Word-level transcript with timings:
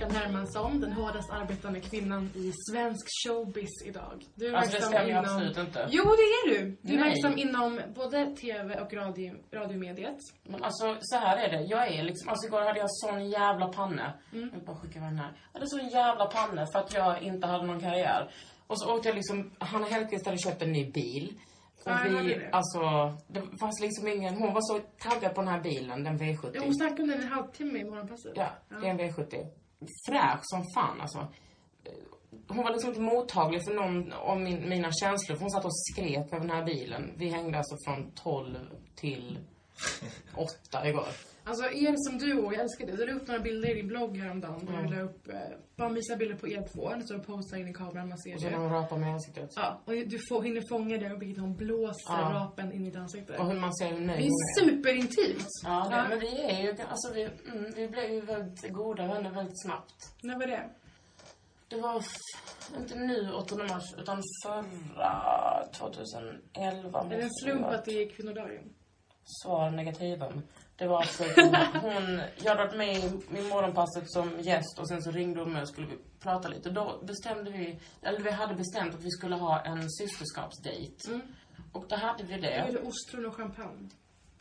Kakan 0.00 0.16
Hermansson, 0.16 0.80
den 0.80 0.92
hårdast 0.92 1.30
arbetande 1.30 1.80
kvinnan 1.80 2.30
i 2.34 2.52
svensk 2.70 3.06
showbiz 3.24 3.70
idag. 3.86 4.24
Du 4.34 4.46
är 4.48 4.52
Alltså 4.54 4.76
det 4.76 4.82
stämmer 4.82 5.08
inom- 5.10 5.24
absolut 5.24 5.58
inte. 5.58 5.88
Jo, 5.90 6.04
det 6.04 6.22
är 6.22 6.50
du! 6.50 6.76
Du 6.82 6.92
är 6.94 6.98
Nej. 6.98 7.08
verksam 7.08 7.38
inom 7.38 7.80
både 7.94 8.36
TV 8.36 8.80
och 8.80 8.92
radio, 8.92 9.34
radiomediet. 9.52 10.16
Men 10.44 10.62
alltså, 10.62 10.96
så 11.00 11.16
här 11.16 11.36
är 11.36 11.50
det. 11.50 11.62
Jag 11.62 11.88
är 11.88 12.02
liksom, 12.02 12.28
alltså 12.28 12.46
igår 12.46 12.60
hade 12.60 12.78
jag 12.78 12.90
sån 12.90 13.30
jävla 13.30 13.68
panne. 13.68 14.12
Mm. 14.32 14.50
Jag 14.52 14.64
bara 14.64 14.76
skicka 14.76 14.98
iväg 14.98 15.10
den 15.10 15.18
här. 15.18 15.32
Jag 15.52 15.60
hade 15.60 15.70
sån 15.70 15.88
jävla 15.88 16.26
panne 16.26 16.66
för 16.72 16.78
att 16.78 16.94
jag 16.94 17.22
inte 17.22 17.46
hade 17.46 17.66
någon 17.66 17.80
karriär. 17.80 18.30
Och 18.66 18.80
så 18.80 18.94
åkte 18.94 19.08
jag 19.08 19.14
liksom, 19.16 19.50
Hanna 19.58 19.86
Hellquist 19.86 20.26
hade 20.26 20.38
köpt 20.38 20.62
en 20.62 20.72
ny 20.72 20.90
bil. 20.90 21.38
Och 21.84 21.92
vi, 22.04 22.34
det. 22.34 22.48
alltså, 22.52 22.80
det 23.28 23.40
fanns 23.60 23.80
liksom 23.80 24.08
ingen, 24.08 24.34
hon 24.34 24.54
var 24.54 24.60
så 24.60 24.78
taggad 24.98 25.34
på 25.34 25.40
den 25.40 25.50
här 25.50 25.60
bilen, 25.60 26.04
den 26.04 26.18
V70. 26.18 26.50
Ja, 26.54 26.60
hon 26.64 26.74
snackade 26.74 27.02
om 27.02 27.08
den 27.08 27.20
en 27.20 27.28
halvtimme 27.28 27.78
i 27.78 27.84
morgonpasset. 27.84 28.32
Ja, 28.34 28.48
det 28.68 28.86
är 28.86 28.90
en 28.90 29.00
V70. 29.00 29.46
Fräsch 30.06 30.40
som 30.42 30.64
fan 30.74 31.00
alltså. 31.00 31.28
Hon 32.48 32.64
var 32.64 32.70
liksom 32.70 32.90
inte 32.90 33.00
mottaglig 33.00 33.64
för 33.64 33.74
någon 33.74 34.12
av 34.12 34.40
min, 34.40 34.68
mina 34.68 34.92
känslor. 34.92 35.36
För 35.36 35.40
hon 35.40 35.50
satt 35.50 35.64
och 35.64 35.76
skrek 35.76 36.32
över 36.32 36.40
den 36.40 36.50
här 36.50 36.64
bilen. 36.64 37.12
Vi 37.16 37.28
hängde 37.28 37.58
alltså 37.58 37.76
från 37.84 38.10
12 38.10 38.56
till 38.96 39.38
8 40.36 40.88
igår. 40.88 41.08
Alltså 41.44 41.64
er 41.64 41.94
som 41.96 42.18
duo, 42.18 42.52
jag 42.52 42.60
älskar 42.60 42.86
det. 42.86 42.96
Du 42.96 43.06
la 43.06 43.12
upp 43.12 43.26
några 43.28 43.40
bilder 43.40 43.70
i 43.70 43.74
din 43.74 43.86
blogg 43.88 44.16
häromdagen. 44.16 44.66
Där 44.66 44.82
du 44.82 44.94
la 44.96 45.02
upp, 45.02 45.28
eh, 45.28 45.34
bara 45.76 45.88
visa 45.88 46.16
bilder 46.16 46.36
på 46.36 46.48
er 46.48 46.62
två. 46.72 47.00
Står 47.04 47.16
och 47.18 47.26
posar 47.26 47.56
in 47.56 47.68
i 47.68 47.72
kameran, 47.74 48.08
man 48.08 48.18
ser 48.18 48.34
Och 48.34 48.40
så 48.40 48.48
det. 48.48 48.56
hon 48.56 48.70
rapar 48.72 48.96
med 48.98 49.12
ansiktet. 49.12 49.52
Ja, 49.56 49.80
och 49.84 49.92
du 49.92 50.18
får, 50.28 50.42
hinner 50.42 50.62
fånga 50.68 50.96
det 50.98 51.12
och 51.12 51.18
Birgitta 51.18 51.40
hon 51.40 51.56
blåser 51.56 51.94
Ja. 52.08 52.30
rapen 52.34 52.72
in 52.72 52.82
i 52.82 52.84
ditt 52.84 52.96
ansikte. 52.96 53.36
Och 53.38 53.46
hur 53.52 53.60
man 53.60 53.74
ser 53.74 53.88
hur 53.92 54.00
nöjd 54.00 54.18
Det 54.20 54.26
är 54.26 54.60
superintimt. 54.60 55.46
Ja, 55.64 55.88
det, 55.90 56.06
men 56.08 56.18
vi 56.20 56.40
är 56.40 56.62
ju, 56.62 56.70
alltså 56.82 57.12
vi, 57.14 57.22
mm, 57.52 57.72
vi 57.76 57.88
blev 57.88 58.10
ju 58.12 58.20
väldigt 58.20 58.72
goda 58.72 59.06
vänner 59.06 59.30
väldigt 59.30 59.62
snabbt. 59.62 59.94
När 60.22 60.38
var 60.38 60.46
det? 60.46 60.70
Det 61.68 61.76
var, 61.80 62.04
inte 62.78 62.94
nu 62.94 63.32
8 63.32 63.56
mars, 63.56 63.94
utan 63.98 64.22
förra 64.46 65.64
2011. 65.72 67.00
Är 67.00 67.08
det 67.08 67.22
en 67.22 67.30
slump 67.42 67.66
att 67.66 67.84
det 67.84 68.02
är 68.02 68.08
kvinnodagen? 68.10 68.74
Svar 69.42 69.70
negativen. 69.70 70.42
Det 70.76 70.86
var 70.86 70.96
alltså 70.96 71.24
hon, 71.36 71.54
hon 71.82 72.20
jag 72.36 72.50
hade 72.56 72.64
varit 72.64 72.76
med 72.76 72.96
i, 72.96 73.38
i 73.38 73.48
morgonpasset 73.48 74.10
som 74.10 74.40
gäst 74.40 74.78
och 74.78 74.88
sen 74.88 75.02
så 75.02 75.10
ringde 75.10 75.40
hon 75.40 75.52
mig 75.52 75.62
och 75.62 75.68
skulle 75.68 75.86
vi 75.86 75.98
prata 76.20 76.48
lite. 76.48 76.70
Då 76.70 77.00
bestämde 77.02 77.50
vi, 77.50 77.78
eller 78.02 78.20
vi 78.20 78.30
hade 78.30 78.54
bestämt 78.54 78.94
att 78.94 79.04
vi 79.04 79.10
skulle 79.10 79.34
ha 79.34 79.60
en 79.60 79.90
systerskapsdejt. 79.90 81.08
Mm. 81.08 81.20
Och 81.72 81.84
då 81.88 81.96
hade 81.96 82.24
vi 82.24 82.34
Är 82.34 82.38
det. 82.40 82.72
det 82.72 82.78
ostron 82.80 83.26
och 83.26 83.34
champagne? 83.36 83.88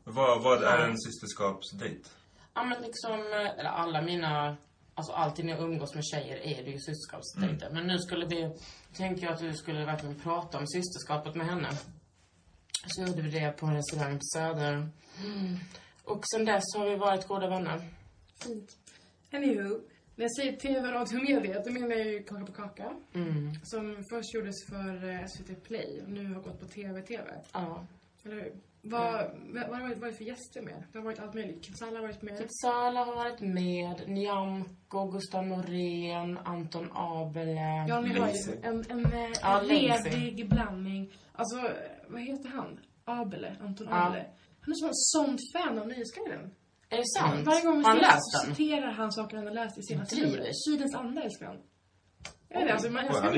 Vad, 0.03 0.43
vad 0.43 0.63
är 0.63 0.77
en 0.77 0.97
systerskapsdejt? 0.97 2.09
Ja 2.53 2.63
men 2.63 2.81
liksom, 2.81 3.19
eller 3.57 3.69
alla 3.69 4.01
mina, 4.01 4.57
alltså 4.95 5.11
alltid 5.13 5.45
när 5.45 5.53
jag 5.53 5.61
umgås 5.63 5.95
med 5.95 6.03
tjejer 6.05 6.37
är 6.37 6.63
det 6.63 6.71
ju 6.71 6.79
systerskapsdejter. 6.79 7.69
Men 7.73 7.87
nu 7.87 7.99
skulle 7.99 8.25
vi, 8.25 8.55
tänkte 8.93 9.25
jag 9.25 9.33
att 9.33 9.41
vi 9.41 9.53
skulle 9.53 9.85
verkligen 9.85 10.19
prata 10.19 10.57
om 10.57 10.67
systerskapet 10.67 11.35
med 11.35 11.47
henne. 11.47 11.69
Så 12.85 13.01
gjorde 13.01 13.21
vi 13.21 13.29
det 13.29 13.51
på 13.51 13.65
en 13.65 13.75
restaurang 13.75 14.17
på 14.17 14.23
Söder. 14.33 14.89
Och 16.03 16.23
sen 16.33 16.45
dess 16.45 16.63
har 16.77 16.89
vi 16.89 16.95
varit 16.95 17.27
goda 17.27 17.49
vänner. 17.49 17.81
Fint. 18.43 18.77
Anywho, 19.31 19.79
när 20.15 20.25
jag 20.25 20.35
säger 20.35 20.55
TV, 20.57 20.91
radio 20.91 21.17
och 21.17 21.23
media, 21.23 21.61
då 21.65 21.71
menar 21.71 21.95
jag 21.95 22.07
ju 22.07 22.23
Kaka 22.23 22.45
på 22.45 22.51
kaka. 22.51 22.95
Mm. 23.13 23.51
Som 23.63 24.03
först 24.09 24.33
gjordes 24.33 24.55
för 24.69 25.09
eh, 25.09 25.25
SVT 25.25 25.63
Play 25.63 26.01
och 26.03 26.09
nu 26.09 26.33
har 26.33 26.41
gått 26.41 26.59
på 26.59 26.65
TV-TV. 26.65 27.31
Ja. 27.53 27.85
Eller 28.25 28.35
hur? 28.35 28.53
Vad, 28.81 29.25
vad 29.53 29.79
har 29.79 29.89
det 29.89 29.95
varit, 29.95 30.17
för 30.17 30.23
gäster 30.23 30.61
med? 30.61 30.83
Det 30.91 30.97
har 30.97 31.05
varit 31.05 31.19
allt 31.19 31.33
möjligt. 31.33 31.65
Kinsala 31.65 31.99
har 31.99 32.07
varit 32.07 32.21
med. 32.21 32.47
Sala 32.49 33.03
har 33.03 33.15
varit 33.15 33.39
med, 33.39 34.09
Nyamko, 34.09 35.05
Gustav 35.05 35.47
Norén, 35.47 36.37
Anton 36.37 36.89
Abele. 36.93 37.85
Ja, 37.87 38.01
ni 38.01 38.19
har 38.19 38.27
ju 38.27 38.33
en, 38.63 38.85
en, 38.89 39.05
eh, 39.05 39.23
en 39.43 39.67
Lazy. 39.67 40.09
redig 40.09 40.49
blandning. 40.49 41.13
Alltså, 41.31 41.69
vad 42.09 42.21
heter 42.21 42.49
han? 42.49 42.79
Abele, 43.05 43.55
Anton 43.61 43.87
Ja. 43.89 44.07
Abele. 44.07 44.25
Han 44.61 44.71
är 44.73 44.89
sån 44.93 45.37
fan 45.53 45.79
av 45.79 45.87
Nyhetsguiden. 45.87 46.51
Är 46.89 46.97
det 46.97 47.07
sant? 47.19 47.47
Varje 47.47 47.65
gång 47.65 47.77
vi 47.77 47.83
har 47.83 47.89
han 47.89 47.97
läst 47.97 48.31
så 48.31 48.45
den? 48.45 48.55
citerar 48.55 48.91
han 48.91 49.11
saker 49.11 49.37
han 49.37 49.47
har 49.47 49.53
läst 49.53 49.77
i 49.77 49.83
senaste 49.83 50.15
numret. 50.15 50.47
Sydens 50.65 50.95
anda 50.95 51.21
älskar 51.21 51.45
han. 51.45 51.57
Jag 52.51 52.59
vet 52.65 52.71
alltså, 52.71 52.89
man, 52.89 53.05
han 53.07 53.35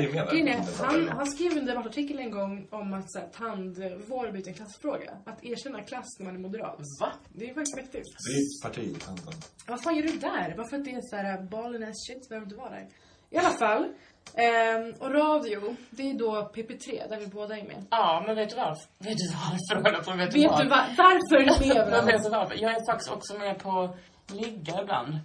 är, 1.19 1.25
skrev 1.25 1.57
en 1.57 1.65
debattartikel 1.65 2.19
en 2.19 2.31
gång 2.31 2.67
om 2.71 2.93
att 2.93 3.11
så 3.11 3.19
här, 3.19 3.27
tandvård 3.27 4.31
blivit 4.31 4.47
en 4.47 4.53
klassfråga. 4.53 5.17
Att 5.25 5.43
erkänna 5.43 5.83
klass 5.83 6.19
när 6.19 6.25
man 6.25 6.35
är 6.35 6.39
moderat. 6.39 6.79
Va? 6.99 7.11
Det 7.33 7.49
är 7.49 7.53
faktiskt 7.53 7.75
mäktigt. 7.75 8.07
Det 8.25 8.31
är 8.33 8.41
ett 8.41 8.61
parti, 8.63 9.09
Anton. 9.09 9.33
Vad 9.67 9.83
fan 9.83 9.95
gör 9.95 10.03
du 10.03 10.17
där? 10.17 10.55
Varför 10.57 10.77
att 10.77 10.85
det 10.85 10.91
är 10.91 11.01
så 11.01 11.15
här 11.15 11.43
ballen 11.43 11.83
ass 11.83 12.07
shit, 12.07 12.29
behöver 12.29 12.45
inte 12.45 12.57
vara 12.57 12.69
där. 12.69 12.87
I 13.29 13.37
alla 13.37 13.49
fall. 13.49 13.93
Ehm, 14.35 14.93
och 14.99 15.11
radio, 15.13 15.75
det 15.89 16.09
är 16.09 16.13
då 16.13 16.51
PP3 16.53 17.09
där 17.09 17.19
vi 17.19 17.27
båda 17.27 17.57
är 17.57 17.63
med. 17.63 17.85
Ja, 17.89 18.23
men 18.27 18.35
vet 18.35 18.49
du 18.49 18.55
varför? 18.55 18.85
Vet 18.99 19.17
du 19.17 19.27
varför? 19.27 20.15
Vet 20.17 20.31
du, 20.31 20.39
vet 20.39 20.51
vad? 20.51 20.61
du 20.65 20.69
va- 20.69 20.87
varför 20.97 21.65
med 21.75 21.89
Men 21.89 22.05
vet 22.05 22.23
du 22.23 22.29
varför? 22.29 22.55
Jag 22.55 22.71
är 22.71 22.85
faktiskt 22.91 23.11
också 23.11 23.37
med 23.37 23.59
på 23.59 23.95
ligga 24.33 24.81
ibland. 24.81 25.19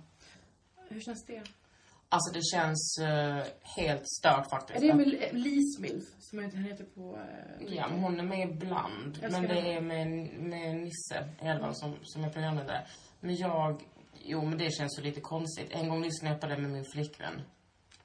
Hur 0.89 1.01
känns 1.01 1.25
det? 1.27 1.43
Alltså 2.09 2.33
det 2.35 2.43
känns 2.45 2.99
eh, 3.03 3.45
helt 3.77 4.09
stört 4.09 4.51
faktiskt. 4.51 4.83
Är 4.83 4.87
det 4.89 4.95
med 4.95 5.07
Lis 5.33 5.79
Milf, 5.81 6.05
som 6.19 6.39
han 6.39 6.65
heter 6.65 6.85
på... 6.85 7.17
eh, 7.17 7.75
Ja, 7.75 7.89
men 7.89 7.99
hon 8.01 8.21
är 8.21 8.25
med 8.25 8.49
ibland. 8.51 9.19
Jag 9.23 9.33
Men 9.33 9.43
det 9.43 9.73
är 9.75 9.81
med, 9.81 10.07
med 10.39 10.77
Nisse 10.77 11.29
Elvan 11.41 11.75
som, 11.75 11.97
som 12.03 12.25
är 12.25 12.31
programledare. 12.31 12.87
Men 13.21 13.37
jag... 13.37 13.83
Jo, 14.29 14.45
men 14.45 14.59
det 14.59 14.71
känns 14.71 14.97
så 14.97 15.03
lite 15.03 15.21
konstigt. 15.21 15.67
En 15.71 15.89
gång 15.89 16.03
lyssnade 16.03 16.35
jag 16.35 16.41
på 16.41 16.47
det 16.47 16.59
med 16.59 16.71
min 16.71 16.85
flickvän. 16.93 17.43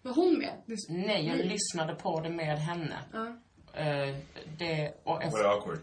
Var 0.02 0.14
hon 0.14 0.38
med? 0.38 0.62
Nej, 0.90 1.28
jag 1.28 1.38
lyssnade 1.38 1.96
på 1.96 2.20
det 2.22 2.30
med 2.30 2.60
henne. 2.60 2.98
Ja. 3.14 3.28
Eh, 3.80 4.16
det, 4.60 4.94
och 5.04 5.24
Var 5.32 5.44
det 5.44 5.50
awkward? 5.50 5.80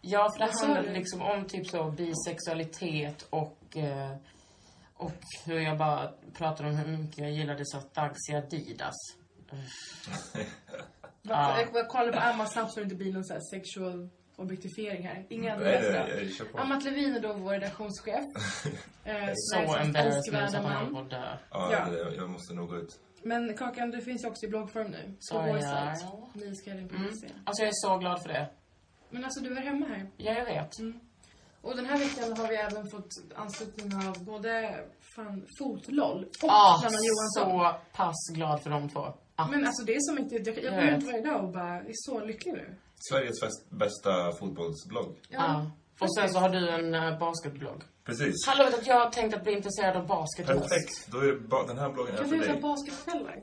ja, 0.00 0.28
för 0.32 0.38
det 0.38 0.46
Vad 0.46 0.58
sa 0.58 0.66
handlade 0.66 0.88
du? 0.88 0.94
liksom 0.94 1.22
om 1.22 1.44
typ 1.46 1.66
så 1.66 1.90
bisexualitet 1.90 3.26
och... 3.30 3.76
Eh, 3.76 4.16
och 4.96 5.12
hur 5.46 5.60
jag 5.60 5.78
bara 5.78 6.10
pratade 6.38 6.68
om 6.68 6.76
hur 6.76 6.96
mycket 6.98 7.18
jag 7.18 7.30
gillade 7.32 7.60
så 7.64 7.80
Dags 7.94 8.28
i 8.30 8.34
Adidas. 8.34 8.94
Ja. 11.26 11.58
Jag, 11.60 11.68
jag 11.74 11.88
kollade 11.88 12.12
på 12.12 12.18
Amma 12.18 12.46
snabbt 12.46 12.72
så 12.72 12.80
det 12.80 12.84
inte 12.84 12.94
blir 12.96 13.12
någon 13.12 13.24
så 13.24 13.32
här 13.32 13.40
sexual 13.40 14.08
objektifiering 14.36 15.06
här. 15.06 15.26
Inga 15.28 15.52
andra 15.52 15.64
Nej, 15.66 15.82
läsare. 15.82 16.20
jag 16.24 16.32
kör 16.32 16.44
på. 16.44 16.58
Amat 16.58 16.84
Levin 16.84 17.16
är 17.16 17.20
då 17.20 17.32
vår 17.32 17.52
redaktionschef. 17.52 18.24
Eh, 19.04 19.26
Så 19.34 19.34
Sveriges 19.34 19.76
mest 19.76 19.84
embarrassment 19.86 19.96
älskvärda 19.96 20.48
så 20.48 20.56
att 20.56 20.64
han 20.64 20.72
man. 20.72 20.72
håller 20.74 20.92
på 20.92 20.98
att 21.00 21.10
dö. 21.10 21.36
Ja, 21.50 21.72
Ja. 21.72 21.84
det, 21.90 22.14
jag 22.16 22.30
måste 22.30 22.54
nog 22.54 22.68
gå 22.68 22.76
ut. 22.76 23.00
Men 23.24 23.56
Kakan, 23.56 23.90
du 23.90 24.00
finns 24.00 24.24
ju 24.24 24.28
också 24.28 24.46
i 24.46 24.48
bloggform 24.48 24.90
nu. 24.90 25.16
Så 25.18 25.38
vår 25.42 25.58
ja. 25.58 25.94
sajt. 25.94 26.04
Nyhetsguiden.se. 26.34 27.26
Mm. 27.26 27.38
Alltså 27.44 27.62
jag 27.62 27.68
är 27.68 27.72
så 27.72 27.98
glad 27.98 28.22
för 28.22 28.28
det. 28.28 28.48
Men 29.10 29.24
alltså, 29.24 29.40
du 29.40 29.56
är 29.56 29.62
hemma 29.62 29.86
här. 29.86 30.10
Ja, 30.16 30.32
jag 30.32 30.44
vet. 30.44 30.72
Och 31.60 31.76
den 31.76 31.86
här 31.86 31.98
veckan 31.98 32.36
har 32.36 32.48
vi 32.48 32.56
även 32.56 32.90
fått 32.90 33.08
anslutning 33.34 33.94
av 34.08 34.24
både 34.24 34.84
fan, 35.16 35.46
Fotloll 35.58 36.24
och 36.42 36.48
Ah, 36.50 36.78
Sanna 36.82 36.98
Johansson. 37.08 37.60
så 37.60 37.76
pass 37.96 38.28
glad 38.34 38.62
för 38.62 38.70
de 38.70 38.88
två. 38.88 39.12
Ah. 39.36 39.48
Men 39.50 39.66
alltså 39.66 39.84
det 39.84 39.94
är 39.94 40.00
som 40.00 40.18
inte, 40.18 40.34
jag, 40.34 40.74
går 40.74 40.84
ut 40.84 41.02
varje 41.02 41.20
dag 41.24 41.44
och 41.44 41.52
bara 41.52 41.76
är 41.76 41.92
så 41.92 42.24
lycklig 42.24 42.52
nu. 42.52 42.74
Sveriges 43.10 43.70
bästa 43.70 44.32
fotbollsblogg. 44.32 45.16
Ja. 45.28 45.70
Och 45.98 46.14
sen 46.14 46.28
så 46.28 46.38
har 46.38 46.48
du 46.48 46.68
en 46.70 46.94
uh, 46.94 47.18
basketblogg. 47.18 47.82
Precis. 48.04 48.46
Hallå, 48.46 48.64
vet 48.64 48.74
att 48.78 48.86
jag 48.86 49.00
har 49.00 49.10
tänkt 49.10 49.34
att 49.34 49.42
bli 49.42 49.52
intresserad 49.52 49.96
av 49.96 50.06
basket 50.06 50.48
i 50.50 50.52
höst. 50.52 50.68
Perfekt. 50.68 51.08
Då 51.12 51.18
är 51.18 51.48
ba- 51.48 51.66
den 51.66 51.78
här 51.78 51.90
bloggen 51.92 52.14
är 52.14 52.18
Kan 52.18 52.28
för 52.28 52.36
du 52.36 52.42
göra 52.42 52.52
dig. 52.52 52.62
basketkvällar? 52.62 53.42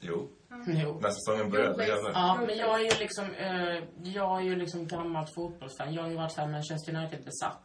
Jo. 0.00 0.28
Jo. 0.66 0.98
När 1.02 1.10
säsongen 1.10 1.50
börjar, 1.50 1.74
då 1.76 1.82
jävlar. 1.82 2.10
Ja, 2.10 2.38
men 2.46 2.58
jag 2.58 2.80
är 2.80 2.84
ju 2.84 2.98
liksom, 2.98 3.24
eh, 3.24 3.84
jag 4.14 4.36
är 4.40 4.44
ju 4.44 4.56
liksom 4.56 4.86
gammalt 4.86 5.34
fotbollsfan. 5.34 5.94
Jag 5.94 6.02
har 6.02 6.10
ju 6.10 6.16
varit 6.16 6.32
så 6.32 6.40
här 6.40 6.48
Manchester 6.48 6.94
United-besatt. 6.96 7.64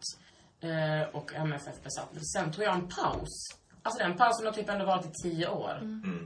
Eh, 0.62 1.16
och 1.16 1.34
MFF-besatt. 1.36 2.10
Sen 2.36 2.52
tog 2.52 2.64
jag 2.66 2.76
en 2.76 2.88
paus. 2.88 3.48
Alltså 3.84 4.04
den 4.04 4.18
pausen 4.18 4.46
har 4.46 4.54
typ 4.54 4.70
ändå 4.70 4.86
varit 4.86 5.06
i 5.06 5.12
tio 5.24 5.48
år. 5.48 5.80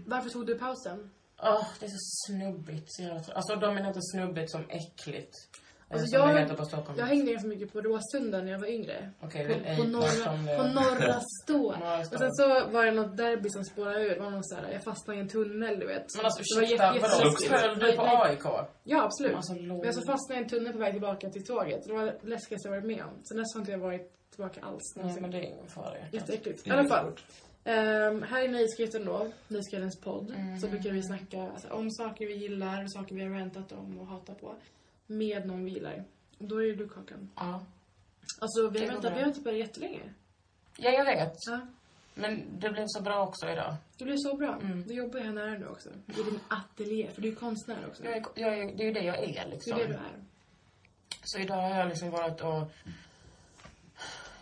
Varför 0.09 0.29
tog 0.29 0.45
du 0.47 0.57
pausen? 0.57 1.09
Åh, 1.43 1.67
det 1.79 1.85
är 1.85 1.89
så 1.89 1.97
snubbigt. 2.27 2.85
Så 2.87 3.01
jävla 3.01 3.19
tr- 3.19 3.33
Alltså 3.33 3.55
de 3.55 3.75
menar 3.75 3.87
inte 3.87 4.01
snubbigt 4.01 4.51
som 4.51 4.63
äckligt. 4.69 5.33
Eh, 5.95 6.01
Alltså, 6.01 6.17
det 6.17 6.55
jag, 6.57 6.67
Stockholm. 6.67 6.99
jag 6.99 7.05
hängde 7.05 7.31
ganska 7.31 7.47
mycket 7.47 7.73
på 7.73 7.81
Råsunda 7.81 8.41
när 8.41 8.51
jag 8.51 8.59
var 8.59 8.67
yngre. 8.67 9.09
Okej, 9.19 9.45
på, 9.47 9.53
ej 9.69 9.77
på, 9.77 9.83
norra, 9.83 10.57
på 10.57 10.63
norra 10.81 11.19
stå. 11.43 11.67
Och 12.11 12.19
sen 12.19 12.31
så 12.33 12.47
var 12.69 12.85
det 12.85 12.91
något 12.91 13.17
derby 13.17 13.49
som 13.49 13.63
spårade 13.63 14.03
ur. 14.05 14.09
Det 14.15 14.19
var 14.19 14.29
någon 14.29 14.43
så 14.43 14.55
här, 14.55 14.71
jag 14.71 14.83
fastnade 14.83 15.19
i 15.19 15.21
en 15.21 15.29
tunnel, 15.29 15.79
du 15.79 15.85
vet. 15.85 16.05
Men 16.15 16.25
alltså 16.25 16.41
ursäkta, 16.41 16.91
vadå? 17.01 17.31
Föll 17.49 17.79
du 17.79 17.95
på 17.95 18.01
AIK? 18.03 18.43
Ja, 18.83 19.03
absolut. 19.03 19.35
Alltså. 19.35 19.53
Men 19.53 19.79
jag 19.83 19.95
så 19.95 20.01
fastnade 20.01 20.39
i 20.41 20.43
en 20.43 20.49
tunnel 20.49 20.73
på 20.73 20.79
väg 20.79 20.91
tillbaka 20.93 21.29
till 21.29 21.45
tåget. 21.45 21.83
Det 21.87 21.93
var 21.93 22.05
det 22.05 22.17
läskigaste 22.21 22.67
jag 22.67 22.75
varit 22.75 22.85
med 22.85 23.03
om. 23.03 23.13
Sen 23.23 23.37
dess 23.37 23.53
har 23.53 23.59
inte 23.59 23.71
jag 23.71 23.79
varit 23.79 24.11
tillbaka 24.31 24.61
alls. 24.61 24.93
Nej, 24.95 25.17
men 25.21 25.31
det 25.31 25.37
är 25.37 25.41
ingen 25.41 25.67
fara. 25.67 25.93
Jätteäckligt. 26.11 26.67
I 26.67 26.71
alla 26.71 26.87
fall. 26.87 27.11
Um, 27.67 28.23
här 28.23 28.45
i 28.45 28.47
Nöjesguiden 28.47 29.05
då, 29.05 29.27
Nöjesguidens 29.47 29.99
podd, 30.01 30.31
Mm. 30.35 30.59
så 30.59 30.67
brukar 30.67 30.89
vi 30.91 31.03
snacka 31.03 31.41
alltså, 31.53 31.67
om 31.69 31.91
saker 31.91 32.25
vi 32.27 32.33
gillar, 32.35 32.87
saker 32.87 33.15
vi 33.15 33.23
har 33.23 33.29
rantat 33.29 33.71
om 33.71 33.99
och 33.99 34.07
hatat 34.07 34.41
på. 34.41 34.55
Med 35.07 35.47
någon 35.47 35.65
vi 35.65 35.71
gillar. 35.71 36.03
Då 36.39 36.63
är 36.63 36.67
det 36.67 36.75
du 36.75 36.89
Kakan. 36.89 37.29
Ja. 37.35 37.65
Alltså 38.39 38.69
vi 38.69 38.79
Det 38.79 38.85
har 38.85 38.85
går 38.85 38.93
väntat, 38.93 39.01
bra. 39.01 39.13
vi 39.15 39.19
har 39.21 39.27
inte 39.27 39.41
börjat 39.41 39.59
jättelänge. 39.67 40.01
ja, 40.77 40.89
jag 40.89 41.05
vet. 41.05 41.33
Ja. 41.47 41.59
Men 42.17 42.59
det 42.59 42.69
blev 42.69 42.85
så 42.87 43.01
bra 43.01 43.27
också 43.27 43.49
idag. 43.49 43.75
Det 43.97 44.03
blir 44.05 44.17
så 44.17 44.35
bra. 44.37 44.59
Mm. 44.61 44.83
Du 44.87 44.93
jobbar 44.93 45.19
ju 45.19 45.25
här 45.25 45.33
nära 45.33 45.57
nu 45.57 45.67
också. 45.67 45.89
I 45.89 46.11
din 46.23 46.39
ateljé, 46.47 47.09
för 47.11 47.21
du 47.21 47.31
är 47.31 47.35
konstnär 47.35 47.87
också. 47.87 48.03
Jag 48.05 48.15
är, 48.17 48.25
jag 48.35 48.57
är, 48.59 48.75
det 48.77 48.83
är 48.83 48.87
ju 48.87 48.93
det 48.93 49.03
jag 49.03 49.15
är 49.23 49.27
Det 49.45 49.49
liksom. 49.49 49.73
är 49.73 49.77
det 49.77 49.87
du 49.87 49.93
är. 49.93 50.23
Så 51.23 51.39
idag 51.39 51.55
har 51.69 51.79
jag 51.79 51.87
liksom 51.87 52.09
varit 52.11 52.41
och... 52.41 52.71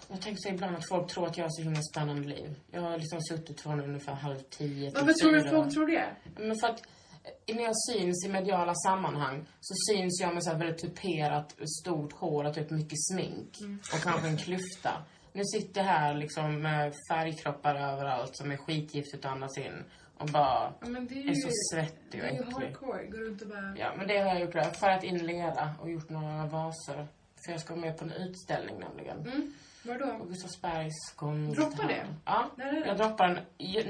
Jag 0.10 0.22
tänker 0.22 0.42
så 0.42 0.50
ibland 0.50 0.76
att 0.76 0.88
folk 0.90 1.12
tror 1.12 1.28
att 1.28 1.38
jag 1.38 1.46
har 1.46 1.50
så 1.50 1.62
himla 1.64 1.82
spännande 1.82 2.28
liv. 2.28 2.56
Jag 2.72 2.82
har 2.82 2.98
liksom 2.98 3.22
suttit 3.22 3.62
från 3.62 3.80
ungefär 3.82 4.14
halv 4.14 4.40
tio 4.50 4.92
till 4.92 5.00
Varför 5.00 5.14
tror 5.14 5.32
du 5.32 5.42
fyra. 5.42 5.50
folk 5.52 5.74
tror 5.74 5.88
det? 5.88 6.16
Men 6.38 6.56
för 6.56 6.68
att 6.68 6.84
när 7.48 7.64
jag 7.64 7.74
syns 7.90 8.26
i 8.26 8.30
mediala 8.30 8.74
sammanhang 8.76 9.46
så 9.60 9.74
syns 9.94 10.22
jag 10.22 10.34
med 10.34 10.44
så 10.44 10.50
här 10.52 10.58
väldigt 10.60 10.82
tuperat 10.82 11.56
stort 11.82 12.14
hår 12.14 12.44
och 12.44 12.54
typ 12.54 12.70
mycket 12.70 12.98
smink. 13.12 13.60
Mm. 13.62 13.80
Och 13.94 14.00
kanske 14.04 14.28
en 14.28 14.38
klyfta. 14.38 15.04
Nu 15.34 15.42
sitter 15.44 15.82
jag 15.82 15.88
här 15.88 16.14
liksom 16.14 16.62
med 16.62 16.94
färgkroppar 17.12 17.76
överallt 17.76 18.38
som 18.38 18.52
är 18.52 18.58
skitgiftigt 18.58 19.26
att 19.26 19.32
andas 19.32 19.58
in. 19.58 19.84
Och 20.18 20.28
bara 20.30 20.74
Ja, 20.82 20.88
det 20.88 21.16
är 21.16 21.18
är 21.18 21.24
ju... 21.24 21.36
så 21.36 21.50
svettig 21.74 22.22
Det 22.22 22.22
och 22.22 22.28
är 22.28 22.32
ju 22.34 22.40
äcklig. 22.40 22.66
hardcore. 22.68 23.06
Går 23.08 23.18
runt 23.18 23.42
och 23.42 23.48
bara... 23.48 23.76
Ja, 23.78 23.94
men 23.98 24.08
det 24.08 24.18
har 24.18 24.26
jag 24.26 24.40
gjort. 24.42 24.56
Jag 24.56 24.64
har 24.64 24.72
färgat 24.72 25.04
in 25.04 25.26
lera 25.26 25.70
och 25.82 25.92
gjort 25.92 26.10
några 26.10 26.46
vaser. 26.46 27.08
För 27.46 27.52
jag 27.52 27.62
ska 27.62 27.74
vara 27.76 27.86
med 27.86 27.98
på 27.98 28.06
en 28.06 28.12
utställning 28.12 28.80
nämligen. 28.80 29.18
Mm. 29.20 29.54
Var 29.86 29.96
På 29.96 30.06
då? 30.20 30.26
Gustavsbergs 30.26 31.14
konst. 31.16 31.56
Droppar 31.60 31.88
det? 31.88 32.06
Ja. 32.26 32.50
Är 32.58 32.72
det? 32.72 32.88
Jag 32.88 32.98
droppar 32.98 33.28
den 33.28 33.40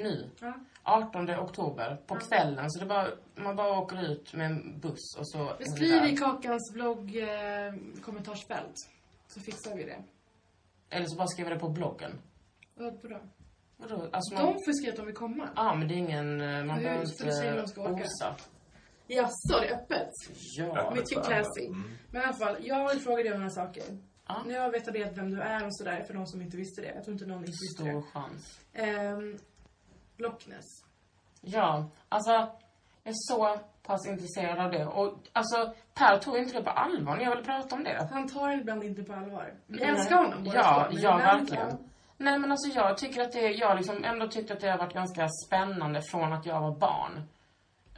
nu. 0.04 0.30
Ja. 0.42 0.54
18 0.84 1.30
oktober 1.30 1.98
på 2.08 2.16
kvällen. 2.16 2.72
Så 2.72 2.80
det 2.80 2.86
bara, 2.86 3.08
man 3.36 3.56
bara 3.56 3.80
åker 3.80 4.12
ut 4.12 4.34
med 4.34 4.46
en 4.46 4.80
buss 4.80 5.16
och 5.20 5.30
så... 5.30 5.56
vi 5.60 5.66
Skriv 5.66 5.90
där. 5.90 6.14
i 6.14 6.18
Kakans 6.18 6.72
blogg 6.74 7.16
eh, 7.18 7.74
kommentarsfält. 8.02 8.76
Så 9.28 9.40
fixar 9.40 9.76
vi 9.76 9.84
det. 9.84 10.04
Eller 10.90 11.06
så 11.08 11.18
bara 11.18 11.28
skriver 11.28 11.52
det 11.52 11.60
på 11.60 11.70
bloggen. 11.70 12.12
Vad 12.76 12.94
då? 13.02 13.20
Vadå? 13.78 14.10
Alltså 14.12 14.34
man... 14.36 14.46
De 14.46 14.54
får 14.54 14.74
skriva 14.74 14.92
att 14.92 14.98
de 14.98 15.06
vill 15.06 15.16
komma. 15.16 15.50
Ja, 15.56 15.76
men 15.76 15.88
det 15.88 15.94
är 15.94 15.98
ingen... 15.98 16.42
eh, 16.42 16.64
Man 16.64 16.78
behöver 16.84 17.02
inte 17.02 17.68
ska 17.68 17.82
åka? 17.82 18.04
osa. 18.04 18.36
Jaså, 19.08 19.60
det 19.62 19.68
är 19.68 19.76
öppet? 19.76 20.10
Ja. 20.58 20.92
Mycket 20.96 21.26
classy. 21.26 21.66
Mm. 21.68 21.84
Men 22.12 22.22
i 22.22 22.26
alla 22.26 22.34
fall, 22.34 22.56
jag 22.62 22.90
vill 22.90 23.00
fråga 23.00 23.24
dig 23.24 23.32
om 23.34 23.38
några 23.40 23.50
saker. 23.50 23.84
Ja. 24.28 24.44
Nu 24.48 24.60
har 24.60 24.72
vi 24.72 24.78
etablerat 24.78 25.18
vem 25.18 25.32
du 25.32 25.42
är 25.42 25.66
och 25.66 25.76
sådär, 25.78 26.04
för 26.08 26.14
de 26.14 26.28
som 26.28 26.42
inte 26.42 26.58
visste 26.58 26.82
det. 26.82 26.88
Jag 26.96 27.04
tror 27.04 27.14
inte 27.14 27.26
någon 27.26 27.38
inte 27.40 27.52
visste 27.52 27.84
Stor 27.84 27.86
det. 27.94 28.02
chans. 28.14 28.60
Ehm, 28.74 29.38
Loch 30.18 30.48
Ness. 30.48 30.66
Ja, 31.42 31.90
alltså... 32.10 32.32
Jag 33.06 33.12
är 33.12 33.16
så 33.16 33.60
pass 33.84 34.08
intresserad 34.08 34.60
av 34.60 34.72
det. 34.72 34.86
Och 34.86 35.18
alltså, 35.34 35.74
Per 35.94 36.18
tog 36.18 36.38
inte 36.38 36.58
det 36.58 36.64
på 36.64 36.70
allvar 36.70 37.16
när 37.16 37.24
jag 37.24 37.30
ville 37.30 37.44
prata 37.44 37.76
om 37.76 37.84
det. 37.84 38.08
Han 38.12 38.28
tar 38.30 38.52
ibland 38.52 38.84
inte 38.84 39.04
på 39.04 39.14
allvar. 39.14 39.54
Vi 39.68 39.80
Nej. 39.80 39.90
älskar 39.90 40.16
honom 40.16 40.44
båda 40.44 40.58
Ja, 40.58 40.88
två, 40.92 40.98
ja 41.00 41.18
verkligen. 41.18 41.78
Nej 42.18 42.40
men 42.40 42.52
alltså 42.52 42.80
jag 42.80 42.98
tycker 42.98 43.22
att 43.22 43.32
det, 43.32 43.52
jag 43.52 43.68
har 43.68 43.76
liksom 43.76 44.04
ändå 44.04 44.28
tyckt 44.28 44.52
att 44.52 44.60
det 44.60 44.70
har 44.70 44.78
varit 44.78 44.94
ganska 44.94 45.28
spännande 45.48 46.02
från 46.02 46.34
att 46.34 46.46
jag 46.46 46.62
var 46.62 46.72
barn. 46.72 47.22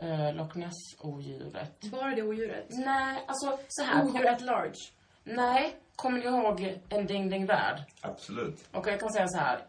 Uh, 0.03 0.35
Loch 0.35 0.55
Ness-odjuret. 0.55 1.91
Bara 1.91 2.15
det 2.15 2.23
odjuret. 2.23 2.65
Nej, 2.69 3.23
alltså 3.27 3.59
så 3.67 3.83
här. 3.83 4.05
Odjur 4.05 4.27
at 4.27 4.41
large. 4.41 4.79
nej, 5.23 5.75
kommer 5.95 6.19
ni 6.19 6.25
ihåg 6.25 6.79
En 6.89 7.05
Ding 7.05 7.29
Ding 7.29 7.45
Värld? 7.45 7.83
Absolut. 8.01 8.67
Och 8.71 8.87
jag 8.87 8.99
kan 8.99 9.09
säga 9.09 9.27
så 9.27 9.37
här. 9.37 9.59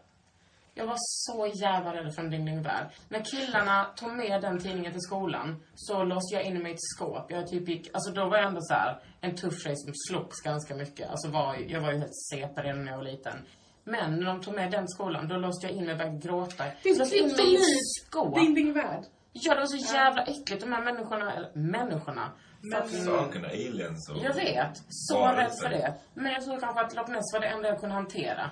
Jag 0.77 0.85
var 0.85 0.95
så 0.97 1.47
jävla 1.61 1.93
rädd 1.93 2.15
för 2.15 2.21
en 2.21 2.29
Ding 2.29 2.45
Ding 2.45 2.61
Värld. 2.61 2.87
När 3.09 3.19
killarna 3.25 3.85
tog 3.95 4.11
med 4.11 4.41
den 4.41 4.59
tidningen 4.59 4.91
till 4.91 5.01
skolan 5.01 5.63
så 5.75 6.03
låste 6.03 6.35
jag 6.35 6.43
in 6.45 6.61
mig 6.63 6.71
i 6.71 6.73
ett 6.73 6.79
skåp. 6.81 7.25
Jag 7.31 7.47
typ 7.47 7.69
gick, 7.69 7.89
alltså 7.93 8.11
då 8.11 8.29
var 8.29 8.37
jag 8.37 8.47
ändå 8.47 8.61
så 8.61 8.73
här 8.73 8.99
en 9.21 9.35
tuff 9.35 9.63
tjej 9.63 9.75
som 9.75 9.93
slogs 10.09 10.41
ganska 10.41 10.75
mycket. 10.75 11.09
Alltså 11.09 11.27
var, 11.29 11.55
jag 11.67 11.81
var 11.81 11.91
ju 11.91 11.97
helt 11.97 12.15
CP 12.15 12.61
redan 12.61 12.85
när 12.85 12.91
jag 12.91 12.97
var 12.97 13.05
liten. 13.05 13.37
Men 13.83 14.19
när 14.19 14.25
de 14.25 14.41
tog 14.41 14.55
med 14.55 14.71
den 14.71 14.87
skolan, 14.87 15.27
då 15.27 15.37
låste 15.37 15.67
jag 15.67 15.75
in 15.75 15.83
mig 15.85 15.91
och 15.91 15.97
började 15.97 16.17
gråta. 16.17 16.63
Det 16.63 16.89
är 16.89 16.93
Jag 16.93 16.97
låste 16.99 17.17
in 17.17 17.25
mig 17.27 17.53
i 17.53 17.55
ett 17.55 17.61
skåp. 18.07 18.35
Ding 18.35 18.53
ding 18.55 18.73
värld. 18.73 19.03
Ja, 19.33 19.53
det 19.53 19.59
var 19.59 19.67
så 19.67 19.93
jävla 19.93 20.23
äckligt. 20.23 20.61
De 20.61 20.71
här 20.73 20.83
människorna, 20.83 21.33
eller 21.33 21.51
människorna. 21.53 22.31
Men- 22.61 22.89
Sakerna, 22.89 23.47
aliens 23.47 24.09
och... 24.09 24.17
jag 24.23 24.33
vet. 24.33 24.83
Så 24.89 25.27
rädd 25.27 25.51
för 25.61 25.69
det. 25.69 25.93
Men 26.13 26.31
jag 26.31 26.43
tror 26.45 26.59
kanske 26.59 26.81
att 26.81 26.95
Loch 26.95 27.09
Ness 27.09 27.33
var 27.33 27.39
det 27.39 27.47
enda 27.47 27.67
jag 27.69 27.79
kunde 27.79 27.95
hantera. 27.95 28.51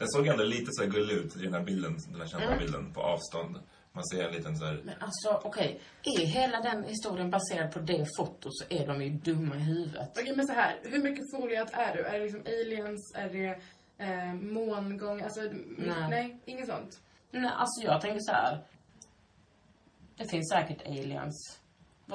Den 0.00 0.08
såg 0.08 0.26
ändå 0.26 0.44
lite 0.44 0.66
så 0.72 0.82
här 0.82 0.90
gullig 0.90 1.14
ut 1.14 1.36
i 1.36 1.38
den 1.42 1.54
här 1.54 1.62
bilden, 1.62 1.96
den 2.12 2.20
här 2.20 2.28
kända 2.28 2.46
Mm. 2.46 2.58
bilden 2.58 2.92
på 2.92 3.00
avstånd. 3.02 3.58
Man 3.92 4.04
ser 4.04 4.24
en 4.28 4.32
liten 4.32 4.56
så 4.58 4.64
här... 4.64 4.80
Men 4.84 4.94
alltså, 5.00 5.48
okej. 5.48 5.80
Är 6.02 6.26
hela 6.26 6.60
den 6.60 6.84
historien 6.84 7.30
baserad 7.30 7.72
på 7.72 7.78
det 7.78 8.06
fotot 8.18 8.52
så 8.58 8.64
är 8.74 8.86
de 8.86 9.02
ju 9.02 9.10
dumma 9.10 9.56
i 9.56 9.58
huvudet. 9.58 10.10
Okej, 10.18 10.36
men 10.36 10.46
så 10.46 10.52
här. 10.52 10.78
Hur 10.82 11.02
mycket 11.02 11.24
foliat 11.36 11.70
är 11.72 11.96
du? 11.96 12.04
Är 12.04 12.12
det 12.18 12.24
liksom 12.24 12.40
aliens? 12.46 13.12
Är 13.16 13.28
det 13.28 13.60
eh, 14.04 14.34
mångång? 14.34 15.22
Alltså, 15.22 15.40
nej. 15.78 16.08
nej, 16.10 16.40
inget 16.44 16.66
sånt. 16.68 17.00
Nej, 17.30 17.50
alltså 17.54 17.86
jag 17.86 18.00
tänker 18.00 18.20
så 18.20 18.32
här. 18.32 18.64
Det 20.16 20.28
finns 20.30 20.50
säkert 20.52 20.86
aliens. 20.86 21.58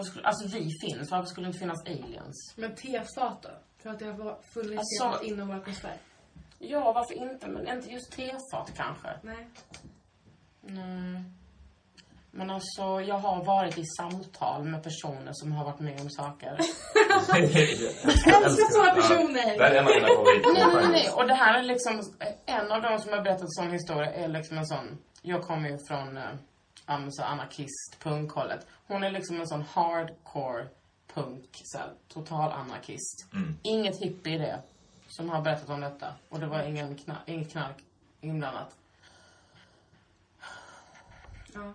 Skulle, 0.03 0.25
alltså 0.25 0.57
vi 0.57 0.69
finns, 0.81 1.11
varför 1.11 1.25
skulle 1.29 1.45
det 1.45 1.49
inte 1.49 1.59
finnas 1.59 1.81
aliens? 1.85 2.53
Men 2.57 2.75
tefat 2.75 3.43
då? 3.43 3.49
För 3.77 3.89
att 3.89 3.99
det 3.99 4.05
har 4.05 4.39
funnits 4.53 5.01
Alltså- 5.01 5.23
inom 5.25 5.47
vår 5.47 5.55
atmosfär? 5.55 5.97
Ja, 6.59 6.91
varför 6.93 7.13
inte? 7.13 7.47
Men 7.47 7.67
inte 7.67 7.89
just 7.89 8.11
tefat 8.11 8.71
kanske. 8.77 9.09
Nej. 9.21 9.47
Nej. 10.61 11.23
Men 12.37 12.49
alltså, 12.49 13.01
jag 13.01 13.17
har 13.17 13.43
varit 13.43 13.77
i 13.77 13.83
samtal 13.85 14.63
med 14.63 14.83
personer 14.83 15.31
som 15.33 15.51
har 15.51 15.65
varit 15.65 15.79
med 15.79 16.01
om 16.01 16.09
saker. 16.09 16.51
Älskar 17.35 18.71
såna 18.71 18.95
personer! 18.95 19.57
Det 19.57 19.63
här 19.63 19.71
är 19.71 19.75
en 19.75 19.87
av 19.87 19.93
mina 19.95 20.07
favoriter. 20.07 20.53
nej, 20.53 20.67
nej, 20.73 20.87
nej. 20.91 21.09
Och 21.15 21.27
det 21.27 21.33
här 21.33 21.59
är 21.59 21.63
liksom, 21.63 22.01
en 22.45 22.71
av 22.71 22.81
de 22.81 22.99
som 22.99 23.11
har 23.13 23.21
berättat 23.21 23.53
sån 23.53 23.71
historia 23.71 24.13
är 24.13 24.27
liksom 24.27 24.57
en 24.57 24.67
sån, 24.67 24.97
jag 25.21 25.41
kommer 25.41 25.69
ju 25.69 25.77
från 25.87 26.19
så 27.11 27.23
anarkist, 27.23 27.97
punkhållet. 27.99 28.67
Hon 28.87 29.03
är 29.03 29.11
liksom 29.11 29.39
en 29.39 29.47
sån 29.47 29.61
hardcore 29.61 30.67
punk, 31.13 31.49
så 31.63 31.77
här, 31.77 31.89
total 32.07 32.51
anarkist. 32.51 33.33
Mm. 33.33 33.57
Inget 33.63 34.01
hippie 34.01 34.35
i 34.35 34.37
det, 34.37 34.61
som 35.17 35.29
har 35.29 35.41
berättat 35.41 35.69
om 35.69 35.81
detta. 35.81 36.13
Och 36.29 36.39
det 36.39 36.47
var 36.47 36.63
ingen 36.63 36.97
kna- 36.97 37.21
inget 37.25 37.51
knark 37.51 37.83
inblandat. 38.21 38.77
Ja. 41.53 41.73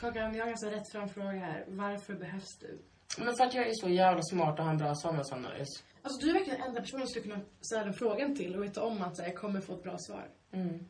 Kakan, 0.00 0.34
jag 0.34 0.44
har 0.44 0.46
en 0.46 0.48
ganska 0.48 0.70
rätt 0.70 0.92
fram 0.92 1.08
fråga 1.08 1.30
här. 1.32 1.64
Varför 1.68 2.14
behövs 2.14 2.58
du? 2.60 2.78
Men 3.18 3.36
för 3.36 3.44
att 3.44 3.54
jag 3.54 3.66
är 3.68 3.72
så 3.74 3.88
jävla 3.88 4.22
smart 4.22 4.58
och 4.58 4.64
har 4.64 4.72
en 4.72 4.78
bra 4.78 4.94
samhällsanalys. 4.94 5.68
Alltså 6.02 6.20
du 6.20 6.30
är 6.30 6.34
verkligen 6.34 6.58
den 6.60 6.68
enda 6.68 6.80
personen 6.80 7.00
jag 7.00 7.08
skulle 7.10 7.22
kunna 7.24 7.44
ställa 7.60 7.84
den 7.84 7.94
frågan 7.94 8.36
till 8.36 8.56
och 8.56 8.64
veta 8.64 8.82
om 8.84 9.02
att 9.02 9.18
jag 9.18 9.36
kommer 9.36 9.60
få 9.60 9.74
ett 9.74 9.82
bra 9.82 9.96
svar. 9.98 10.28
Mm. 10.52 10.84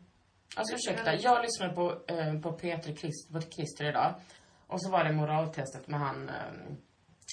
Alltså 0.56 0.75
ursäkta, 0.75 1.14
jag 1.14 1.42
lyssnade 1.42 1.75
på, 1.75 2.02
eh, 2.06 2.40
på 2.40 2.52
Peter 2.52 2.94
Christ, 2.94 3.32
på 3.32 3.40
Christer 3.40 3.85
idag. 3.88 4.14
Och 4.66 4.82
så 4.82 4.90
var 4.90 5.04
det 5.04 5.12
moraltestet 5.12 5.88
med 5.88 6.00
han, 6.00 6.28
eh, 6.28 6.35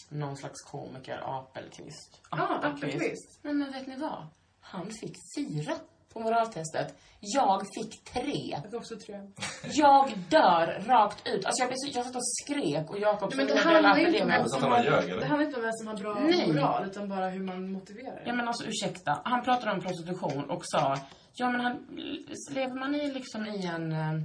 någon 0.09 0.37
slags 0.37 0.61
komiker, 0.61 1.19
Apelqvist. 1.23 2.21
Ja, 2.31 2.59
Appelqvist. 2.63 3.39
Men, 3.41 3.57
men 3.59 3.71
vet 3.71 3.87
ni 3.87 3.95
vad? 3.97 4.27
Han 4.63 4.91
fick 4.91 5.15
fyra 5.37 5.73
på 6.13 6.19
moraltestet. 6.19 6.95
Jag 7.19 7.61
fick 7.75 8.03
tre. 8.03 8.49
Jag 8.51 8.63
fick 8.63 8.73
också 8.73 8.95
tre. 8.95 9.15
Jag 9.73 10.17
dör 10.29 10.83
rakt 10.87 11.27
ut. 11.27 11.45
Alltså 11.45 11.61
jag, 11.61 11.69
blev 11.69 11.77
så, 11.77 11.97
jag 11.97 12.05
satt 12.05 12.15
och 12.15 12.27
skrek 12.43 12.89
och 12.89 12.99
Jakob 12.99 13.33
men 13.35 13.47
det 13.47 13.57
som 13.57 13.71
handlar 13.71 13.97
inte 13.97 14.21
om 14.23 14.27
vem 14.27 14.45
som 14.45 14.61
han 14.61 14.71
har, 14.71 14.83
ljög, 14.83 15.09
eller? 15.09 15.19
det 15.19 15.25
handlar 15.25 15.45
inte 15.45 15.57
om 15.57 15.63
vem 15.63 15.73
som 15.73 15.87
har 15.87 15.97
bra 15.97 16.13
Nej. 16.13 16.47
moral, 16.47 16.85
utan 16.85 17.09
bara 17.09 17.29
hur 17.29 17.43
man 17.43 17.71
motiverar 17.71 18.15
det. 18.15 18.23
Ja 18.25 18.33
men 18.33 18.47
alltså 18.47 18.65
ursäkta, 18.65 19.21
han 19.25 19.43
pratade 19.43 19.71
om 19.71 19.81
prostitution 19.81 20.49
och 20.49 20.61
sa, 20.65 20.97
ja 21.33 21.49
men 21.49 21.61
han, 21.61 21.87
lever 22.51 22.79
man 22.79 22.95
i 22.95 23.13
liksom 23.13 23.45
i 23.45 23.65
en, 23.65 23.91
eh, 23.91 24.23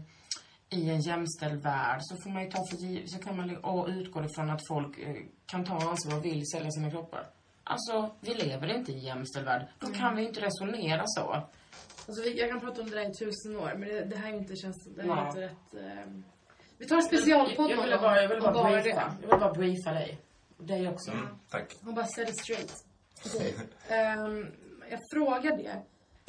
i 0.70 0.90
en 0.90 1.00
jämställd 1.00 1.62
värld 1.62 1.98
så 2.00 2.16
får 2.16 2.30
man 2.30 2.44
ju 2.44 2.50
ta 2.50 2.58
för 2.70 3.06
så 3.06 3.18
kan 3.18 3.36
man 3.36 3.56
och 3.56 3.88
utgå 3.88 4.24
ifrån 4.24 4.50
att 4.50 4.66
folk 4.68 4.98
eh, 4.98 5.14
kan 5.46 5.64
ta 5.64 5.74
ansvar 5.74 6.16
och 6.18 6.24
vill 6.24 6.46
sälja 6.46 6.70
sina 6.70 6.90
kroppar. 6.90 7.37
Alltså, 7.70 8.14
vi 8.20 8.34
lever 8.34 8.74
inte 8.76 8.92
i 8.92 8.94
en 8.94 9.00
jämställd 9.00 9.46
värld. 9.46 9.66
Då 9.78 9.86
kan 9.86 10.16
vi 10.16 10.22
inte 10.22 10.40
resonera 10.40 11.02
så. 11.06 11.42
Alltså, 12.08 12.24
jag 12.24 12.50
kan 12.50 12.60
prata 12.60 12.82
om 12.82 12.90
det 12.90 12.96
där 12.96 13.10
i 13.10 13.14
tusen 13.14 13.56
år, 13.56 13.74
men 13.78 13.88
det, 13.88 14.04
det 14.04 14.16
här 14.16 14.32
är 14.32 14.36
inte, 14.36 14.56
känns, 14.56 14.84
det 14.96 15.02
här 15.02 15.08
är 15.10 15.16
Ja. 15.16 15.28
inte 15.28 15.40
rätt... 15.40 15.74
Eh... 15.74 16.12
Vi 16.78 16.86
tar 16.86 16.96
en 16.96 17.02
specialpodd 17.02 17.70
jag, 17.70 17.88
jag 17.88 18.00
bara, 18.00 18.22
jag 18.22 18.28
ville 18.28 18.40
om 18.40 18.52
bara 18.54 18.62
bara 18.62 18.80
briefa. 18.82 19.00
det. 19.00 19.12
Jag 19.22 19.28
ville 19.28 19.38
bara 19.40 19.52
briefa 19.52 19.92
dig. 19.92 20.18
Dig 20.58 20.88
också. 20.88 21.10
Mm, 21.10 21.26
tack. 21.50 21.76
Hon 21.84 21.94
bara 21.94 22.06
set 22.06 22.28
it 22.28 22.40
straight. 22.40 22.72
Ehm, 23.88 24.46
jag 24.90 25.00
frågar 25.12 25.56
det, 25.56 25.82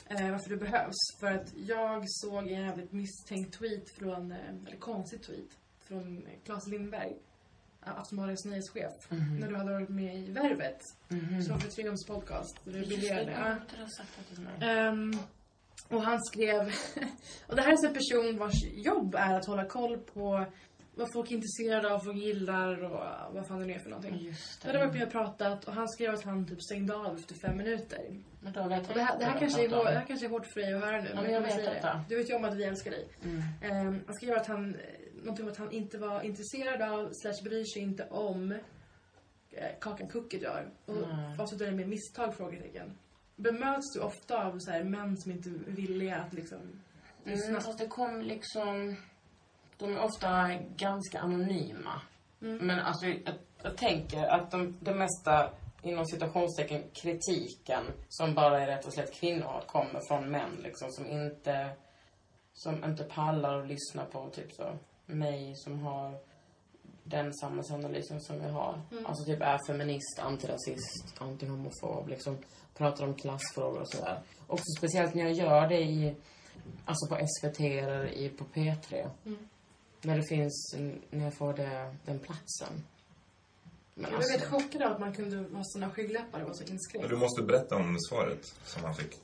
eh, 0.10 0.31
varför 0.31 0.50
du 0.50 0.58
behövs. 0.58 0.96
För 1.19 1.27
att 1.27 1.53
jag 1.55 2.03
såg 2.08 2.48
en 2.48 2.65
jävligt 2.65 2.91
misstänkt 2.91 3.58
tweet 3.60 3.89
från, 4.00 4.31
eh, 4.31 4.38
eller 4.67 4.77
konstig 4.77 5.24
tweet, 5.24 5.50
från 5.88 6.25
Claes 6.46 6.67
Lindberg. 6.67 7.15
Aftonbladets 7.81 8.45
nyhetschef. 8.45 8.93
När 9.39 9.48
du 9.48 9.55
hade 9.55 9.71
varit 9.71 9.89
med 9.89 10.15
i 10.15 10.31
Värvet. 10.31 10.79
Mhm. 11.07 11.41
Som 11.41 11.59
för 11.59 11.69
Triumfs 11.69 12.05
podcast. 12.07 12.59
Det, 12.63 12.79
jag 12.79 13.24
Ja. 13.24 13.55
det. 14.59 14.65
Ehm, 14.65 15.12
och 15.88 16.01
han 16.03 16.19
skrev... 16.24 16.62
och 17.48 17.55
det 17.55 17.62
här 17.62 17.71
är 17.71 17.88
en 17.88 17.93
person 17.93 18.38
vars 18.38 18.63
jobb 18.74 19.15
är 19.15 19.33
att 19.33 19.45
hålla 19.45 19.65
koll 19.65 19.98
på 19.98 20.45
vad 20.95 21.13
folk 21.13 21.31
är 21.31 21.36
intresserade 21.36 21.88
av, 21.88 21.93
vad 21.93 22.03
folk 22.03 22.17
gillar 22.17 22.83
och 22.83 23.33
vad 23.33 23.48
fan 23.48 23.59
det 23.59 23.65
nu 23.65 23.74
är 23.74 23.79
för 23.79 23.89
någonting. 23.89 24.19
Just 24.19 24.62
Så 24.62 24.67
hade 24.67 24.79
varit 24.79 24.93
med 24.93 25.03
och 25.03 25.12
pratat 25.12 25.65
och 25.65 25.74
han 25.74 25.88
skrev 25.89 26.13
att 26.13 26.24
han 26.24 26.48
typ 26.48 26.62
stängde 26.62 26.95
av 26.95 27.15
efter 27.15 27.36
fem 27.36 27.57
minuter. 27.57 28.21
Men 28.41 28.53
då 28.53 28.67
vet 28.67 28.88
Och 28.89 28.93
det, 28.93 29.01
här, 29.01 29.19
det, 29.19 29.25
här 29.25 29.31
jag 29.31 29.39
kanske 29.39 29.63
är, 29.63 29.69
det 29.69 29.75
jag 29.75 29.86
här 29.86 30.05
kanske 30.07 30.25
är 30.25 30.29
hårt 30.29 30.45
för 30.53 30.59
dig 30.59 30.74
att 30.74 30.83
höra 30.83 31.01
nu. 31.01 31.09
men 31.15 31.24
jag 31.24 31.33
jag 31.33 31.41
vet 31.41 31.65
detta. 31.65 31.93
det. 31.93 32.03
Du 32.09 32.15
vet 32.17 32.29
ju 32.29 32.36
om 32.36 32.45
att 32.45 32.55
vi 32.55 32.63
älskar 32.63 32.91
dig. 32.91 33.07
Mm. 33.24 33.41
Ehm, 33.62 34.03
han 34.05 34.15
skrev 34.15 34.38
att 34.38 34.48
han, 34.48 34.75
någonting 35.21 35.45
om 35.45 35.51
att 35.51 35.57
han 35.57 35.71
inte 35.71 35.97
var 35.97 36.21
intresserad 36.21 36.81
av, 36.81 37.09
slash 37.13 37.43
bryr 37.43 37.63
sig 37.63 37.81
inte 37.81 38.07
om 38.09 38.51
eh, 39.51 39.67
Kakan 39.79 40.07
Cookie 40.07 40.39
gör. 40.39 40.69
Och 40.85 40.95
Nej. 40.95 41.35
avslutade 41.39 41.71
med 41.71 41.88
misstag? 41.88 42.35
Frågetecken. 42.35 42.97
Bemöts 43.35 43.93
du 43.93 43.99
ofta 43.99 44.45
av 44.45 44.59
så 44.59 44.71
här, 44.71 44.83
män 44.83 45.17
som 45.17 45.31
inte 45.31 45.49
är 45.49 45.71
villiga 45.71 46.17
att 46.17 46.33
liksom 46.33 46.81
lyssna? 47.23 47.49
Mm, 47.49 47.61
fast 47.61 47.79
det 47.79 47.88
kom 47.88 48.21
liksom... 48.21 48.95
De 49.77 49.97
är 49.97 49.99
ofta 49.99 50.49
ganska 50.75 51.19
anonyma. 51.19 52.01
Mm. 52.41 52.67
Men 52.67 52.79
alltså, 52.79 53.05
jag, 53.05 53.35
jag 53.61 53.77
tänker 53.77 54.23
att 54.23 54.51
de, 54.51 54.77
det 54.79 54.95
mesta, 54.95 55.49
inom 55.83 56.05
citationstecken, 56.05 56.83
kritiken 56.93 57.83
som 58.09 58.33
bara 58.33 58.61
är 58.61 58.67
rätt 58.67 58.85
och 58.85 58.93
slätt 58.93 59.13
kvinnor 59.13 59.63
kommer 59.67 59.99
från 60.07 60.31
män 60.31 60.55
liksom 60.63 60.91
som 60.91 61.05
inte, 61.05 61.69
som 62.53 62.83
inte 62.83 63.03
pallar 63.03 63.59
att 63.59 63.67
lyssna 63.67 64.05
på 64.05 64.29
typ 64.29 64.51
så 64.51 64.77
mig 65.10 65.56
som 65.56 65.80
har 65.80 66.20
den 67.04 67.34
samhällsanalysen 67.34 68.22
som 68.22 68.39
vi 68.39 68.50
har. 68.50 68.82
Mm. 68.92 69.06
Alltså 69.06 69.25
typ 69.25 69.42
är 69.42 69.60
feminist, 69.68 70.20
antirasist, 70.20 71.13
antihomofob, 71.18 72.08
liksom 72.08 72.38
pratar 72.78 73.06
om 73.06 73.13
klassfrågor 73.16 73.80
och 73.82 73.89
sådär. 73.89 74.22
Också 74.48 74.66
speciellt 74.78 75.13
när 75.13 75.24
jag 75.24 75.34
gör 75.34 75.68
det 75.68 75.82
i, 75.82 76.16
alltså 76.86 77.16
på 77.16 77.28
SVT 77.28 77.60
eller 77.60 78.06
i, 78.06 78.30
på 78.30 78.44
P3. 78.44 79.10
Mm. 79.25 79.38
När 80.01 80.18
det 80.18 80.24
finns, 80.24 80.75
när 81.10 81.24
jag 81.24 81.34
får 81.34 81.54
det, 81.54 81.96
den 82.06 82.20
platsen. 82.20 82.84
Men 83.94 84.04
Jag 84.04 84.10
blev 84.10 84.16
alltså, 84.16 84.32
väldigt 84.32 84.50
chockad 84.50 84.82
av 84.82 84.92
att 84.92 85.00
man 85.00 85.13
kunde 85.13 85.38
ha 85.58 85.62
såna 85.63 85.89
skygglappar 85.92 86.39
och 86.39 86.46
vara 86.46 86.54
så 86.54 86.63
Men 86.63 86.72
inskränkt. 86.74 87.10
du 87.10 87.18
måste 87.18 87.42
berätta 87.44 87.75
om 87.75 87.98
svaret 88.10 88.46
som 88.63 88.84
han 88.84 88.96
fick. 88.96 89.16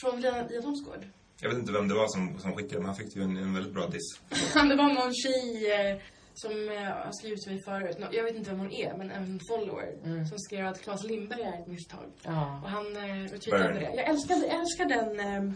Från 0.00 0.20
Lina 0.20 0.48
Thomsgård. 0.62 1.06
Jag 1.40 1.48
vet 1.48 1.58
inte 1.58 1.72
vem 1.72 1.88
det 1.88 1.94
var 1.94 2.08
som, 2.08 2.38
som 2.38 2.52
skickade, 2.56 2.78
men 2.78 2.86
han 2.86 2.96
fick 2.96 3.16
ju 3.16 3.22
en, 3.22 3.36
en 3.36 3.54
väldigt 3.54 3.74
bra 3.74 3.86
diss. 3.86 4.20
det 4.54 4.76
var 4.76 4.92
någon 4.94 5.14
tjej 5.14 5.72
eh, 5.72 6.02
som 6.34 6.52
eh, 6.68 6.82
har 6.82 7.12
skrivit 7.12 7.42
till 7.42 7.52
mig 7.52 7.62
förut. 7.62 7.96
Jag 8.12 8.24
vet 8.24 8.34
inte 8.36 8.50
vem 8.50 8.58
hon 8.58 8.72
är, 8.72 8.96
men 8.96 9.10
en 9.10 9.40
follower. 9.48 9.94
Mm. 10.04 10.26
Som 10.26 10.38
skrev 10.38 10.66
att 10.66 10.82
Claes 10.82 11.04
Lindberg 11.04 11.42
är 11.42 11.60
ett 11.60 11.66
misstag. 11.66 12.12
ja. 12.22 12.60
Och 12.64 12.70
han 12.70 12.96
eh, 12.96 13.30
retweetade 13.32 13.74
det. 13.74 13.92
Jag 13.94 14.08
älskar, 14.08 14.34
jag 14.36 14.60
älskar 14.60 14.84
den 14.84 15.20
eh, 15.20 15.52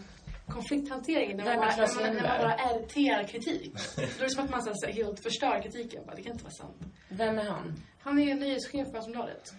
konflikthanteringen. 0.47 1.37
När 1.37 1.45
man, 1.45 1.55
bara, 1.57 1.75
när 1.75 1.77
man, 1.77 1.87
när 1.87 2.03
man 2.03 2.13
Lindberg? 2.13 2.39
bara 2.39 2.53
RTar 2.53 3.27
kritik. 3.27 3.73
Då 3.95 4.01
är 4.01 4.23
det 4.23 4.29
som 4.29 4.43
att 4.43 4.51
man 4.51 4.63
så 4.63 4.85
här, 4.85 4.93
helt 4.93 5.23
förstör 5.23 5.61
kritiken. 5.61 6.03
Bara, 6.05 6.15
det 6.15 6.21
kan 6.21 6.31
inte 6.31 6.43
vara 6.43 6.53
sant. 6.53 6.77
Vem 7.09 7.39
är 7.39 7.43
han? 7.43 7.83
Han 7.99 8.19
är 8.19 8.35
nyhetschef 8.35 8.91
på 8.91 8.97
Aftonbladet. 8.97 9.53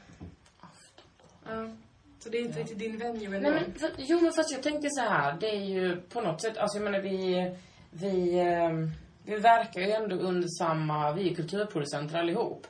Ja. 1.45 1.77
Så 2.23 2.29
det 2.29 2.39
är 2.39 2.43
inte 2.43 2.61
riktigt 2.61 2.79
din 2.79 2.99
venue 2.99 3.37
ändå. 3.37 3.51
Nej, 3.51 3.63
men, 3.67 3.75
för, 3.75 3.91
jo, 3.99 4.21
men 4.21 4.33
fast 4.33 4.53
jag 4.53 4.63
tänker 4.63 4.89
så 4.91 5.01
här. 5.01 5.37
Det 5.41 5.51
är 5.57 5.65
ju 5.65 6.01
på 6.01 6.21
något 6.21 6.43
sätt, 6.43 6.57
alltså 6.59 6.79
jag 6.79 6.85
menar 6.85 7.01
vi, 7.01 7.51
vi, 7.91 8.39
ehm, 8.39 8.91
vi 9.25 9.37
verkar 9.37 9.81
ju 9.81 9.91
ändå 9.91 10.17
under 10.17 10.49
samma, 10.59 11.13
vi 11.13 11.31
är 11.31 11.35
kulturproducenter 11.35 12.19
allihop. 12.19 12.67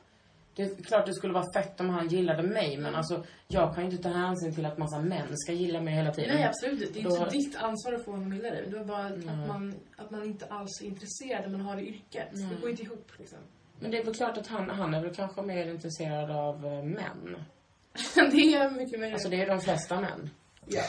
Det 0.54 0.62
är 0.62 0.82
klart 0.82 1.06
det 1.06 1.14
skulle 1.14 1.32
vara 1.32 1.52
fett 1.54 1.80
om 1.80 1.90
han 1.90 2.08
gillade 2.08 2.42
mig, 2.42 2.76
men 2.78 2.94
alltså 2.94 3.24
jag 3.48 3.74
kan 3.74 3.84
ju 3.84 3.90
inte 3.90 4.02
ta 4.02 4.08
hänsyn 4.08 4.54
till 4.54 4.66
att 4.66 4.78
massa 4.78 4.98
män 4.98 5.28
ska 5.32 5.52
gilla 5.52 5.80
mig 5.80 5.94
hela 5.94 6.12
tiden. 6.12 6.34
Nej, 6.36 6.44
absolut. 6.44 6.94
Det 6.94 7.00
är 7.00 7.04
Då- 7.04 7.16
inte 7.16 7.30
ditt 7.30 7.56
ansvar 7.56 7.92
att 7.92 8.04
få 8.04 8.10
honom 8.10 8.28
att 8.28 8.36
gilla 8.36 8.50
dig. 8.50 8.66
Det 8.70 8.78
är 8.78 8.84
bara 8.84 9.04
att, 9.04 9.48
man, 9.48 9.74
att 9.96 10.10
man 10.10 10.24
inte 10.24 10.46
alls 10.46 10.80
är 10.82 10.86
intresserad 10.86 11.42
när 11.42 11.58
man 11.58 11.60
har 11.60 11.76
det 11.76 11.82
yrket. 11.82 12.28
Det 12.32 12.60
går 12.60 12.70
inte 12.70 12.82
ihop 12.82 13.12
liksom. 13.18 13.38
Men 13.80 13.90
det 13.90 13.98
är 13.98 14.04
väl 14.04 14.14
klart 14.14 14.38
att 14.38 14.46
han, 14.46 14.70
han 14.70 14.94
är 14.94 15.02
väl 15.02 15.14
kanske 15.14 15.42
mer 15.42 15.66
intresserad 15.70 16.30
av 16.30 16.66
eh, 16.66 16.82
män. 16.82 17.36
det 18.14 18.54
är 18.54 18.70
mycket 18.70 18.98
möjligt. 19.00 19.14
Alltså 19.14 19.28
det 19.28 19.42
är 19.42 19.46
de 19.46 19.60
flesta 19.60 20.00
män. 20.00 20.30
ja. 20.66 20.82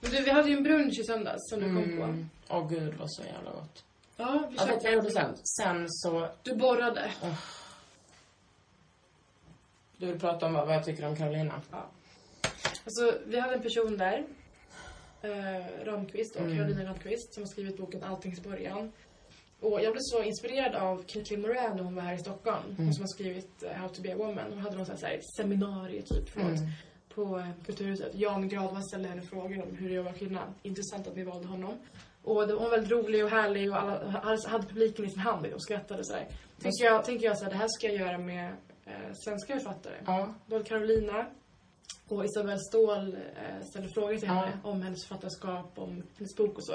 Men 0.00 0.10
du, 0.10 0.22
vi 0.22 0.30
hade 0.30 0.48
ju 0.48 0.56
en 0.56 0.62
brunch 0.62 0.98
i 0.98 1.04
söndags 1.04 1.50
som 1.50 1.60
du 1.60 1.66
kom 1.66 1.96
på. 1.96 2.02
Mm. 2.04 2.30
Åh 2.48 2.68
gud 2.68 2.94
vad 2.94 3.12
så 3.12 3.22
jävla 3.22 3.50
gott. 3.50 3.84
Ja, 4.16 4.48
vi 4.50 4.56
Jag 4.56 4.66
vet 4.66 4.74
vad 4.74 4.84
jag 4.84 4.94
gjorde 4.94 5.10
sen. 5.10 5.36
Sen 5.60 5.86
så, 5.88 6.28
Du 6.42 6.54
borrade. 6.56 7.10
du 9.96 10.06
vill 10.06 10.20
prata 10.20 10.46
om 10.46 10.52
vad 10.52 10.74
jag 10.74 10.84
tycker 10.84 11.06
om 11.06 11.16
Carolina? 11.16 11.62
Alltså, 12.84 13.18
vi 13.26 13.40
hade 13.40 13.54
en 13.54 13.62
person 13.62 13.96
där. 13.98 14.24
Eh, 15.22 15.84
Ramqvist 15.84 16.36
och 16.36 16.42
Mm. 16.42 16.56
Carolina 16.56 16.84
Ramqvist 16.90 17.34
som 17.34 17.42
har 17.42 17.48
skrivit 17.48 17.76
boken 17.76 18.02
Alltings 18.04 18.40
början. 18.42 18.92
Och 19.64 19.82
jag 19.82 19.92
blev 19.92 20.00
så 20.02 20.22
inspirerad 20.22 20.74
av 20.74 21.02
Caitlin 21.06 21.40
Moran 21.40 21.76
när 21.76 21.82
hon 21.84 21.94
var 21.94 22.02
här 22.02 22.14
i 22.14 22.18
Stockholm. 22.18 22.64
Mm. 22.68 22.76
Hon 22.84 22.94
som 22.94 23.02
har 23.02 23.08
skrivit 23.08 23.62
eh, 23.62 23.72
How 23.72 23.88
to 23.88 24.02
be 24.02 24.12
a 24.12 24.16
woman. 24.16 24.44
Hon 24.50 24.58
hade 24.58 24.76
någon 24.76 24.86
sån 24.86 24.96
här 25.02 25.20
seminarium 25.36 26.02
typ 26.04 26.28
förlåt, 26.28 26.58
Mm. 26.58 26.70
på 27.14 27.38
eh, 27.38 27.48
Kulturhuset. 27.66 28.14
Jan 28.14 28.48
Gradvall 28.48 28.82
ställde 28.82 29.08
henne 29.08 29.22
frågor 29.22 29.62
om 29.62 29.76
hur 29.76 29.88
det 29.88 29.94
är 29.94 29.98
att 29.98 30.04
vara 30.04 30.14
kvinna. 30.14 30.40
Intressant 30.62 31.06
att 31.06 31.16
vi 31.16 31.22
valde 31.24 31.48
honom. 31.48 31.74
Och 32.24 32.46
det 32.48 32.54
var 32.54 32.70
väldigt 32.70 32.90
rolig 32.90 33.24
och 33.24 33.30
härlig 33.30 33.70
och 33.70 33.76
alla 33.76 34.48
hade, 34.48 34.66
publiken 34.66 35.04
i 35.04 35.10
sin 35.10 35.18
hand 35.18 35.46
och 35.46 35.62
skrattade 35.62 36.04
sådär. 36.04 36.26
Tänker 36.62 36.84
jag, 36.84 37.04
tänker 37.04 37.26
jag 37.26 37.38
så 37.38 37.44
här, 37.44 37.50
det 37.50 37.56
här 37.56 37.68
ska 37.68 37.86
jag 37.86 37.96
göra 37.96 38.18
med 38.18 38.52
eh, 38.86 38.92
svenska 39.24 39.54
författare. 39.54 39.94
Ja. 40.06 40.34
Då 40.46 40.64
Carolina 40.64 41.26
och 42.08 42.24
Isabelle 42.24 42.58
Ståhl 42.58 43.14
eh, 43.14 43.66
ställde 43.70 43.88
frågor 43.88 44.16
till 44.16 44.28
Ja. 44.28 44.34
henne 44.34 44.52
om 44.62 44.82
hennes 44.82 45.04
författarskap, 45.06 45.72
om 45.78 46.02
hennes 46.18 46.36
bok 46.36 46.56
och 46.58 46.64
så. 46.66 46.74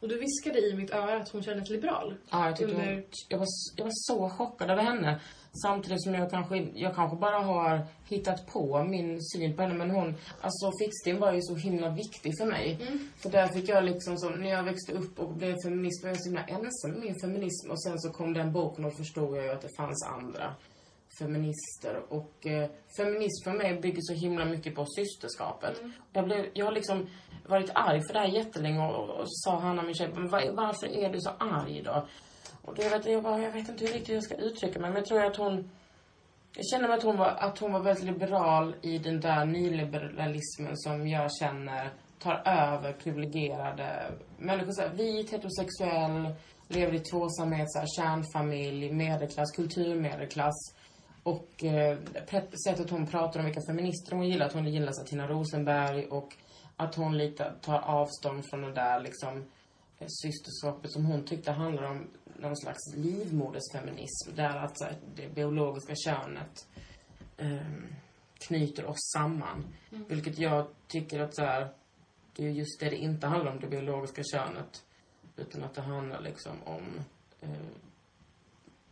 Och 0.00 0.08
du 0.08 0.18
viskade 0.18 0.58
i 0.58 0.74
mitt 0.74 0.90
öra 0.90 1.16
att 1.16 1.28
hon 1.28 1.42
kändes 1.42 1.70
liberal. 1.70 2.14
Ja, 2.30 2.46
jag, 2.46 2.56
tyckte 2.56 2.74
Under- 2.74 2.94
hon, 2.94 3.02
jag, 3.28 3.38
var, 3.38 3.46
jag 3.76 3.84
var 3.84 3.92
så 3.94 4.28
chockad 4.28 4.70
över 4.70 4.82
henne. 4.82 5.20
Samtidigt 5.62 6.02
som 6.02 6.14
jag 6.14 6.30
kanske, 6.30 6.56
jag 6.74 6.94
kanske 6.94 7.16
bara 7.16 7.38
har 7.38 7.86
hittat 8.08 8.46
på 8.46 8.84
min 8.84 9.22
syn 9.22 9.56
på 9.56 9.62
henne. 9.62 9.74
Men 9.74 9.90
hon, 9.90 10.14
alltså 10.40 10.70
Fixtin 10.80 11.18
var 11.20 11.32
ju 11.32 11.42
så 11.42 11.54
himla 11.54 11.90
viktig 11.90 12.32
för 12.38 12.46
mig. 12.46 12.78
Mm. 12.80 12.98
För 13.22 13.30
där 13.30 13.48
fick 13.48 13.68
jag 13.68 13.84
liksom 13.84 14.18
så, 14.18 14.28
när 14.30 14.50
jag 14.50 14.62
växte 14.62 14.92
upp 14.92 15.18
och 15.18 15.32
blev 15.34 15.54
feminist 15.64 16.02
var 16.02 16.10
jag 16.10 16.20
så 16.20 16.28
himla 16.28 16.44
ensam 16.44 16.90
med 16.90 17.00
min 17.00 17.20
feminism. 17.20 17.70
Och 17.70 17.82
sen 17.82 17.98
så 18.00 18.10
kom 18.10 18.32
den 18.32 18.52
boken 18.52 18.84
och 18.84 18.96
förstod 18.96 19.36
jag 19.36 19.44
ju 19.44 19.50
att 19.50 19.62
det 19.62 19.76
fanns 19.76 20.06
andra 20.16 20.54
feminister. 21.18 22.02
Och 22.08 22.46
eh, 22.46 22.70
feminism 22.96 23.44
för 23.44 23.52
mig 23.52 23.80
bygger 23.80 24.00
så 24.00 24.12
himla 24.12 24.44
mycket 24.44 24.74
på 24.74 24.86
systerskapet. 24.86 25.82
Jag, 26.12 26.24
blev, 26.24 26.46
jag 26.54 26.64
har 26.64 26.72
liksom 26.72 27.06
varit 27.46 27.70
arg 27.74 28.00
för 28.06 28.12
det 28.12 28.20
här 28.20 28.28
jättelänge 28.28 28.86
och, 28.86 28.94
och, 28.94 29.20
och 29.20 29.24
sa 29.26 29.58
Hanna, 29.60 29.82
min 29.82 29.94
tjej, 29.94 30.08
men 30.14 30.28
var, 30.28 30.50
varför 30.52 30.86
är 30.86 31.12
du 31.12 31.20
så 31.20 31.30
arg 31.30 31.82
då? 31.82 32.06
Och 32.62 32.74
då, 32.74 32.82
jag, 32.82 32.90
vet, 32.90 33.06
jag, 33.06 33.22
bara, 33.22 33.42
jag 33.42 33.52
vet 33.52 33.68
inte 33.68 33.84
hur 33.84 33.92
riktigt 33.92 34.14
jag 34.14 34.24
ska 34.24 34.34
uttrycka 34.34 34.80
mig, 34.80 34.90
men 34.90 34.96
jag 34.96 35.06
tror 35.06 35.24
att 35.24 35.36
hon... 35.36 35.70
Jag 36.56 36.66
känner 36.66 36.88
att 36.88 37.02
hon, 37.02 37.16
var, 37.16 37.26
att 37.26 37.58
hon 37.58 37.72
var 37.72 37.80
väldigt 37.80 38.04
liberal 38.04 38.74
i 38.82 38.98
den 38.98 39.20
där 39.20 39.44
nyliberalismen 39.44 40.76
som 40.76 41.08
jag 41.08 41.30
känner 41.40 41.90
tar 42.18 42.42
över 42.44 42.92
privilegierade 42.92 44.12
människor. 44.38 44.72
Så 44.72 44.82
här, 44.82 44.88
vit, 44.88 45.32
heterosexuell, 45.32 46.34
lever 46.68 46.94
i 46.94 46.98
tvåsamhet, 46.98 47.72
så 47.72 47.78
här, 47.78 47.86
kärnfamilj, 47.96 48.92
medelklass, 48.92 49.50
kulturmedelklass. 49.56 50.74
Och 51.26 51.64
eh, 51.64 51.98
sättet 52.66 52.90
hon 52.90 53.06
pratar 53.06 53.40
om 53.40 53.46
vilka 53.46 53.60
feminister 53.68 54.16
hon 54.16 54.28
gillar, 54.28 54.46
att 54.46 54.52
hon 54.52 54.72
gillar 54.72 55.04
Tina 55.04 55.28
Rosenberg 55.28 56.06
och 56.06 56.36
att 56.76 56.94
hon 56.94 57.18
lite 57.18 57.52
tar 57.62 57.78
avstånd 57.78 58.44
från 58.50 58.62
det 58.62 58.72
där 58.72 59.00
liksom 59.00 59.44
eh, 59.98 60.06
systerskapet 60.08 60.92
som 60.92 61.04
hon 61.04 61.24
tyckte 61.24 61.52
handlar 61.52 61.82
om 61.82 62.06
någon 62.38 62.56
slags 62.56 62.96
livmodersfeminism. 62.96 64.34
Där 64.34 64.56
att 64.56 64.78
så 64.78 64.84
här, 64.84 64.96
det 65.14 65.34
biologiska 65.34 65.94
könet 65.96 66.66
ehm, 67.36 67.86
knyter 68.38 68.86
oss 68.86 69.12
samman. 69.16 69.74
Vilket 69.90 70.38
jag 70.38 70.66
tycker 70.88 71.20
att 71.20 71.34
så 71.34 71.42
här, 71.42 71.68
det 72.36 72.46
är 72.46 72.50
just 72.50 72.80
det 72.80 72.90
det 72.90 72.96
inte 72.96 73.26
handlar 73.26 73.52
om, 73.52 73.60
det 73.60 73.66
biologiska 73.66 74.22
könet. 74.32 74.84
Utan 75.36 75.64
att 75.64 75.74
det 75.74 75.82
handlar 75.82 76.20
liksom 76.20 76.62
om 76.64 77.00
eh, 77.40 77.66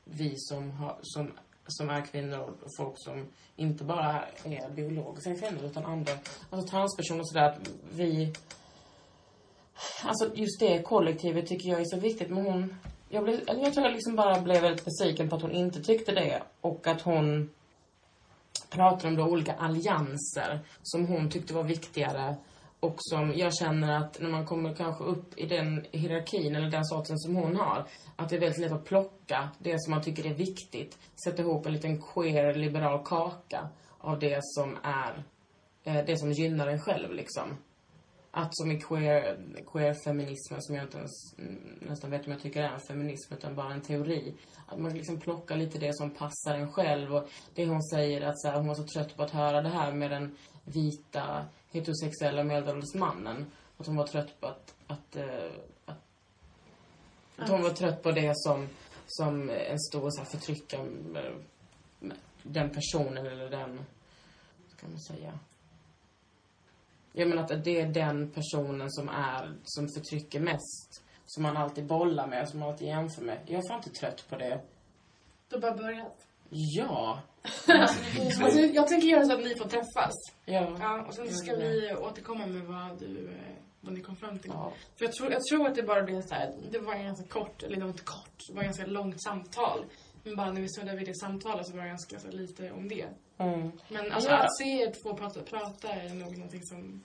vi 0.05 0.35
som, 0.37 0.71
har, 0.71 0.99
som, 1.03 1.33
som 1.67 1.91
är 1.91 2.01
kvinnor 2.01 2.39
och 2.39 2.69
folk 2.77 2.95
som 2.97 3.27
inte 3.57 3.85
bara 3.85 4.25
är 4.45 4.71
biologiska 4.71 5.35
kvinnor 5.35 5.65
utan 5.65 5.85
andra, 5.85 6.13
alltså 6.51 6.69
transpersoner 6.69 7.21
och 7.21 7.29
sådär. 7.29 7.49
Att 7.49 7.71
vi, 7.93 8.33
alltså 10.03 10.35
just 10.35 10.61
det 10.61 10.83
kollektivet 10.83 11.47
tycker 11.47 11.69
jag 11.69 11.81
är 11.81 11.85
så 11.85 12.01
viktigt. 12.01 12.31
Men 12.31 12.45
hon, 12.45 12.77
jag, 13.09 13.25
blev, 13.25 13.41
jag 13.47 13.75
tror 13.75 13.87
jag 13.87 13.93
liksom 13.93 14.17
bara 14.17 14.41
blev 14.41 14.63
väldigt 14.63 14.85
besviken 14.85 15.29
på 15.29 15.37
att 15.37 15.43
hon 15.43 15.53
inte 15.53 15.83
tyckte 15.83 16.13
det. 16.13 16.43
Och 16.61 16.87
att 16.87 17.03
hon 17.03 17.51
pratade 18.71 19.09
om 19.09 19.17
då 19.17 19.25
olika 19.25 19.55
allianser 19.55 20.61
som 20.83 21.07
hon 21.07 21.31
tyckte 21.31 21.55
var 21.55 21.63
viktigare. 21.63 22.37
Och 22.85 22.97
som 22.99 23.33
jag 23.37 23.55
känner 23.55 23.99
att 23.99 24.21
när 24.21 24.31
man 24.31 24.47
kommer 24.47 24.75
kanske 24.75 25.05
upp 25.05 25.39
i 25.39 25.47
den 25.47 25.87
hierarkin 25.93 26.57
eller 26.57 26.71
den 26.71 26.85
sorten 26.85 27.19
som 27.19 27.37
hon 27.37 27.57
har. 27.57 27.87
Att 28.17 28.29
det 28.29 28.37
är 28.37 28.41
väldigt 28.41 28.61
lätt 28.61 28.73
att 28.73 28.85
plocka 28.85 29.49
det 29.59 29.83
som 29.83 29.91
man 29.91 30.03
tycker 30.03 30.27
är 30.27 30.35
viktigt. 30.35 30.99
Sätta 31.25 31.43
ihop 31.43 31.67
en 31.67 31.73
liten 31.73 32.03
queer 32.03 32.55
liberal 32.55 33.05
kaka 33.05 33.69
av 33.99 34.19
det 34.19 34.39
som 34.43 34.79
är, 34.83 35.25
eh, 35.85 36.05
det 36.07 36.19
som 36.19 36.33
gynnar 36.33 36.67
en 36.67 36.81
själv 36.81 37.13
liksom. 37.15 37.57
att 38.37 38.57
som 38.57 38.71
i 38.71 38.81
queer, 38.81 39.39
queer-feminismen, 39.73 40.63
som 40.63 40.75
jag 40.75 40.85
inte 40.85 40.99
ens 40.99 41.39
mm, 41.39 41.79
nästan 41.81 42.11
vet 42.11 42.27
om 42.27 42.33
jag 42.33 42.43
tycker 42.43 42.63
är 42.63 42.75
en 42.75 42.81
feminism, 42.81 43.35
utan 43.35 43.55
bara 43.55 43.75
en 43.75 43.81
teori. 43.81 44.35
Att 44.67 44.79
man 44.79 44.95
liksom 44.95 45.21
plockar 45.21 45.57
lite 45.57 45.79
det 45.79 45.95
som 45.95 46.11
passar 46.11 46.55
en 46.55 46.73
själv. 46.73 47.15
Och 47.15 47.29
det 47.55 47.67
hon 47.67 47.83
säger 47.83 48.21
att 48.23 48.41
så 48.41 48.49
här, 48.49 48.57
hon 48.57 48.69
var 48.69 48.75
så 48.75 48.87
trött 48.87 49.17
på 49.17 49.23
att 49.23 49.31
höra 49.31 49.63
det 49.63 49.69
här 49.69 49.93
med 49.93 50.11
den 50.11 50.37
vita 50.65 51.47
heterosexuella 51.71 52.45
medelålders 52.45 52.95
mannen. 52.95 53.47
Att 53.79 53.87
hon 53.87 53.97
var 53.97 54.07
trött 54.07 54.41
på 54.41 54.47
att, 54.47 54.75
att, 54.87 55.17
eh, 55.17 55.51
att, 55.85 55.97
att 57.37 57.49
hon 57.49 57.63
var 57.63 57.71
trött 57.71 58.03
på 58.03 58.13
det 58.13 58.33
som, 58.35 58.69
som 59.07 59.51
en 59.51 59.81
stor 59.81 60.11
så 60.11 60.19
här, 60.19 60.25
förtryckare 60.31 60.85
med- 60.85 61.43
med 61.99 62.17
den 62.43 62.71
personen 62.71 63.27
eller 63.27 63.51
den, 63.51 63.77
vad 63.77 64.77
ska 64.77 64.87
man 64.89 65.01
säga? 65.01 65.39
Jag 67.13 67.29
menar 67.29 67.43
att 67.43 67.65
det 67.65 67.81
är 67.81 67.89
den 67.89 68.31
personen 68.31 68.93
som 68.93 69.09
är, 69.09 69.55
som 69.65 69.89
förtrycker 69.89 70.41
mest. 70.41 71.03
Som 71.27 71.43
man 71.43 71.57
alltid 71.57 71.87
bollar 71.87 72.27
med, 72.27 72.49
som 72.49 72.61
man 72.61 72.69
alltid 72.69 72.89
jämför 72.89 73.23
med. 73.23 73.39
Jag 73.47 73.59
är 73.65 73.69
fan 73.69 73.79
inte 73.79 73.91
trött 74.01 74.25
på 74.29 74.37
det. 74.37 74.61
Du 75.49 75.57
har 75.57 75.61
bara 75.61 75.75
börjat. 75.77 76.27
Ja. 76.51 77.21
Alltså, 78.43 78.61
jag 78.61 78.89
tänker 78.89 79.09
göra 79.09 79.25
så 79.25 79.33
att 79.33 79.45
ni 79.45 79.57
får 79.57 79.69
träffas. 79.69 80.13
Ja. 80.45 80.77
Ja, 80.81 81.05
och 81.09 81.15
sen 81.15 81.33
ska 81.35 81.57
vi 81.57 81.95
återkomma 81.95 82.47
med 82.47 82.63
vad, 82.63 82.99
du, 83.01 83.29
eh, 83.29 83.55
vad 83.81 83.93
ni 83.95 84.01
kom 84.01 84.17
fram 84.17 84.39
till. 84.39 84.51
Ja. 84.55 84.73
För 84.97 85.05
jag 85.05 85.15
tror, 85.15 85.33
jag 85.33 85.43
tror 85.45 85.67
att 85.69 85.75
det 85.75 85.83
bara 85.83 86.03
blev 86.03 86.23
så 86.23 86.35
här, 86.35 86.55
det 86.71 86.79
var 86.79 86.95
ganska 86.95 87.27
kort, 87.29 87.63
eller 87.63 87.77
det 87.77 87.83
var 87.83 87.89
inte 87.89 88.05
kort, 88.05 88.39
det 88.49 88.55
var 88.57 88.63
ganska 88.63 88.87
långt 88.87 89.23
samtal. 89.23 89.85
Men 90.23 90.37
bara 90.37 90.53
när 90.53 90.61
vi 90.61 90.69
stod 90.69 90.87
där 90.87 90.97
vid 90.97 91.07
det 91.09 91.15
samtalet 91.15 91.67
så 91.67 91.73
var 91.77 91.83
det 91.83 91.89
ganska 91.89 92.19
så 92.19 92.29
lite 92.31 92.71
om 92.73 92.89
det. 92.89 93.07
Mm. 93.39 93.73
Men 93.89 94.13
alltså 94.13 94.31
Ja. 94.31 94.37
att 94.37 94.57
se 94.59 94.65
er 94.65 94.93
två 95.03 95.15
prata, 95.17 95.41
prata 95.43 95.89
är 95.89 96.09
nog 96.09 96.37
någonting 96.37 96.63
som 96.63 97.03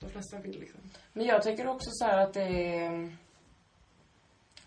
de 0.00 0.10
flesta 0.10 0.38
vill 0.38 0.60
liksom. 0.60 0.80
Men 1.12 1.26
jag 1.26 1.42
tycker 1.42 1.66
också 1.66 1.90
så 1.92 2.04
att 2.06 2.34
det 2.34 2.74
är... 2.76 3.16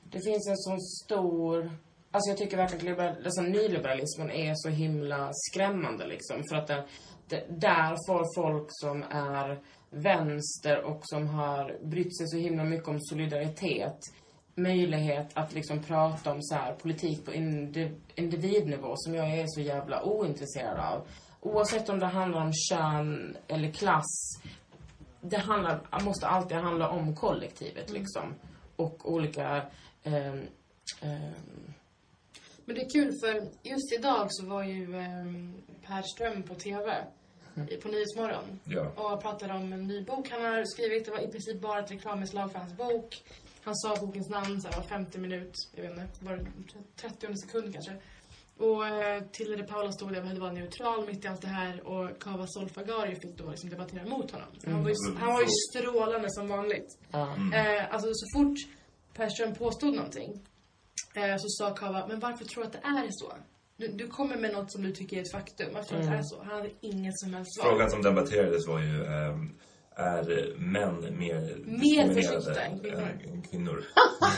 Det 0.03 0.19
finns 0.25 0.47
en 0.47 0.57
sån 0.57 0.81
stor... 0.81 1.71
Alltså 2.13 2.29
jag 2.29 2.37
tycker 2.37 2.57
verkligen 2.57 2.81
att 2.81 2.89
liberal, 2.89 3.25
alltså 3.25 3.41
nyliberalismen 3.41 4.31
är 4.31 4.53
så 4.55 4.69
himla 4.69 5.29
skrämmande 5.33 6.07
liksom. 6.07 6.43
För 6.49 6.55
att 6.55 6.67
det, 6.67 6.83
det, 7.27 7.45
där 7.49 7.95
får 8.07 8.41
folk 8.41 8.67
som 8.69 9.03
är 9.09 9.59
vänster 9.89 10.83
och 10.83 10.99
som 11.03 11.27
har 11.27 11.85
brytt 11.85 12.17
sig 12.17 12.27
så 12.27 12.37
himla 12.37 12.63
mycket 12.63 12.87
om 12.87 13.01
solidaritet 13.01 13.99
möjlighet 14.55 15.27
att 15.33 15.53
liksom 15.53 15.83
prata 15.83 16.31
om 16.31 16.41
så 16.41 16.55
här 16.55 16.73
politik 16.73 17.25
på 17.25 17.33
indiv, 17.33 18.01
individnivå 18.15 18.93
som 18.95 19.15
jag 19.15 19.39
är 19.39 19.45
så 19.47 19.61
jävla 19.61 20.03
ointresserad 20.03 20.79
av. 20.79 21.07
Oavsett 21.39 21.89
om 21.89 21.99
det 21.99 22.05
handlar 22.05 22.41
om 22.41 22.51
kön 22.53 23.37
eller 23.47 23.71
klass 23.71 24.39
det 25.21 25.37
handlar, 25.37 26.03
måste 26.05 26.27
alltid 26.27 26.57
handla 26.57 26.89
om 26.89 27.15
kollektivet 27.15 27.91
liksom. 27.91 28.33
Och 28.75 29.11
olika... 29.13 29.65
eh, 30.03 30.33
eh, 31.01 31.31
men 32.65 32.75
det 32.75 32.81
är 32.81 32.89
kul 32.89 33.11
för 33.23 33.33
just 33.63 33.93
idag 33.93 34.27
så 34.29 34.45
var 34.45 34.63
ju 34.63 34.95
eh, 34.95 35.25
Per 35.87 36.01
Ström 36.01 36.43
på 36.43 36.55
TV 36.55 36.95
i- 37.69 37.75
på 37.77 37.87
Nyhetsmorgon 37.87 38.59
Ja. 38.65 38.91
och 38.95 39.21
pratade 39.21 39.53
om 39.53 39.73
en 39.73 39.87
ny 39.87 40.03
bok 40.03 40.29
han 40.29 40.41
har 40.41 40.63
skrivit. 40.65 41.05
Det 41.05 41.11
var 41.11 41.19
i 41.19 41.27
princip 41.27 41.61
bara 41.61 41.79
ett 41.79 41.91
reklaminslag 41.91 42.51
för 42.51 42.59
hans 42.59 42.77
bok. 42.77 43.23
Han 43.63 43.75
sa 43.75 43.95
bokens 43.95 44.29
namn 44.29 44.61
så 44.61 44.67
här, 44.67 44.75
var 44.77 44.83
50 44.83 45.17
minut, 45.17 45.53
jag 45.75 45.83
vet 45.83 45.91
inte, 45.99 46.25
var 46.25 46.37
det 46.37 46.45
30 46.95 47.35
sekund 47.37 47.73
kanske. 47.73 47.95
Och 48.57 48.87
eh, 48.87 49.23
Tilde 49.31 49.55
de 49.55 49.63
Paula 49.63 49.91
stod 49.91 50.13
där 50.13 50.21
och 50.23 50.29
ville 50.29 50.39
vara 50.39 50.51
neutral 50.51 51.05
mitt 51.05 51.25
i 51.25 51.27
allt 51.27 51.41
det 51.41 51.47
här 51.47 51.87
och 51.87 52.19
Kava 52.21 52.45
Solfagari 52.47 53.15
fick 53.15 53.37
då 53.37 53.49
liksom 53.49 53.69
debattera 53.69 54.05
mot 54.05 54.31
honom. 54.31 54.47
Han, 54.65 54.83
var 54.83 54.89
ju, 54.89 54.95
Mm. 55.09 55.21
han 55.21 55.33
var 55.33 55.41
ju 55.41 55.47
strålande 55.71 56.27
som 56.31 56.47
vanligt. 56.47 56.97
ja. 57.11 57.35
Eh, 57.55 57.93
alltså 57.93 58.09
så 58.13 58.25
fort 58.39 58.57
Per 59.13 59.29
Ström 59.29 59.55
påstod 59.55 59.95
någonting 59.95 60.41
eh, 61.15 61.37
så 61.37 61.49
sa 61.49 61.75
Kava, 61.75 62.07
men 62.07 62.19
varför 62.19 62.45
tror 62.45 62.63
du 62.63 62.67
att 62.67 62.73
det 62.73 62.87
är 62.87 63.07
så? 63.11 63.33
Du, 63.77 63.87
du 63.87 64.07
kommer 64.07 64.37
med 64.37 64.53
något 64.53 64.71
som 64.71 64.83
du 64.83 64.91
tycker 64.91 65.17
är 65.17 65.21
ett 65.21 65.31
faktum. 65.31 65.73
Varför 65.73 65.89
tror 65.89 65.99
du 65.99 66.05
att 66.05 66.11
det 66.11 66.17
är 66.17 66.23
så? 66.23 66.43
Han 66.43 66.55
hade 66.55 66.69
inget 66.81 67.19
som 67.19 67.33
helst 67.33 67.55
svar. 67.55 67.69
Frågan 67.69 67.91
som 67.91 68.01
debatterades 68.01 68.67
var 68.67 68.79
ju, 68.79 69.05
ehm, 69.05 69.53
är 69.95 70.55
män 70.57 71.17
mer 71.19 71.41
diskriminerade 71.41 72.41
förtryckta 72.41 72.61
än 72.61 72.79
kvinnor? 72.79 73.19
än 73.27 73.41
kvinnor? 73.41 73.85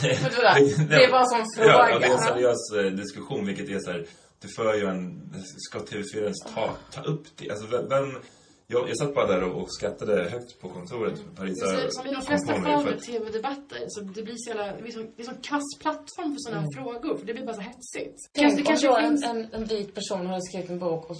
Det, 0.89 1.11
var 1.11 1.25
som 1.25 1.45
fråga. 1.55 1.89
Ja, 1.89 1.99
det 1.99 2.05
är 2.05 2.11
en 2.11 2.19
seriös 2.19 2.71
eh, 2.75 2.91
diskussion, 2.91 3.45
vilket 3.45 3.69
är 3.69 3.79
så 3.79 3.91
här, 3.91 4.05
det 4.41 4.47
för 4.47 4.75
ju 4.75 4.85
en, 4.85 5.33
ska 5.57 5.79
TV4 5.79 6.21
ens 6.21 6.39
ta, 6.55 6.75
ta 6.91 7.01
upp 7.01 7.23
det? 7.35 7.49
Alltså, 7.49 7.67
vem, 7.67 7.89
vem 7.89 8.21
jag, 8.67 8.89
jag 8.89 8.97
satt 8.97 9.15
bara 9.15 9.27
där 9.27 9.43
och, 9.43 9.61
och 9.61 9.73
skrattade 9.73 10.29
högt 10.29 10.59
på 10.61 10.69
kontoret. 10.69 11.21
Parisa 11.35 11.65
Så, 11.65 11.91
som 11.91 12.07
i 12.07 12.13
de 12.13 12.21
flesta 12.21 12.53
på 12.53 12.61
fall 12.61 12.85
med 12.85 12.93
att- 12.93 13.03
tv-debatter 13.03 13.79
så 13.87 14.01
det 14.01 14.23
blir 14.23 14.35
så 14.37 14.49
jävla, 14.49 14.75
det 14.75 14.81
blir 14.81 14.91
som, 14.91 15.11
det 15.15 15.21
är 15.23 15.25
som 15.25 15.37
kass 15.41 15.63
plattform 15.81 16.33
för 16.33 16.39
sådana 16.39 16.67
frågor 16.75 17.17
för 17.17 17.25
det 17.25 17.33
blir 17.33 17.45
bara 17.45 17.55
så 17.55 17.61
hetsigt. 17.61 18.17
Tänk 18.33 18.53
det 18.55 18.61
om 18.61 18.65
kanske 18.67 18.87
då 18.87 18.95
finns... 18.99 19.23
en, 19.25 19.37
en, 19.37 19.53
en 19.53 19.65
vit 19.65 19.93
person 19.95 20.27
hade 20.27 20.41
skrivit 20.41 20.69
en 20.69 20.79
bok 20.79 21.09
och, 21.09 21.17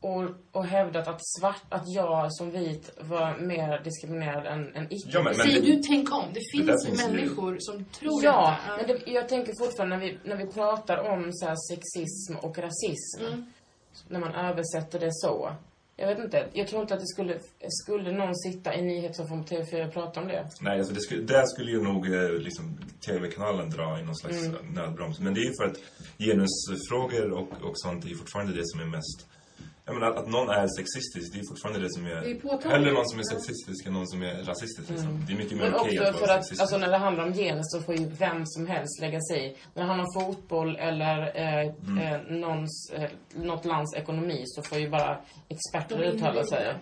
och, 0.00 0.24
och 0.52 0.64
hävdat 0.66 1.08
att 1.08 1.20
svart, 1.40 1.62
att 1.68 1.82
jag 1.86 2.34
som 2.34 2.50
vit 2.50 2.90
var 3.00 3.38
mer 3.38 3.80
diskriminerad 3.84 4.46
än, 4.46 4.74
än 4.76 4.84
icke 4.92 5.08
Ja, 5.12 5.22
men- 5.22 5.34
Säger 5.34 5.62
du 5.62 5.82
tänk 5.82 6.12
om? 6.12 6.24
Det 6.34 6.40
finns, 6.52 7.06
människor 7.06 7.56
som 7.60 7.84
tror 7.84 8.24
Ja, 8.24 8.56
men 8.78 8.86
det, 8.86 9.02
jag 9.06 9.28
tänker 9.28 9.52
fortfarande 9.64 9.96
när 9.96 10.02
vi, 10.04 10.18
när 10.24 10.36
vi 10.36 10.46
pratar 10.52 10.98
om 11.12 11.28
så 11.32 11.46
här 11.46 11.56
sexism 11.70 12.36
och 12.46 12.58
rasism. 12.58 13.24
Mm. 13.26 13.44
När 14.08 14.20
man 14.20 14.34
översätter 14.34 14.98
det 15.00 15.10
så. 15.12 15.52
Jag 15.96 16.06
vet 16.06 16.18
inte, 16.18 16.48
jag 16.52 16.68
tror 16.68 16.82
inte 16.82 16.94
att 16.94 17.00
det 17.00 17.06
skulle, 17.06 17.38
skulle 17.68 18.12
någon 18.12 18.34
sitta 18.36 18.74
i 18.74 18.82
nyhetssoffan 18.82 19.44
på 19.44 19.54
TV4 19.54 19.86
och 19.86 19.92
prata 19.92 20.20
om 20.20 20.28
det. 20.28 20.48
Nej, 20.60 20.78
alltså 20.78 20.94
det 20.94 21.00
skulle, 21.00 21.22
där 21.22 21.46
skulle 21.46 21.70
ju 21.70 21.82
nog 21.82 22.14
eh, 22.14 22.30
liksom, 22.32 22.78
TV-kanalen 23.06 23.70
dra 23.70 24.00
i 24.00 24.02
någon 24.02 24.16
slags 24.16 24.46
Mm. 24.46 24.66
nödbroms. 24.74 25.20
Men 25.20 25.34
det 25.34 25.40
är 25.40 25.44
ju 25.44 25.52
för 25.60 25.64
att 25.64 25.78
genusfrågor 26.18 27.30
och, 27.32 27.48
och 27.68 27.72
sånt 27.74 28.04
är 28.04 28.14
fortfarande 28.14 28.52
det 28.52 28.66
som 28.66 28.80
är 28.80 28.84
mest... 28.86 29.26
Jag 29.86 29.94
menar, 29.94 30.10
att 30.10 30.28
någon 30.28 30.48
är 30.48 30.66
sexistisk, 30.78 31.32
det 31.32 31.38
är 31.38 31.44
fortfarande 31.48 31.80
det 31.80 31.90
som 31.92 32.06
är... 32.06 32.14
Det 32.20 32.30
är 32.30 32.34
påtagligt. 32.40 32.66
hellre 32.72 32.92
någon 32.92 33.08
som 33.08 33.18
är 33.18 33.22
sexistisk 33.22 33.86
än 33.86 33.92
någon 33.92 34.08
som 34.08 34.22
är 34.22 34.34
rasistisk. 34.44 34.90
Liksom. 34.90 35.24
Det 35.26 35.32
är 35.32 35.36
mycket 35.36 35.56
mer 35.58 35.64
Mm. 35.66 35.80
Okej 35.80 35.98
också 36.00 36.08
att 36.10 36.16
för 36.18 36.26
vara 36.26 36.34
att, 36.38 36.44
sexistisk. 36.44 36.60
alltså 36.60 36.78
när 36.78 36.90
det 36.90 36.96
handlar 36.96 37.24
om 37.26 37.32
genus 37.32 37.64
så 37.72 37.80
får 37.82 37.94
ju 37.94 38.06
vem 38.08 38.46
som 38.46 38.66
helst 38.66 39.00
lägga 39.00 39.20
sig 39.20 39.46
i. 39.46 39.56
När 39.74 39.82
det 39.82 39.88
handlar 39.88 40.04
om 40.06 40.12
fotboll 40.24 40.76
eller 40.76 41.18
eh, 41.42 41.72
Mm. 41.88 41.98
eh, 41.98 42.20
någons, 42.40 42.90
eh, 42.94 43.10
något 43.34 43.64
lands 43.64 43.94
ekonomi 43.96 44.42
så 44.46 44.62
får 44.62 44.78
ju 44.78 44.88
bara 44.90 45.20
experter 45.48 46.02
uttala 46.02 46.44
sig. 46.44 46.74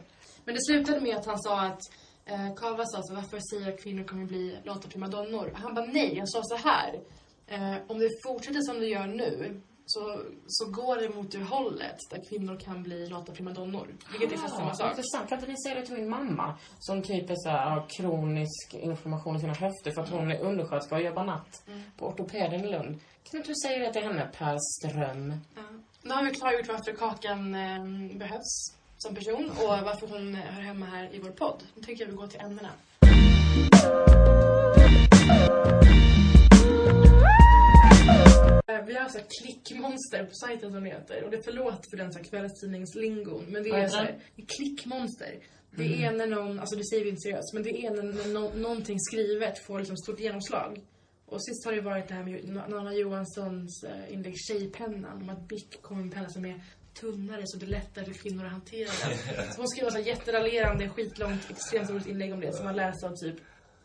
Men 0.45 0.55
det 0.55 0.61
slutade 0.65 1.01
med 1.01 1.17
att 1.17 1.27
han 1.27 1.39
sa 1.43 1.61
att 1.61 1.81
eh, 2.27 2.55
Kava 2.57 2.85
sa 2.87 3.03
så 3.03 3.15
varför 3.15 3.39
säger 3.51 3.73
att 3.75 3.83
kvinnor 3.83 4.05
kommer 4.05 4.25
bli 4.25 4.59
lata 4.65 4.89
primadonnor? 4.89 5.51
Han 5.55 5.75
bara 5.75 5.85
nej, 5.87 6.15
jag 6.17 6.29
sa 6.29 6.41
så 6.45 6.57
här. 6.57 7.01
Eh, 7.47 7.77
om 7.89 7.99
det 7.99 8.09
fortsätter 8.27 8.61
som 8.61 8.81
det 8.81 8.87
gör 8.87 9.07
nu 9.07 9.61
så, 9.95 10.21
så 10.47 10.71
går 10.71 10.97
det 10.97 11.15
mot 11.15 11.31
det 11.33 11.43
hållet 11.45 11.97
där 12.11 12.23
kvinnor 12.29 12.57
kan 12.61 12.83
bli 12.83 13.07
lata 13.09 13.33
primadonnor. 13.33 13.87
Vilket 14.11 14.33
är 14.33 14.37
fast 14.43 14.55
samma 14.57 14.71
Ah, 14.71 14.75
sak. 14.75 14.91
Intressant. 14.91 15.29
Kan 15.29 15.39
inte 15.39 15.51
ni 15.51 15.57
säga 15.63 15.75
det 15.75 15.87
till 15.87 15.95
min 15.95 16.09
mamma? 16.09 16.55
Som 16.79 17.03
typ 17.03 17.31
är 17.31 17.35
så 17.37 17.49
här, 17.49 17.71
har 17.71 17.87
kronisk 17.89 18.75
inflammation 18.75 19.37
i 19.37 19.41
sina 19.41 19.53
höfter 19.55 19.91
för 19.91 20.03
att 20.03 20.09
hon 20.11 20.31
är 20.31 20.41
undersköterska 20.41 20.95
och 20.95 21.03
jobbar 21.03 21.25
natt 21.25 21.63
Mm. 21.69 21.83
på 21.99 22.07
ortopeden 22.07 22.65
i 22.65 22.71
Lund. 22.71 23.01
Kan 23.31 23.39
inte 23.41 23.51
du 23.51 23.55
säga 23.55 23.79
det 23.87 23.93
till 23.93 24.03
henne, 24.03 24.31
Per 24.39 24.59
Ström? 24.61 25.35
Ja. 25.57 25.63
Nu 26.03 26.11
har 26.15 26.25
vi 26.25 26.31
klargjort 26.31 26.69
varför 26.69 26.93
Kakan 26.93 27.55
eh, 27.55 28.19
behövs 28.19 28.75
som 28.99 29.15
person 29.15 29.51
och 29.51 29.69
varför 29.69 30.07
hon 30.09 30.35
hör 30.35 30.63
hemma 30.63 30.87
här 30.87 31.15
i 31.15 31.19
vår 31.19 31.31
podd. 31.31 31.63
Nu 31.75 31.83
tycker 31.83 32.05
jag 32.05 32.11
vi 32.11 32.17
går 32.17 32.27
till 32.27 32.41
ämnena. 32.41 32.71
Vi 38.87 38.95
har 38.95 39.09
så 39.09 39.19
här 39.19 39.27
klickmonster 39.43 40.25
på 40.25 40.35
sajten 40.35 40.73
som 40.73 40.85
det 40.85 40.91
heter. 40.91 41.25
Och 41.25 41.31
det 41.31 41.37
är 41.37 41.43
förlåt 41.43 41.91
för 41.91 41.97
den 41.97 42.13
så 42.13 42.19
här 42.19 42.25
kvällstidningslingon. 42.25 43.45
Men 43.49 43.63
det 43.63 43.69
är 43.71 43.89
så 43.89 43.97
här, 43.97 44.19
klickmonster. 44.57 45.39
Det 45.77 46.05
är 46.05 46.13
när 46.13 46.27
någon, 46.27 46.61
alltså 46.61 46.77
det 46.77 46.85
säger 46.85 47.05
vi 47.05 47.11
inte 47.11 47.21
seriöst, 47.21 47.53
men 47.55 47.63
det 47.63 47.71
är 47.87 47.91
när, 47.91 48.03
när 48.03 48.29
nå- 48.41 48.53
någonting 48.55 49.01
skrivet 49.01 49.59
får 49.67 49.79
liksom 49.79 49.97
stort 49.97 50.21
genomslag. 50.21 50.81
Och 51.27 51.45
sist 51.45 51.65
har 51.65 51.73
det 51.73 51.81
varit 51.81 52.09
det 52.09 52.15
här 52.15 52.25
med 52.25 52.49
Nanna 52.71 52.95
Johanssons 52.95 53.85
eh, 53.85 54.13
inlägg 54.15 54.35
Tjejpennan 54.49 55.23
om 55.23 55.31
att 55.31 55.49
Bic 55.49 55.67
kom 55.83 55.97
med 55.97 56.05
en 56.05 56.11
penna 56.11 56.29
som 56.29 56.45
är 56.45 56.63
tunnare 57.01 57.43
så 57.45 57.59
det 57.59 57.67
är 57.67 57.69
lättare 57.69 58.05
för 58.05 58.13
kvinnor 58.13 58.45
att 58.45 58.53
hantera 58.53 58.89
den. 59.37 59.53
Så 59.53 59.61
hon 59.61 59.69
skrev 59.69 59.91
så 59.91 59.97
här 59.99 60.05
jätteraljerande, 60.05 60.89
skitlångt, 60.89 61.51
extremt 61.51 61.91
roligt 61.91 62.07
inlägg 62.07 62.33
om 62.33 62.41
det 62.41 62.53
som 62.53 62.65
man 62.65 62.77
läser 62.77 63.07
av 63.07 63.17
typ 63.17 63.37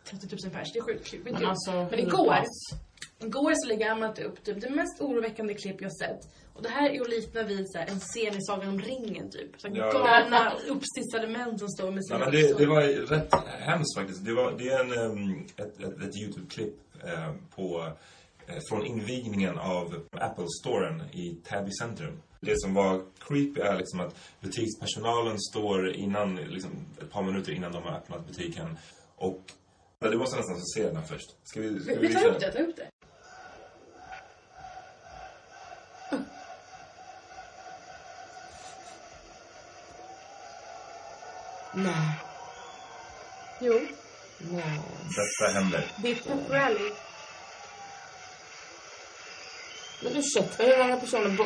30 0.03 0.27
000 0.45 0.53
pers. 0.53 0.71
Det 0.73 0.79
är 0.79 0.83
sjukt 0.83 1.07
skitkul. 1.07 1.33
Men 1.33 1.45
alltså, 1.45 1.71
Men 1.91 1.99
igår, 1.99 2.27
pass? 2.27 2.79
Igår 3.19 3.53
så 3.55 3.67
lägger 3.67 3.91
Amat 3.91 4.19
upp 4.19 4.43
typ 4.43 4.61
det 4.61 4.69
mest 4.69 5.01
oroväckande 5.01 5.53
klipp 5.53 5.81
jag 5.81 5.97
sett. 5.97 6.19
Och 6.53 6.63
det 6.63 6.69
här 6.69 6.89
är 6.89 7.01
att 7.01 7.09
likna 7.09 7.43
vid 7.43 7.65
så 7.69 7.77
här, 7.77 7.87
en 7.87 7.99
scen 7.99 8.37
i 8.37 8.41
Sagan 8.41 8.69
om 8.69 8.79
ringen 8.81 9.29
typ. 9.31 9.61
Så 9.61 9.67
Ja. 9.73 9.91
galna, 9.91 10.53
uppstissade 10.67 11.27
män 11.27 11.59
som 11.59 11.67
står 11.69 11.91
med 11.91 12.05
sina 12.05 12.19
Ja, 12.19 12.25
men 12.25 12.31
det, 12.31 12.57
det 12.57 12.65
var 12.65 12.81
rätt 12.81 13.33
hemskt 13.59 13.97
faktiskt. 13.97 14.25
Det, 14.25 14.33
var, 14.33 14.55
det 14.57 14.69
är 14.69 14.79
en, 14.79 14.91
ehm, 14.91 15.45
ett, 15.57 15.79
ett, 15.83 16.03
ett 16.03 16.15
YouTube-klipp 16.21 16.75
eh, 17.03 17.33
på, 17.55 17.91
eh, 18.47 18.55
från 18.69 18.85
invigningen 18.85 19.57
av 19.57 19.95
Apple-storen 20.11 21.01
i 21.11 21.35
Täby 21.43 21.71
centrum. 21.81 22.21
Det 22.41 22.59
som 22.59 22.73
var 22.73 23.01
creepy 23.19 23.61
är 23.61 23.77
liksom 23.77 23.99
att 23.99 24.15
butikspersonalen 24.41 25.39
står 25.39 25.89
innan, 25.95 26.35
liksom, 26.35 26.71
ett 27.01 27.11
par 27.11 27.23
minuter 27.23 27.51
innan 27.51 27.71
de 27.71 27.83
har 27.83 27.97
öppnat 27.97 28.27
butiken 28.27 28.77
Och 29.15 29.41
du 29.99 30.17
måste 30.17 30.37
nästan 30.37 30.61
se 30.65 30.83
den 30.83 30.95
här 30.95 31.03
först. 31.03 31.29
Ska 31.43 31.61
vi, 31.61 31.79
ska 31.79 31.95
Vi, 31.99 32.07
vi 32.07 32.13
tar 32.13 32.25
upp 32.25 32.39
det, 32.39 32.51
ta 32.51 32.59
upp 32.59 32.75
det. 32.75 32.87
Nej. 41.83 42.09
Jo. 43.61 43.79
Nej. 44.39 44.79
Detta 45.15 45.53
händer. 45.53 45.91
Biff 46.03 46.23
Pep 46.23 46.49
Rally. 46.49 46.91
Men 50.03 50.15
ursäkta, 50.17 50.63
hur 50.63 50.77
många 50.77 50.97
personer 50.97 51.29
bo, 51.29 51.43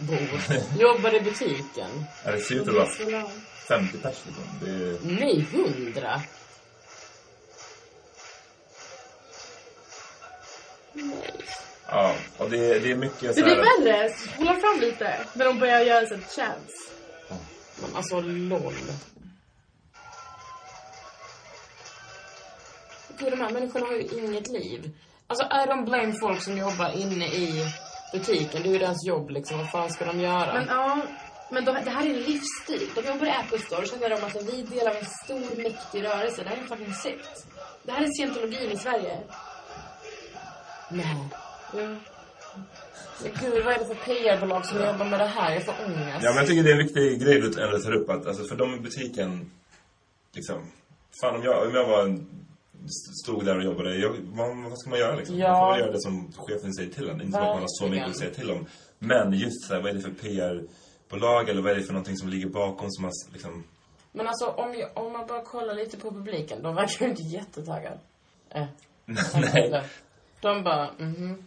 bor, 0.00 0.40
jobbar 0.80 1.14
i 1.14 1.20
butiken? 1.20 2.04
Ja, 2.24 2.30
det 2.32 2.40
ser 2.40 2.54
ut 2.54 2.68
att 2.68 2.74
vara 2.74 3.30
50 3.68 3.98
pers 3.98 4.16
liksom. 4.26 4.44
Det 4.62 4.70
är... 4.70 4.98
Nej, 5.02 5.46
hundra. 5.52 6.22
Nej. 10.92 11.32
Ja, 11.86 12.14
och 12.38 12.50
det, 12.50 12.78
det 12.78 12.90
är 12.90 12.96
mycket 12.96 13.34
så 13.34 13.40
Det 13.40 13.42
blir 13.42 13.56
här... 13.56 13.84
värre. 13.84 14.10
Spola 14.10 14.54
fram 14.56 14.80
lite. 14.80 15.18
När 15.34 15.44
de 15.44 15.58
börjar 15.58 15.80
göra 15.80 16.06
sånt 16.06 16.24
chance. 16.24 16.76
Men 17.82 17.96
alltså, 17.96 18.20
LOL. 18.20 18.74
Gud, 23.18 23.30
de 23.30 23.40
här 23.40 23.50
människorna 23.50 23.86
har 23.86 23.92
ju 23.92 24.02
inget 24.02 24.48
liv. 24.48 24.90
Alltså, 25.26 25.46
är 25.50 25.66
de 25.66 25.84
blame 25.84 26.14
folk 26.20 26.42
som 26.42 26.58
jobbar 26.58 26.90
inne 27.02 27.26
i 27.26 27.64
butiken? 28.12 28.62
Det 28.62 28.68
är 28.68 28.72
ju 28.72 28.78
deras 28.78 29.06
jobb 29.06 29.30
liksom. 29.30 29.58
Vad 29.58 29.70
fan 29.70 29.90
ska 29.90 30.04
de 30.04 30.20
göra? 30.20 30.54
Men 30.54 30.66
ja, 30.68 31.02
men 31.50 31.64
de, 31.64 31.72
det 31.84 31.90
här 31.90 32.06
är 32.06 32.10
en 32.10 32.22
livsstil. 32.22 32.90
De 32.94 33.00
jobbar 33.06 33.26
i 33.26 33.30
Apple 33.30 33.58
Store 33.58 33.82
och 33.82 33.88
känner 33.88 34.10
de 34.10 34.26
att 34.26 34.42
vi 34.42 34.60
är 34.60 34.66
del 34.66 34.88
av 34.88 34.96
en 34.96 35.04
stor, 35.24 35.62
mäktig 35.62 36.04
rörelse. 36.04 36.42
Det 36.42 36.48
här 36.48 36.56
är 36.56 36.60
en 36.60 36.68
fucking 36.68 36.94
sekt. 36.94 37.46
Det 37.82 37.92
här 37.92 38.02
är 38.02 38.06
scientologin 38.06 38.70
i 38.70 38.76
Sverige. 38.76 39.18
Nej. 40.90 41.16
Ja. 41.72 41.96
Men 43.22 43.32
gud, 43.40 43.64
vad 43.64 43.74
är 43.74 43.78
det 43.78 43.94
för 43.94 43.94
PR-bolag 43.94 44.66
som 44.66 44.78
jobbar 44.78 45.04
med 45.04 45.20
det 45.20 45.26
här? 45.26 45.54
Jag 45.54 45.64
får 45.64 45.74
ångest. 45.84 46.22
Ja, 46.22 46.30
men 46.30 46.36
jag 46.36 46.46
tycker 46.46 46.62
det 46.62 46.70
är 46.70 46.72
en 46.72 46.86
viktig 46.86 47.20
grej 47.20 47.40
du 47.40 47.62
ändå 47.62 47.78
tar 47.78 47.92
upp. 47.92 48.10
Att, 48.10 48.26
alltså, 48.26 48.44
för 48.44 48.56
de 48.56 48.74
i 48.74 48.80
butiken, 48.80 49.50
liksom... 50.34 50.70
Fan, 51.20 51.34
om 51.34 51.42
jag, 51.42 51.66
om 51.66 51.74
jag 51.74 51.86
var 51.88 52.02
en, 52.02 52.26
stod 53.22 53.44
där 53.44 53.56
och 53.58 53.64
jobbade, 53.64 53.96
jag, 53.96 54.16
vad, 54.22 54.56
vad 54.56 54.78
ska 54.78 54.90
man 54.90 54.98
göra 54.98 55.16
liksom? 55.16 55.38
Ja. 55.38 55.48
Man 55.48 55.60
får 55.60 55.70
väl 55.70 55.80
göra 55.80 55.92
det 55.92 56.00
som 56.00 56.32
chefen 56.36 56.74
säger 56.74 56.90
till 56.90 57.08
en. 57.08 57.20
Inte 57.20 57.32
som 57.32 57.42
att 57.42 57.48
man 57.48 57.60
har 57.60 57.66
så 57.68 57.88
mycket 57.88 58.08
att 58.08 58.18
säga 58.18 58.30
till 58.30 58.50
om. 58.50 58.66
Men 58.98 59.32
just 59.32 59.66
så 59.66 59.74
här, 59.74 59.80
vad 59.82 59.90
är 59.90 59.94
det 59.94 60.00
för 60.00 60.10
PR-bolag 60.10 61.48
eller 61.48 61.62
vad 61.62 61.72
är 61.72 61.76
det 61.76 61.82
för 61.82 61.92
någonting 61.92 62.16
som 62.16 62.28
ligger 62.28 62.48
bakom 62.48 62.90
som 62.90 63.02
man 63.02 63.12
liksom... 63.32 63.64
Men 64.12 64.26
alltså, 64.26 64.46
om, 64.46 64.74
jag, 64.74 64.90
om 64.94 65.12
man 65.12 65.26
bara 65.26 65.44
kollar 65.44 65.74
lite 65.74 65.96
på 65.96 66.10
publiken, 66.10 66.62
de 66.62 66.74
verkar 66.74 67.04
ju 67.06 67.10
inte 67.10 67.22
jättetaggade. 67.22 67.98
Eh, 68.50 68.66
Nej. 69.34 69.82
De 70.40 70.64
bara, 70.64 70.90
mhm. 70.98 71.44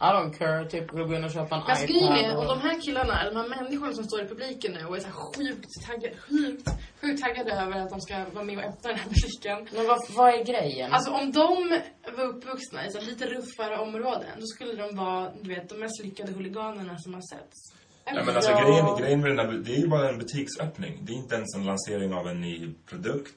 I 0.00 0.04
don't 0.04 0.32
care, 0.38 0.64
typ 0.70 0.90
gå 0.90 1.14
in 1.14 1.24
och 1.24 1.30
köpa 1.30 1.54
en 1.56 1.62
grejen 1.86 2.04
iPad. 2.04 2.18
är, 2.24 2.36
och- 2.36 2.42
och 2.42 2.48
de 2.48 2.60
här 2.60 2.80
killarna, 2.80 3.30
de 3.30 3.36
här 3.36 3.48
människorna 3.48 3.92
som 3.92 4.04
står 4.04 4.20
i 4.22 4.28
publiken 4.28 4.72
nu 4.72 4.84
och 4.86 4.96
är 4.96 5.00
så 5.00 5.06
här 5.06 5.14
sjukt 5.14 5.70
taggade, 5.86 6.16
sjukt, 6.16 6.68
sjukt 7.00 7.22
taggade 7.22 7.52
över 7.52 7.80
att 7.80 7.90
de 7.90 8.00
ska 8.00 8.24
vara 8.32 8.44
med 8.44 8.58
och 8.58 8.64
öppna 8.64 8.88
den 8.90 8.98
här 8.98 9.08
butiken. 9.08 9.68
Men 9.74 9.86
vad, 9.86 9.98
vad 10.16 10.28
är 10.34 10.44
grejen? 10.44 10.92
Alltså 10.92 11.10
om 11.10 11.32
de 11.32 11.80
var 12.16 12.24
uppvuxna 12.24 12.86
i 12.86 12.90
så 12.90 13.00
lite 13.00 13.26
ruffare 13.26 13.78
områden, 13.78 14.30
då 14.40 14.46
skulle 14.46 14.72
de 14.82 14.96
vara, 14.96 15.30
du 15.42 15.54
vet, 15.54 15.68
de 15.68 15.76
mest 15.76 16.04
lyckade 16.04 16.32
huliganerna 16.32 16.98
som 16.98 17.14
har 17.14 17.22
setts. 17.32 17.74
Ja, 18.04 18.22
men 18.26 18.36
alltså 18.36 18.52
grejen, 18.52 18.86
grejen 18.98 19.20
med 19.20 19.30
den 19.30 19.38
här, 19.38 19.52
det 19.52 19.72
är 19.76 19.80
ju 19.80 19.88
bara 19.88 20.08
en 20.08 20.18
butiksöppning. 20.18 20.98
Det 21.02 21.12
är 21.12 21.16
inte 21.16 21.34
ens 21.34 21.54
en 21.56 21.64
lansering 21.66 22.14
av 22.14 22.28
en 22.28 22.40
ny 22.40 22.74
produkt. 22.86 23.36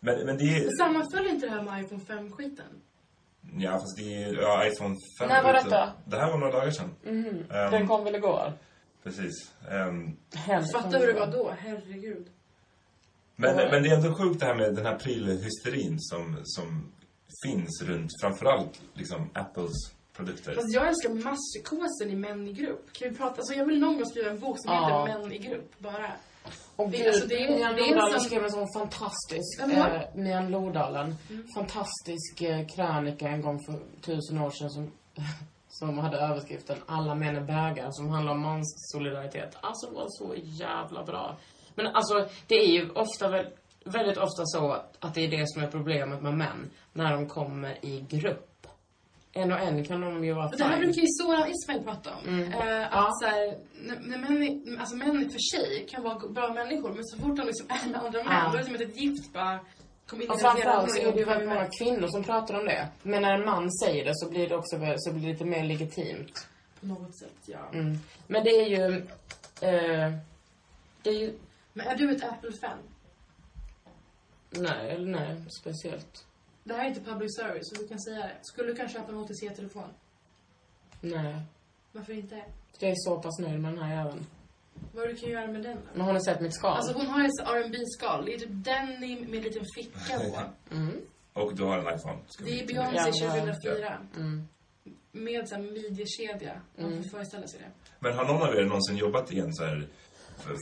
Men, 0.00 0.26
men 0.26 0.36
det 0.38 0.44
är... 0.44 0.76
Sammanföll 0.78 1.26
inte 1.26 1.46
det 1.46 1.52
här 1.52 1.62
med 1.62 1.84
iPhone 1.84 2.02
5-skiten? 2.08 2.66
Ja, 3.58 3.72
fast 3.72 3.96
det 3.96 4.22
är 4.22 4.34
ja, 4.42 4.66
iPhone 4.66 4.96
5. 5.18 5.28
När 5.28 5.42
var 5.42 5.52
detta? 5.52 5.92
Det 6.04 6.16
här 6.16 6.30
var 6.30 6.38
några 6.38 6.52
dagar 6.52 6.70
sedan. 6.70 6.90
Mhm. 7.04 7.26
Ehm, 7.50 7.70
Den 7.70 7.88
kom 7.88 8.04
väl 8.04 8.14
igår? 8.14 8.52
Precis. 9.02 9.52
Ehm, 9.70 10.16
Hemskt. 10.34 10.72
Fatta 10.76 10.98
hur 10.98 11.06
det 11.06 11.20
var 11.20 11.26
då, 11.26 11.54
herregud. 11.58 12.26
men, 13.36 13.56
men 13.56 13.82
det 13.82 13.88
är 13.88 13.94
ändå 13.96 14.14
sjukt 14.14 14.40
det 14.40 14.46
här 14.46 14.54
med 14.54 14.74
den 14.74 14.86
här 14.86 14.98
prylhysterin 14.98 15.96
som, 16.00 16.36
som 16.44 16.92
finns 17.46 17.82
runt 17.84 18.10
framförallt 18.22 18.80
liksom 18.94 19.30
Apples 19.34 19.72
produkter. 20.16 20.54
Fast 20.54 20.74
jag 20.74 20.88
älskar 20.88 21.10
masspsykosen 21.10 22.10
i 22.10 22.16
män 22.16 22.48
i 22.48 22.52
grupp. 22.52 22.92
Kan 22.92 23.10
vi 23.10 23.16
prata? 23.16 23.34
Alltså 23.36 23.54
jag 23.54 23.64
vill 23.64 23.80
någon 23.80 23.94
gång 23.94 24.06
skriva 24.06 24.30
en 24.30 24.38
bok 24.40 24.56
som 24.60 24.72
Ja. 24.74 25.06
heter 25.06 25.18
Män 25.18 25.32
i 25.32 25.38
grupp, 25.38 25.78
bara. 25.78 26.12
Och 26.76 26.92
gud, 26.92 27.06
alltså, 27.06 27.26
det 27.28 27.44
är- 27.44 27.56
Mian 27.56 27.74
det 27.74 27.80
är 27.80 27.90
Lodalen 27.90 28.20
som- 28.20 28.28
skrev 28.28 28.44
en 28.44 28.50
sån 28.50 28.66
fantastisk, 28.78 29.60
var? 29.62 29.94
eh, 29.94 30.02
Mian 30.14 30.50
Lodalen, 30.50 31.14
Mm. 31.30 31.46
fantastisk 31.54 32.42
eh, 32.42 32.66
krönika 32.66 33.28
en 33.28 33.42
gång 33.42 33.58
för 33.66 33.78
tusen 34.02 34.38
år 34.40 34.50
sedan 34.50 34.70
som, 34.70 34.90
som 35.68 35.98
hade 35.98 36.16
överskriften 36.18 36.76
Alla 36.86 37.14
män 37.14 37.36
är 37.36 37.40
bögar, 37.40 37.88
som 37.90 38.08
handlar 38.10 38.32
om 38.32 38.40
manssolidaritet. 38.40 39.56
Alltså 39.60 39.86
det 39.90 39.94
var 39.96 40.06
så 40.08 40.34
jävla 40.36 41.04
bra. 41.04 41.36
Men 41.74 41.86
alltså, 41.86 42.28
det 42.46 42.54
är 42.54 42.66
ju 42.68 42.90
ofta 42.90 43.28
väl, 43.28 43.46
väldigt 43.84 44.18
ofta 44.18 44.42
så 44.44 44.76
att 45.00 45.14
det 45.14 45.20
är 45.20 45.28
det 45.30 45.48
som 45.48 45.62
är 45.62 45.66
problemet 45.70 46.22
med 46.22 46.34
män, 46.34 46.70
när 46.92 47.12
de 47.12 47.28
kommer 47.28 47.84
i 47.84 48.00
grupp. 48.10 48.45
En 49.36 49.52
och 49.52 49.58
en 49.60 49.84
kan 49.84 50.00
de 50.00 50.24
ju 50.24 50.32
vara 50.32 50.48
det 50.48 50.64
här 50.64 50.78
brukar 50.78 51.00
ju 51.00 51.06
Soran 51.08 51.48
Ismail 51.50 51.82
prata 51.84 52.10
om. 52.14 52.28
Mm. 52.28 52.52
Eh, 52.52 52.84
att 52.84 52.90
Ja. 52.92 53.10
så 53.22 53.26
här, 53.26 53.58
när, 54.00 54.18
män, 54.18 54.78
alltså 54.80 54.96
män 54.96 55.30
för 55.30 55.56
sig 55.56 55.86
kan 55.90 56.02
vara 56.02 56.28
bra 56.28 56.52
människor, 56.54 56.92
men 56.94 57.04
så 57.04 57.16
fort 57.18 57.36
de 57.36 57.46
liksom 57.46 57.66
är 57.68 57.88
med 57.88 58.04
andra 58.04 58.24
män, 58.24 58.32
Ja. 58.32 58.48
då 58.52 58.58
är 58.58 58.58
det 58.58 58.64
som 58.64 58.74
att 58.74 58.80
ett 58.80 59.00
gift 59.00 59.32
bara 59.32 59.60
in 60.12 60.30
Och 60.30 60.40
framförallt 60.40 60.92
så 60.92 60.98
är 61.00 61.12
det 61.12 61.18
ju 61.18 61.24
väldigt 61.24 61.48
många 61.48 61.68
kvinnor 61.78 62.08
som 62.08 62.24
pratar 62.24 62.58
om 62.60 62.64
det. 62.64 62.88
Men 63.02 63.22
när 63.22 63.34
en 63.34 63.44
man 63.44 63.72
säger 63.72 64.04
det 64.04 64.12
så 64.14 64.30
blir 64.30 64.48
det 64.48 64.56
också 64.56 64.76
så 64.96 65.12
blir 65.12 65.22
det 65.26 65.32
lite 65.32 65.44
mer 65.44 65.64
legitimt. 65.64 66.46
På 66.80 66.86
något 66.86 67.18
sätt, 67.18 67.36
ja. 67.46 67.68
Mm. 67.72 67.98
Men 68.26 68.44
det 68.44 68.50
är 68.50 68.66
ju... 68.68 68.96
Eh, 69.60 70.12
det 71.02 71.10
är 71.10 71.18
ju... 71.20 71.38
Men 71.72 71.86
är 71.86 71.96
du 71.96 72.10
ett 72.16 72.24
Apple-fan? 72.24 72.78
Nej, 74.50 74.90
eller 74.90 75.10
nej, 75.10 75.36
speciellt. 75.60 76.24
Det 76.66 76.74
här 76.74 76.84
är 76.84 76.88
inte 76.88 77.00
public 77.00 77.36
service, 77.36 77.68
så 77.68 77.82
du 77.82 77.88
kan 77.88 78.00
säga 78.00 78.18
det. 78.18 78.32
Skulle 78.42 78.68
du 78.68 78.74
kanske 78.76 78.98
köpa 78.98 79.12
en 79.12 79.18
OTC-telefon? 79.18 79.88
Nej. 81.00 81.34
Varför 81.92 82.12
inte? 82.12 82.42
Jag 82.78 82.90
är 82.90 82.94
så 82.96 83.20
pass 83.20 83.38
nöjd 83.38 83.60
med 83.60 83.72
den 83.74 83.82
här 83.82 83.96
jäveln. 84.04 84.26
Vad 84.94 85.08
du 85.08 85.16
kan 85.16 85.30
göra 85.30 85.46
med 85.46 85.62
den 85.62 85.76
då? 85.76 85.82
Men 85.94 86.00
har 86.06 86.12
ni 86.12 86.20
sett 86.24 86.40
mitt 86.40 86.54
skal? 86.54 86.72
Alltså 86.76 86.92
hon 86.92 87.06
har 87.06 87.24
ett 87.24 87.66
rb 87.66 87.74
skal 87.98 88.24
Det 88.24 88.34
är 88.34 88.38
typ 88.38 88.48
denim 88.64 89.20
med 89.30 89.34
en 89.38 89.42
liten 89.42 89.62
ficka 89.76 90.18
på. 90.18 90.40
Mm. 90.74 91.00
Och 91.32 91.54
du 91.54 91.62
har 91.64 91.78
en 91.78 91.98
iPhone. 91.98 92.18
Ska 92.28 92.44
Det 92.44 92.60
är 92.62 92.66
Beyoncé 92.66 93.24
Ja, 93.24 93.30
2004. 93.30 93.98
Mm. 94.16 94.48
Med 95.12 95.48
såhär 95.48 95.62
midjekedja. 95.62 96.60
Man 96.76 96.86
Mm. 96.86 97.02
får 97.02 97.10
föreställa 97.10 97.46
sig 97.46 97.60
det. 97.60 97.70
Men 98.00 98.14
har 98.18 98.24
någon 98.24 98.42
av 98.42 98.54
er 98.54 98.64
någonsin 98.64 98.96
jobbat 98.96 99.32
i 99.32 99.38
en 99.40 99.54
så 99.54 99.64
här... 99.64 99.86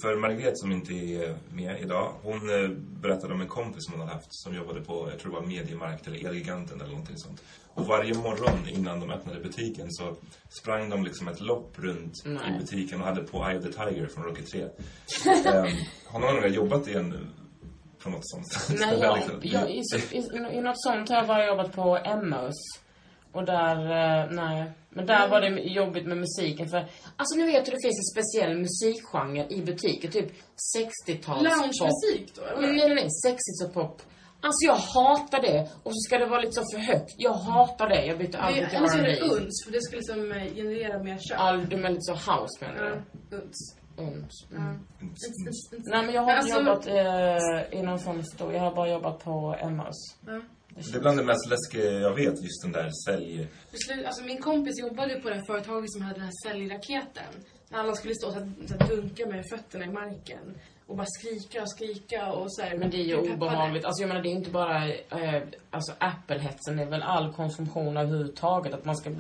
För, 0.03 0.17
Margret 0.17 0.59
som 0.59 0.73
inte 0.73 0.93
är 0.93 1.37
med 1.53 1.81
idag, 1.81 2.13
hon 2.23 2.51
eh, 2.51 2.69
berättade 2.79 3.35
om 3.35 3.41
en 3.41 3.49
kompis 3.49 3.85
som 3.85 3.93
hon 3.93 4.01
hade 4.01 4.13
haft 4.13 4.29
som 4.31 4.55
jobbade 4.55 4.81
på, 4.81 5.09
jag 5.11 5.19
tror 5.19 5.33
det 5.33 5.41
var 5.41 5.47
Mediemarkt 5.47 6.07
eller 6.07 6.29
Elgiganten 6.29 6.81
eller 6.81 6.91
någonting 6.91 7.17
sånt. 7.19 7.43
Och 7.75 7.87
varje 7.87 8.15
morgon 8.15 8.69
innan 8.69 9.01
de 9.01 9.11
öppnade 9.11 9.41
butiken 9.41 9.87
så 9.91 10.17
sprang 10.61 10.91
de 10.91 11.05
liksom 11.05 11.29
ett 11.29 11.41
lopp 11.41 11.73
runt 11.79 12.23
Nej. 12.25 12.55
i 12.55 12.59
butiken 12.59 13.01
och 13.01 13.07
hade 13.07 13.23
på 13.23 13.49
Eye 13.49 13.59
of 13.59 13.65
the 13.65 13.73
Tiger 13.73 14.07
från 14.07 14.25
Rocky 14.25 14.43
3. 14.43 14.63
um, 14.63 14.71
har 16.07 16.21
någon 16.21 16.37
av 16.37 16.45
er 16.45 16.49
jobbat 16.49 16.89
i 16.89 16.95
en 16.95 17.29
på 18.03 18.11
något 18.11 18.29
sånt 18.29 18.81
Nej, 18.81 18.99
jag, 19.01 19.17
liksom? 19.17 19.41
jag, 19.43 19.71
i, 19.71 19.83
i, 20.11 20.57
i 20.59 20.61
något 20.61 20.83
sånt 20.83 21.09
har 21.09 21.17
jag 21.17 21.27
bara 21.27 21.47
jobbat 21.47 21.73
på 21.73 21.99
Emmos. 22.05 22.55
Och 23.35 23.45
där, 23.45 23.77
eh, 23.77 24.31
nej. 24.31 24.73
Men 24.91 25.07
där 25.07 25.29
var 25.29 25.41
det 25.41 25.49
jobbigt 25.63 26.07
med 26.07 26.17
musiken 26.19 26.69
för, 26.69 26.79
alltså 27.17 27.37
nu 27.39 27.47
vet 27.47 27.65
du 27.65 27.71
det 27.73 27.83
finns 27.83 27.99
en 27.99 28.13
speciell 28.15 28.59
musikgenre 28.59 29.47
i 29.49 29.63
butiker, 29.63 30.09
typ 30.09 30.33
60-tals 30.77 31.43
Loungemusik 31.43 32.33
då, 32.37 32.43
Nej, 32.61 32.71
eller? 32.71 32.89
nej, 32.89 32.95
nej, 32.95 33.09
sexigt 33.25 33.65
och 33.67 33.75
pop. 33.75 34.03
Alltså 34.41 34.67
jag 34.67 34.75
hatar 34.75 35.43
det. 35.43 35.61
Och 35.83 35.93
så 35.95 36.01
ska 36.07 36.19
det 36.19 36.27
vara 36.27 36.41
lite 36.41 36.53
så 36.53 36.63
för 36.73 36.79
högt. 36.79 37.11
Jag 37.19 37.33
hatar 37.33 37.89
det. 37.89 38.05
Jag 38.07 38.19
byter 38.19 38.29
Det 38.33 38.39
är, 38.39 38.67
till 38.69 38.77
eller 38.79 38.89
så 38.89 38.99
är 38.99 39.03
det 39.03 39.13
R&B. 39.19 39.35
uns, 39.35 39.65
för 39.65 39.73
det 39.73 39.83
ska 39.83 39.97
liksom 39.97 40.33
eh, 40.33 40.55
generera 40.55 41.03
mer 41.03 41.19
kött. 41.29 41.39
Album 41.39 41.85
är 41.85 41.89
lite 41.89 42.01
så 42.03 42.13
house 42.13 42.57
menar 42.61 42.85
Ja, 42.91 42.97
du? 43.31 43.37
uns. 43.37 43.77
Uns. 43.97 44.47
Ja. 44.51 44.57
Mm. 44.57 44.75
Uns, 45.03 45.47
uns, 45.47 45.73
uns. 45.73 45.87
Nej 45.91 46.03
men 46.07 46.15
jag 46.15 46.23
har 46.23 46.31
inte 46.39 46.55
alltså- 46.57 46.59
jobbat 46.61 46.87
eh, 47.73 47.79
i 47.79 47.83
någon 47.83 47.99
sån 47.99 48.25
stor, 48.25 48.53
jag 48.53 48.61
har 48.61 48.75
bara 48.75 48.89
jobbat 48.89 49.25
på 49.25 49.57
Emmas. 49.61 49.97
Ja. 50.27 50.41
Det 50.75 50.97
är 50.97 51.01
bland 51.01 51.19
det 51.19 51.25
mest 51.25 51.47
läskiga 51.51 51.91
jag 51.91 52.15
vet, 52.15 52.43
just 52.43 52.63
den 52.63 52.73
där 52.73 52.91
sälj... 53.07 53.49
Alltså 54.07 54.25
min 54.25 54.43
kompis 54.43 54.81
jobbade 54.81 55.21
på 55.21 55.29
det 55.29 55.35
här 55.35 55.45
företaget 55.47 55.93
som 55.93 56.03
hade 56.03 56.15
den 56.15 56.25
här 56.25 56.51
säljraketen. 56.51 57.33
När 57.69 57.79
alla 57.79 57.95
skulle 57.95 58.15
stå 58.15 58.27
och 58.27 58.33
så 58.33 58.39
här, 58.39 58.53
så 58.67 58.75
här, 58.79 58.89
dunka 58.89 59.27
med 59.27 59.45
fötterna 59.51 59.85
i 59.85 59.89
marken. 59.89 60.59
Och 60.87 60.97
bara 60.97 61.07
skrika 61.07 61.63
och 61.63 61.71
skrika 61.71 62.33
och 62.33 62.55
så 62.55 62.63
här, 62.63 62.77
Men 62.77 62.91
det 62.91 62.97
är 62.97 63.05
ju 63.05 63.17
obehagligt. 63.17 63.85
Alltså 63.85 64.03
jag 64.03 64.09
menar 64.09 64.23
det 64.23 64.29
är 64.29 64.31
inte 64.31 64.51
bara 64.51 64.89
eh, 64.89 65.43
alltså 65.71 65.93
Apple-hetsen, 65.99 66.77
det 66.77 66.83
är 66.83 66.91
väl 66.91 67.03
all 67.03 67.33
konsumtion 67.33 67.97
överhuvudtaget. 67.97 68.75
Att 68.75 68.85
man 68.85 68.97
ska 68.97 69.11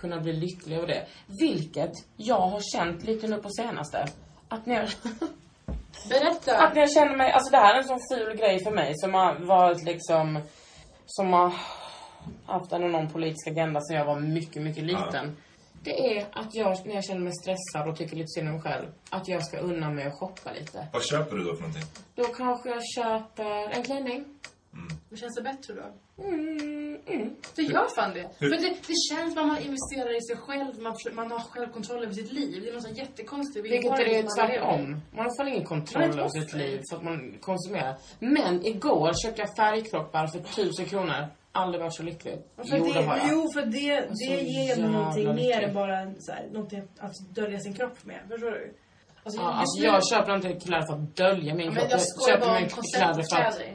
kunna 0.00 0.20
bli 0.20 0.32
lycklig 0.32 0.76
över 0.76 0.86
det. 0.86 1.06
Vilket 1.26 1.92
jag 2.16 2.40
har 2.40 2.60
känt 2.72 3.04
lite 3.04 3.26
nu 3.26 3.36
på 3.36 3.48
senaste. 3.50 4.06
Att 4.48 4.66
när 4.66 4.74
jag, 4.74 4.88
Berätta! 6.08 6.58
att 6.58 6.74
när 6.74 6.80
jag 6.80 6.92
känner 6.92 7.16
mig, 7.16 7.32
alltså 7.32 7.50
det 7.50 7.56
här 7.56 7.74
är 7.74 7.78
en 7.78 7.88
sån 7.88 8.00
ful 8.12 8.36
grej 8.36 8.64
för 8.64 8.70
mig 8.70 8.92
som 8.96 9.14
har 9.14 9.34
varit 9.38 9.84
liksom 9.84 10.38
som 11.10 11.32
har 11.32 11.52
haft 12.46 12.72
en 12.72 12.82
enorm 12.84 13.08
politisk 13.08 13.48
agenda 13.48 13.80
sedan 13.80 13.96
jag 13.96 14.04
var 14.04 14.20
mycket, 14.20 14.62
mycket 14.62 14.84
liten. 14.84 15.36
Det 15.82 16.16
är 16.16 16.26
att 16.32 16.54
jag, 16.54 16.86
när 16.86 16.94
jag 16.94 17.04
känner 17.04 17.20
mig 17.20 17.32
stressad 17.32 17.88
och 17.88 17.96
tycker 17.96 18.16
lite 18.16 18.28
synd 18.28 18.48
om 18.48 18.54
mig 18.54 18.62
själv, 18.62 18.86
att 19.10 19.28
jag 19.28 19.44
ska 19.44 19.58
unna 19.58 19.90
mig 19.90 20.04
att 20.06 20.14
shoppa 20.14 20.52
lite. 20.52 20.88
Vad 20.92 21.04
köper 21.04 21.36
du 21.36 21.44
då 21.44 21.54
för 21.54 21.60
någonting? 21.62 21.82
Då 22.14 22.24
kanske 22.24 22.68
jag 22.68 22.82
köper 22.96 23.76
en 23.76 23.82
klänning. 23.82 24.24
Men 25.10 25.18
känns 25.18 25.34
det 25.36 25.42
bättre 25.42 25.74
då? 25.74 26.22
Mm, 26.24 27.00
mm. 27.06 27.34
Det 27.56 27.62
gör 27.62 27.88
fan 27.96 28.14
det. 28.14 28.30
Hur- 28.38 28.50
För 28.50 28.56
det, 28.62 28.68
det 28.86 28.94
känns 29.10 29.34
som 29.34 29.42
att 29.42 29.48
man 29.48 29.58
investerar 29.58 30.16
i 30.16 30.20
sig 30.22 30.36
själv, 30.36 30.80
man, 30.82 30.92
försöker- 30.94 31.16
man 31.16 31.30
har 31.30 31.38
självkontroll 31.40 32.02
över 32.02 32.12
sitt 32.14 32.32
liv. 32.32 32.62
Det 32.62 32.68
är 32.68 32.74
något 32.74 32.82
sånt 32.82 32.98
jättekonstigt. 32.98 33.64
Vilket 33.64 33.90
är 34.00 34.04
det 34.04 34.22
tvärtom. 34.36 35.00
Man 35.16 35.24
har 35.24 35.36
fan 35.36 35.48
ingen 35.48 35.64
kontroll 35.64 36.02
över 36.18 36.28
sitt 36.28 36.52
liv 36.54 36.80
för 36.90 36.96
att 36.96 37.02
man 37.04 37.34
konsumerar. 37.40 37.96
Men 38.18 38.66
igår 38.66 39.12
köpte 39.24 39.40
jag 39.42 39.56
färgkroppar 39.56 40.26
för 40.26 40.38
tusen 40.38 40.86
kronor. 40.86 41.26
Aldrig 41.52 41.82
varit 41.82 41.94
så 41.94 42.02
lycklig. 42.02 42.38
För 42.56 42.76
Jo, 42.76 42.84
det 42.84 42.92
det, 42.92 43.02
har 43.02 43.16
jag. 43.16 43.26
jo, 43.30 43.48
för 43.54 43.62
det, 43.62 44.00
det 44.00 44.42
ger 44.42 44.68
jävla 44.68 44.86
ju 44.86 44.92
någonting 44.92 45.34
mer 45.34 45.60
än 45.62 45.74
bara 45.74 46.14
så 46.18 46.32
här, 46.32 46.46
någonting 46.52 46.82
att 46.98 47.12
dölja 47.34 47.58
sin 47.60 47.74
kropp 47.74 48.04
med. 48.04 48.20
Förstår 48.28 48.50
du? 48.50 48.74
Alltså, 49.24 49.40
Ja, 49.40 49.52
alltså 49.52 49.84
jag 49.84 50.06
köper 50.08 50.34
inte 50.36 50.52
kläder 50.66 50.86
för 50.86 50.92
att 50.94 51.16
dölja 51.16 51.54
min 51.54 51.72
kropp. 51.74 51.88
Men 51.90 51.98
jag 52.28 52.40
bara 52.40 52.50
om 52.56 52.62
mig 52.62 52.70
kläder 52.94 53.14
för 53.14 53.20
att, 53.40 53.56
kläder. 53.56 53.74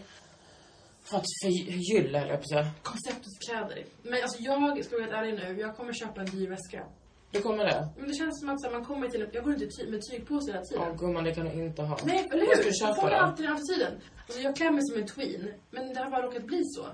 För 1.10 1.18
att 1.18 1.26
förgylla, 1.44 2.20
höll 2.20 2.30
jag. 2.30 2.66
Konceptet 2.84 3.34
kläder. 3.48 3.84
Men 4.04 4.14
alltså 4.24 4.38
jag, 4.42 4.86
ska 4.86 4.96
vara 4.96 5.06
helt 5.06 5.18
ärlig 5.20 5.34
nu, 5.34 5.62
jag 5.62 5.76
kommer 5.78 5.94
köpa 5.94 6.22
en 6.22 6.26
dyr 6.28 6.50
väska. 6.50 6.84
Det 7.32 7.42
kommer 7.42 7.66
det. 7.66 7.90
Men 7.98 8.08
det 8.08 8.14
känns 8.16 8.40
som 8.40 8.50
att 8.50 8.62
så 8.62 8.68
här, 8.68 8.74
man 8.74 8.86
kommer 8.86 9.08
till 9.08 9.22
en, 9.22 9.30
jag 9.34 9.44
går 9.44 9.54
inte 9.54 9.68
ty- 9.68 9.92
med 9.92 10.02
tygpåse 10.12 10.52
hela 10.52 10.64
tiden. 10.66 10.84
Ja, 10.88 10.94
gumman, 10.94 11.24
det 11.24 11.36
kan 11.36 11.46
du 11.46 11.66
inte 11.66 11.82
ha. 11.82 11.98
Nej, 12.06 12.28
eller 12.32 12.46
Vad 12.46 12.58
ska 12.58 12.58
hur? 12.58 12.64
du 12.64 12.70
Jag 12.70 12.76
köpa 12.96 13.02
får 13.02 13.10
alltid 13.12 13.46
den 13.46 13.60
tiden. 13.74 13.94
Alltså 14.28 14.40
jag 14.42 14.56
klär 14.56 14.72
mig 14.72 14.82
som 14.84 15.02
en 15.02 15.08
tween, 15.08 15.54
men 15.72 15.94
det 15.94 16.00
har 16.00 16.12
bara 16.12 16.22
råkat 16.26 16.44
bli 16.44 16.62
så. 16.64 16.86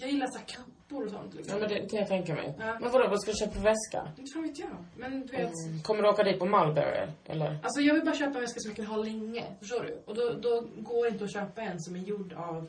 Jag 0.00 0.10
gillar 0.10 0.26
så 0.26 0.38
här 0.38 0.46
kappor 0.46 1.04
och 1.04 1.10
sånt 1.10 1.34
liksom. 1.34 1.54
Ja, 1.58 1.60
men 1.60 1.68
det 1.82 1.88
kan 1.90 1.98
jag 1.98 2.08
tänka 2.08 2.34
mig. 2.34 2.54
Ja. 2.58 2.78
Men 2.80 2.92
vadå, 2.92 3.08
vad 3.08 3.20
ska 3.22 3.30
du 3.30 3.36
köpa 3.36 3.52
för 3.52 3.60
väska? 3.60 4.08
Inte 4.18 4.32
fan 4.32 4.42
vet 4.42 4.58
jag. 4.58 4.84
Men 4.96 5.10
du 5.26 5.32
vet. 5.36 5.52
Mm. 5.66 5.82
Kommer 5.82 6.02
du 6.02 6.08
åka 6.08 6.22
dit 6.22 6.38
på 6.38 6.46
Mulberry, 6.46 7.08
eller? 7.26 7.58
Alltså 7.62 7.80
jag 7.80 7.94
vill 7.94 8.04
bara 8.04 8.14
köpa 8.16 8.34
en 8.34 8.40
väska 8.40 8.60
som 8.60 8.70
jag 8.70 8.76
kan 8.76 8.86
ha 8.86 8.96
länge. 8.96 9.44
Förstår 9.60 9.82
du? 9.84 10.02
Och 10.06 10.14
då, 10.14 10.32
då 10.32 10.60
går 10.76 11.04
det 11.04 11.10
inte 11.10 11.24
att 11.24 11.32
köpa 11.32 11.62
en 11.62 11.80
som 11.80 11.96
är 11.96 12.00
gjord 12.00 12.32
av, 12.32 12.68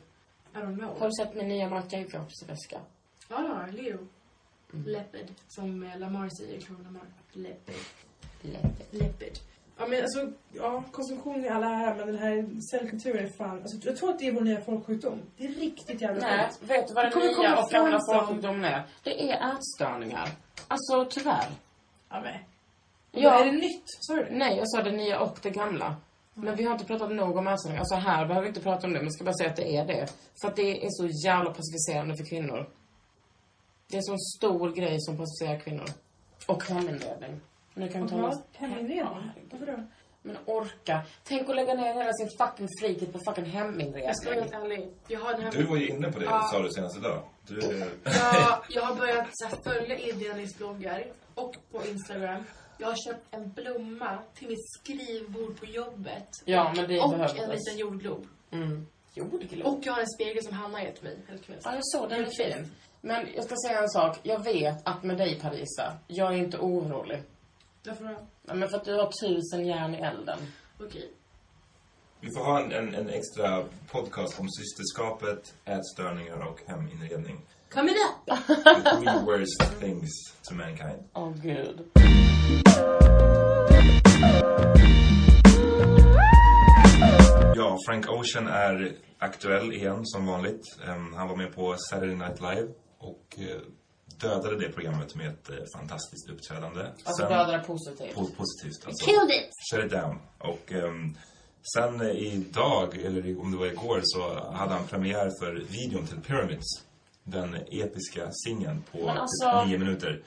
I 0.54 0.58
don't 0.58 0.78
know. 0.78 0.98
Har 0.98 1.06
du 1.06 1.12
sett 1.12 1.34
min 1.34 1.48
nya 1.48 1.68
Marc 1.68 1.92
Jacobs 1.92 2.42
väska? 2.48 2.80
Ja, 3.28 3.38
det 3.38 3.48
har 3.48 3.66
jag. 3.66 3.74
Leo. 3.74 3.98
Mm. 4.72 4.86
Leopard. 4.86 5.26
Som 5.48 5.82
eh, 5.82 5.98
Lamar 5.98 6.28
säger. 6.28 6.60
Tror 6.60 6.76
Lamar. 6.84 7.02
Leopard. 7.32 7.74
Lätt. 8.42 8.92
Leopard. 8.94 9.38
Ja, 9.78 9.86
men 9.86 10.02
alltså, 10.02 10.30
ja, 10.52 10.84
konsumtion 10.92 11.44
i 11.44 11.48
alla 11.48 11.66
ära, 11.66 11.94
men 11.94 12.06
den 12.06 12.18
här 12.18 12.60
cellkulturen 12.70 13.24
är 13.24 13.28
fan... 13.30 13.58
Alltså, 13.62 13.88
jag 13.88 13.96
tror 13.96 14.10
att 14.10 14.18
det 14.18 14.26
är 14.26 14.32
vår 14.32 14.40
nya 14.40 14.60
folksjukdom. 14.60 15.22
Det 15.36 15.44
är 15.44 15.48
riktigt 15.48 16.00
jävla 16.00 16.20
Nej, 16.26 16.48
sjukt. 16.48 16.70
vet 16.70 16.88
du 16.88 16.94
vad 16.94 17.04
den 17.04 17.12
kommer 17.12 17.34
komma 17.34 17.48
nya 17.48 17.62
och 17.62 17.70
gamla 17.70 18.00
folksjukdomen 18.12 18.64
är? 18.64 18.82
Det 19.02 19.30
är 19.30 19.52
ätstörningar. 19.54 20.28
Alltså, 20.68 21.04
tyvärr. 21.10 21.48
Ja, 22.08 22.20
men. 22.20 22.32
Ja. 22.32 23.20
Ja. 23.20 23.40
Är 23.40 23.44
det 23.44 23.52
nytt? 23.52 23.84
Sa 23.86 24.14
du 24.14 24.24
det? 24.24 24.30
Nej, 24.30 24.56
jag 24.56 24.68
sa 24.70 24.82
det 24.82 24.92
nya 24.92 25.20
och 25.20 25.38
det 25.42 25.50
gamla. 25.50 25.96
Men 26.42 26.56
vi 26.56 26.64
har 26.64 26.72
inte 26.72 26.84
pratat 26.84 27.10
nog 27.12 27.36
om 27.36 27.46
ätstörningar. 27.48 27.80
Alltså 27.80 27.94
här 27.94 28.26
behöver 28.26 28.42
vi 28.42 28.48
inte 28.48 28.60
prata 28.60 28.86
om 28.86 28.92
det, 28.92 28.98
men 28.98 29.06
jag 29.06 29.12
ska 29.14 29.24
bara 29.24 29.34
säga 29.34 29.50
att 29.50 29.56
det 29.56 29.76
är 29.76 29.84
det. 29.86 30.06
För 30.40 30.48
att 30.48 30.56
det 30.56 30.84
är 30.84 30.88
så 30.90 31.06
jävla 31.26 31.50
pacificerande 31.50 32.16
för 32.16 32.24
kvinnor. 32.24 32.70
Det 33.88 33.94
är 33.96 33.98
en 33.98 34.02
sån 34.04 34.18
stor 34.18 34.70
grej 34.72 34.96
som 35.00 35.16
pacificerar 35.16 35.58
kvinnor. 35.60 35.86
Och 36.46 36.64
heminredning. 36.64 37.40
Nu 37.74 37.88
kan 37.88 38.02
vi 38.02 38.08
ta 38.08 38.32
heminredning? 38.52 38.98
Ja, 38.98 39.22
Varför 39.50 39.66
då? 39.66 39.82
Men 40.22 40.36
orka. 40.44 41.00
Tänk 41.24 41.48
att 41.48 41.56
lägga 41.56 41.74
ner 41.74 41.94
hela 41.94 42.12
sin 42.12 42.28
fucking 42.38 42.68
fritid 42.80 43.12
på 43.12 43.18
fucking 43.26 43.44
heminredning. 43.44 44.04
Jag 44.04 44.16
ska 44.16 44.30
vara 44.30 44.40
helt 44.40 44.52
ärlig. 44.54 44.88
Jag 45.08 45.20
har 45.20 45.32
den 45.32 45.42
här... 45.42 45.52
Du 45.52 45.64
var 45.66 45.76
ju 45.76 45.88
inne 45.88 46.12
på 46.12 46.18
det, 46.18 46.24
Ja. 46.24 46.48
sa 46.52 46.62
du 46.62 46.70
senast 46.70 46.96
idag. 46.96 47.22
Du 47.48 47.60
är... 47.60 47.88
Jag, 48.04 48.58
jag 48.68 48.82
har 48.82 48.94
börjat 48.94 49.26
så 49.32 49.46
här, 49.46 49.56
följa 49.62 49.98
Indianis 49.98 50.58
bloggar 50.58 51.04
och 51.34 51.56
på 51.72 51.86
Instagram. 51.86 52.44
Jag 52.80 52.86
har 52.86 52.96
köpt 52.96 53.26
en 53.34 53.52
blomma 53.52 54.18
till 54.34 54.48
mitt 54.48 54.70
skrivbord 54.70 55.60
på 55.60 55.66
jobbet. 55.66 56.28
Ja, 56.44 56.72
men 56.76 56.88
det 56.88 57.00
och 57.00 57.10
behövdes. 57.10 57.38
en 57.38 57.50
liten 57.50 57.78
jordglob. 57.78 58.26
Mm. 58.50 58.86
Jordglob. 59.14 59.66
Och 59.66 59.80
jag 59.82 59.92
har 59.92 60.00
en 60.00 60.08
spegel 60.08 60.44
som 60.44 60.52
Hanna 60.52 60.82
gett 60.82 61.02
mig. 61.02 61.18
Ja, 61.28 61.74
jag 61.74 61.80
såg 61.82 62.08
den. 62.08 62.20
är 62.24 62.30
fin. 62.52 62.70
Men 63.00 63.26
jag 63.34 63.44
ska 63.44 63.54
säga 63.66 63.82
en 63.82 63.88
sak. 63.88 64.18
Jag 64.22 64.44
vet 64.44 64.86
att 64.86 65.02
med 65.02 65.16
dig, 65.16 65.40
Parisa, 65.40 65.98
jag 66.06 66.34
är 66.34 66.36
inte 66.38 66.58
orolig. 66.58 67.22
Varför 67.84 68.04
då? 68.04 68.26
Ja, 68.46 68.54
Men 68.54 68.68
för 68.68 68.76
att 68.76 68.84
du 68.84 68.94
har 68.94 69.10
tusen 69.20 69.66
järn 69.66 69.94
i 69.94 69.98
elden. 69.98 70.38
Okej. 70.80 71.10
Vi 72.20 72.28
får 72.36 72.44
ha 72.44 72.60
en, 72.60 72.72
en, 72.72 72.94
en 72.94 73.08
extra 73.08 73.64
podcast 73.90 74.40
om 74.40 74.48
systerskapet, 74.48 75.54
ätstörningar 75.64 76.46
och 76.48 76.60
heminredning. 76.66 77.40
Come 77.70 77.88
it 77.88 77.96
up! 77.96 78.26
The 78.26 78.96
three 78.98 79.24
worst 79.24 79.62
things 79.80 80.10
to 80.48 80.54
mankind. 80.54 81.04
Åh, 81.14 81.32
gud. 81.42 81.86
Ja, 87.56 87.78
Frank 87.86 88.08
Ocean 88.10 88.46
är 88.48 88.92
aktuell 89.18 89.72
igen 89.72 90.00
som 90.06 90.26
vanligt. 90.26 90.62
Ehm, 90.88 91.14
han 91.14 91.28
var 91.28 91.36
med 91.36 91.54
på 91.54 91.76
Saturday 91.90 92.16
Night 92.16 92.40
Live 92.40 92.68
och 92.98 93.38
eh, 93.38 93.60
dödade 94.20 94.58
det 94.58 94.72
programmet 94.72 95.14
med 95.14 95.28
ett 95.28 95.50
eh, 95.50 95.56
fantastiskt 95.76 96.30
uppträdande. 96.30 96.80
Alltså, 96.82 97.12
Sen- 97.22 97.28
dödar 97.32 97.52
är 97.58 97.62
positivt. 97.62 98.14
po- 98.16 98.36
positivt 98.36 98.86
alltså. 98.86 99.06
Killed 99.06 99.30
it! 99.30 99.50
Shut 99.72 99.84
it 99.84 99.90
down. 99.92 100.18
Och 100.38 100.72
ehm, 100.72 101.16
sen 101.74 102.00
eh, 102.00 102.10
idag, 102.10 102.96
eller 102.96 103.40
om 103.40 103.52
det 103.52 103.58
var 103.58 103.66
igår, 103.66 104.00
så 104.02 104.50
hade 104.52 104.72
han 104.74 104.86
premiär 104.86 105.30
för 105.40 105.52
videon 105.70 106.06
till 106.06 106.20
Pyramids. 106.20 106.66
Den 107.30 107.54
episka 107.70 108.30
singeln 108.32 108.82
på 108.92 108.98
Men 109.06 109.18
alltså- 109.18 109.60
typ 109.60 109.68
nio 109.68 109.78
minuter. 109.78 110.22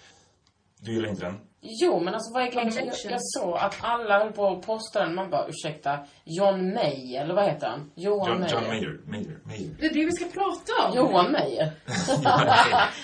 Du 0.79 0.93
gillar 0.93 1.09
inte 1.09 1.25
den? 1.25 1.39
Jo, 1.61 1.99
men 1.99 2.13
alltså 2.13 2.33
vad 2.33 2.43
är 2.43 2.51
grejen? 2.51 2.73
Jag, 2.75 3.11
jag 3.11 3.19
såg 3.21 3.57
att 3.57 3.75
alla 3.81 4.19
höll 4.19 4.31
på 4.31 4.47
att 4.47 4.65
posta 4.65 4.99
den. 5.05 5.15
Man 5.15 5.29
bara, 5.29 5.47
ursäkta, 5.47 5.99
John 6.25 6.73
May, 6.73 7.15
eller 7.15 7.33
vad 7.33 7.45
heter 7.45 7.67
han? 7.67 7.91
Johan 7.95 8.29
John. 8.29 8.47
John 8.51 8.63
Mayer. 8.67 8.99
Mayer. 9.05 9.39
Mayer. 9.43 9.75
Det 9.79 9.85
är 9.85 9.93
det 9.93 10.05
vi 10.05 10.11
ska 10.11 10.25
prata 10.25 10.87
om. 10.87 10.95
Johan 10.97 11.31
Meyer. 11.31 11.71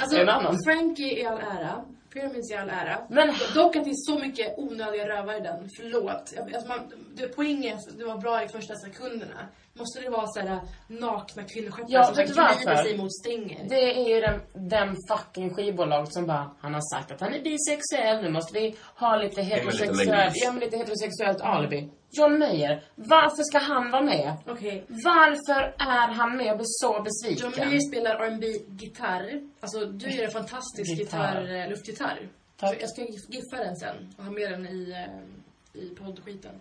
Alltså, 0.01 0.17
En 0.21 0.29
annan. 0.29 0.57
Frankie 0.65 1.19
i 1.21 1.25
all 1.25 1.37
ära. 1.37 1.85
Pyramids 2.13 2.51
i 2.51 2.55
all 2.55 2.69
ära. 2.69 3.01
Men- 3.09 3.33
Dock 3.55 3.75
att 3.75 3.83
det 3.83 3.89
är 3.89 3.93
så 4.13 4.19
mycket 4.19 4.57
onödiga 4.57 5.07
rövar 5.07 5.37
i 5.37 5.39
den. 5.39 5.69
Förlåt. 5.77 6.33
Alltså 6.53 6.67
man, 6.67 6.79
det, 7.15 7.27
poängen, 7.27 7.77
det 7.97 8.03
var 8.03 8.17
bra 8.17 8.43
i 8.43 8.47
första 8.47 8.75
sekunderna. 8.75 9.47
Måste 9.73 9.99
det 10.01 10.09
vara 10.09 10.27
så 10.27 10.39
här 10.39 10.59
nakna 10.87 11.43
kvinnoskeppare 11.43 11.91
Ja, 11.93 12.03
som 12.03 12.15
så 12.15 12.21
glider 12.23 12.75
sig 12.83 12.97
mot 12.97 13.13
stänger? 13.13 13.69
Det 13.69 13.99
är 13.99 14.15
ju 14.15 14.21
den, 14.21 14.41
den 14.69 14.95
fucking 15.09 15.53
skivbolag 15.53 16.11
som 16.13 16.25
bara, 16.25 16.51
han 16.59 16.73
har 16.73 16.95
sagt 16.95 17.11
att 17.11 17.21
han 17.21 17.33
är 17.33 17.41
bisexuell, 17.43 18.23
nu 18.23 18.29
måste 18.29 18.59
vi 18.59 18.75
ha 18.95 19.15
lite 19.15 19.41
heterosexuellt, 19.41 20.33
ja 20.35 20.51
men 20.51 20.59
lite 20.59 20.77
heterosexuellt 20.77 21.41
alibi. 21.41 21.89
John 22.11 22.39
Mayer, 22.39 22.83
varför 22.95 23.43
ska 23.43 23.59
han 23.59 23.91
vara 23.91 24.01
med? 24.01 24.37
Okej. 24.47 24.85
Varför 24.87 25.61
är 25.79 26.07
han 26.13 26.37
med 26.37 26.51
och 26.51 26.57
blir 26.57 26.65
så 26.67 26.93
John 26.93 27.03
besviken? 27.03 27.69
Mayer 27.69 27.79
spelar 27.79 28.15
R&B 28.15 28.47
gitarr. 28.69 29.41
Alltså 29.59 29.85
du 29.85 30.09
gör 30.09 30.23
en 30.25 30.31
fantastisk 30.31 30.89
Gitarr. 30.99 31.41
gitarr, 31.41 31.61
eh, 31.63 31.69
luftgitarr. 31.69 32.29
Tack. 32.57 32.77
Jag 32.81 32.89
ska 32.89 33.01
giffa 33.27 33.57
den 33.63 33.75
sen 33.75 34.13
och 34.17 34.23
ha 34.23 34.31
med 34.31 34.51
den 34.51 34.67
i, 34.67 34.91
eh, 34.91 35.81
i 35.81 35.95
poddskiten. 35.95 36.51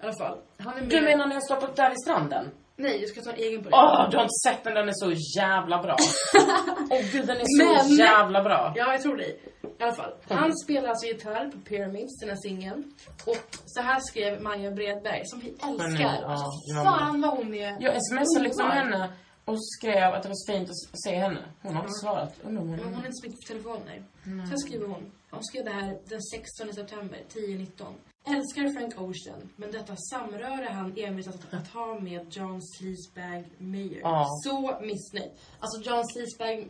I 0.00 0.04
alla 0.04 0.12
fall. 0.18 0.38
Han 0.58 0.76
är 0.76 0.80
med. 0.80 0.88
Du 0.90 1.00
menar 1.00 1.26
när 1.26 1.34
jag 1.34 1.42
står 1.44 1.56
på 1.56 1.66
där 1.76 1.88
vid 1.90 1.98
stranden? 2.04 2.50
Nej, 2.78 3.00
jag 3.00 3.08
ska 3.10 3.20
ta 3.20 3.30
en 3.30 3.36
egen 3.38 3.62
det. 3.62 3.68
Åh, 3.72 4.10
du 4.10 4.16
har 4.16 4.22
inte 4.24 4.40
sett 4.46 4.64
den, 4.64 4.74
den 4.74 4.88
är 4.88 4.92
så 4.92 5.12
jävla 5.40 5.82
bra. 5.82 5.96
Åh 6.90 7.00
gud, 7.12 7.26
den 7.26 7.36
är 7.36 7.44
så 7.44 7.88
Men- 7.88 7.96
jävla 7.96 8.42
bra. 8.42 8.72
Ja, 8.76 8.92
jag 8.92 9.02
tror 9.02 9.16
dig. 9.16 9.40
I 9.78 9.82
alla 9.82 9.92
fall. 9.92 10.12
Han 10.28 10.56
spelar 10.56 10.88
alltså 10.88 11.06
gitarr 11.06 11.50
på 11.50 11.58
Pyramids, 11.58 12.20
den 12.20 12.28
här 12.28 12.36
singeln. 12.36 12.92
Och 13.26 13.36
så 13.66 13.80
här 13.82 14.00
skrev 14.00 14.42
Maja 14.42 14.70
Bredberg, 14.70 15.22
som 15.24 15.40
vi 15.40 15.56
Men 15.60 15.70
älskar. 15.70 15.88
nej, 15.88 16.18
ja, 16.22 16.26
alltså, 16.28 16.46
ja, 16.74 16.84
fan 16.84 17.20
vad 17.20 17.30
hon 17.36 17.54
är 17.54 17.76
Jag 17.80 17.94
smsade 18.06 18.44
liksom 18.44 18.70
henne 18.70 19.10
och 19.44 19.56
skrev 19.78 20.14
att 20.14 20.22
det 20.22 20.28
var 20.28 20.34
så 20.36 20.52
fint 20.52 20.70
att 20.70 21.00
se 21.04 21.14
henne. 21.16 21.40
Hon 21.62 21.74
har 21.74 21.82
inte 21.82 21.92
svarat. 22.02 22.34
Undrar 22.44 22.62
om 22.62 22.70
Men 22.70 22.78
hon... 22.78 22.94
hon 22.94 23.02
är 23.02 23.06
inte 23.06 23.12
så 23.20 23.26
mycket 23.26 23.40
på 23.40 23.48
telefon, 23.52 23.80
nej. 23.86 24.02
Så 24.24 24.50
här 24.50 24.56
skriver 24.56 24.86
hon. 24.86 25.12
Hon 25.36 25.44
skrev 25.44 25.64
det 25.64 25.70
här 25.70 25.98
den 26.04 26.22
16 26.22 26.72
september, 26.74 27.18
10.19. 27.32 27.94
Älskar 28.28 28.72
Frank 28.72 28.94
Ocean, 29.00 29.48
men 29.56 29.72
detta 29.72 29.96
samröre 29.96 30.68
han 30.72 30.94
envisas 30.96 31.34
att, 31.52 31.68
ha 31.68 32.00
med 32.00 32.26
John 32.30 32.60
Sleazebag 32.62 33.44
Mayer. 33.58 34.00
Ja. 34.00 34.26
Så 34.44 34.78
missnöjd. 34.82 35.30
Alltså 35.60 35.90
John 35.90 36.04
Sleazebag... 36.06 36.68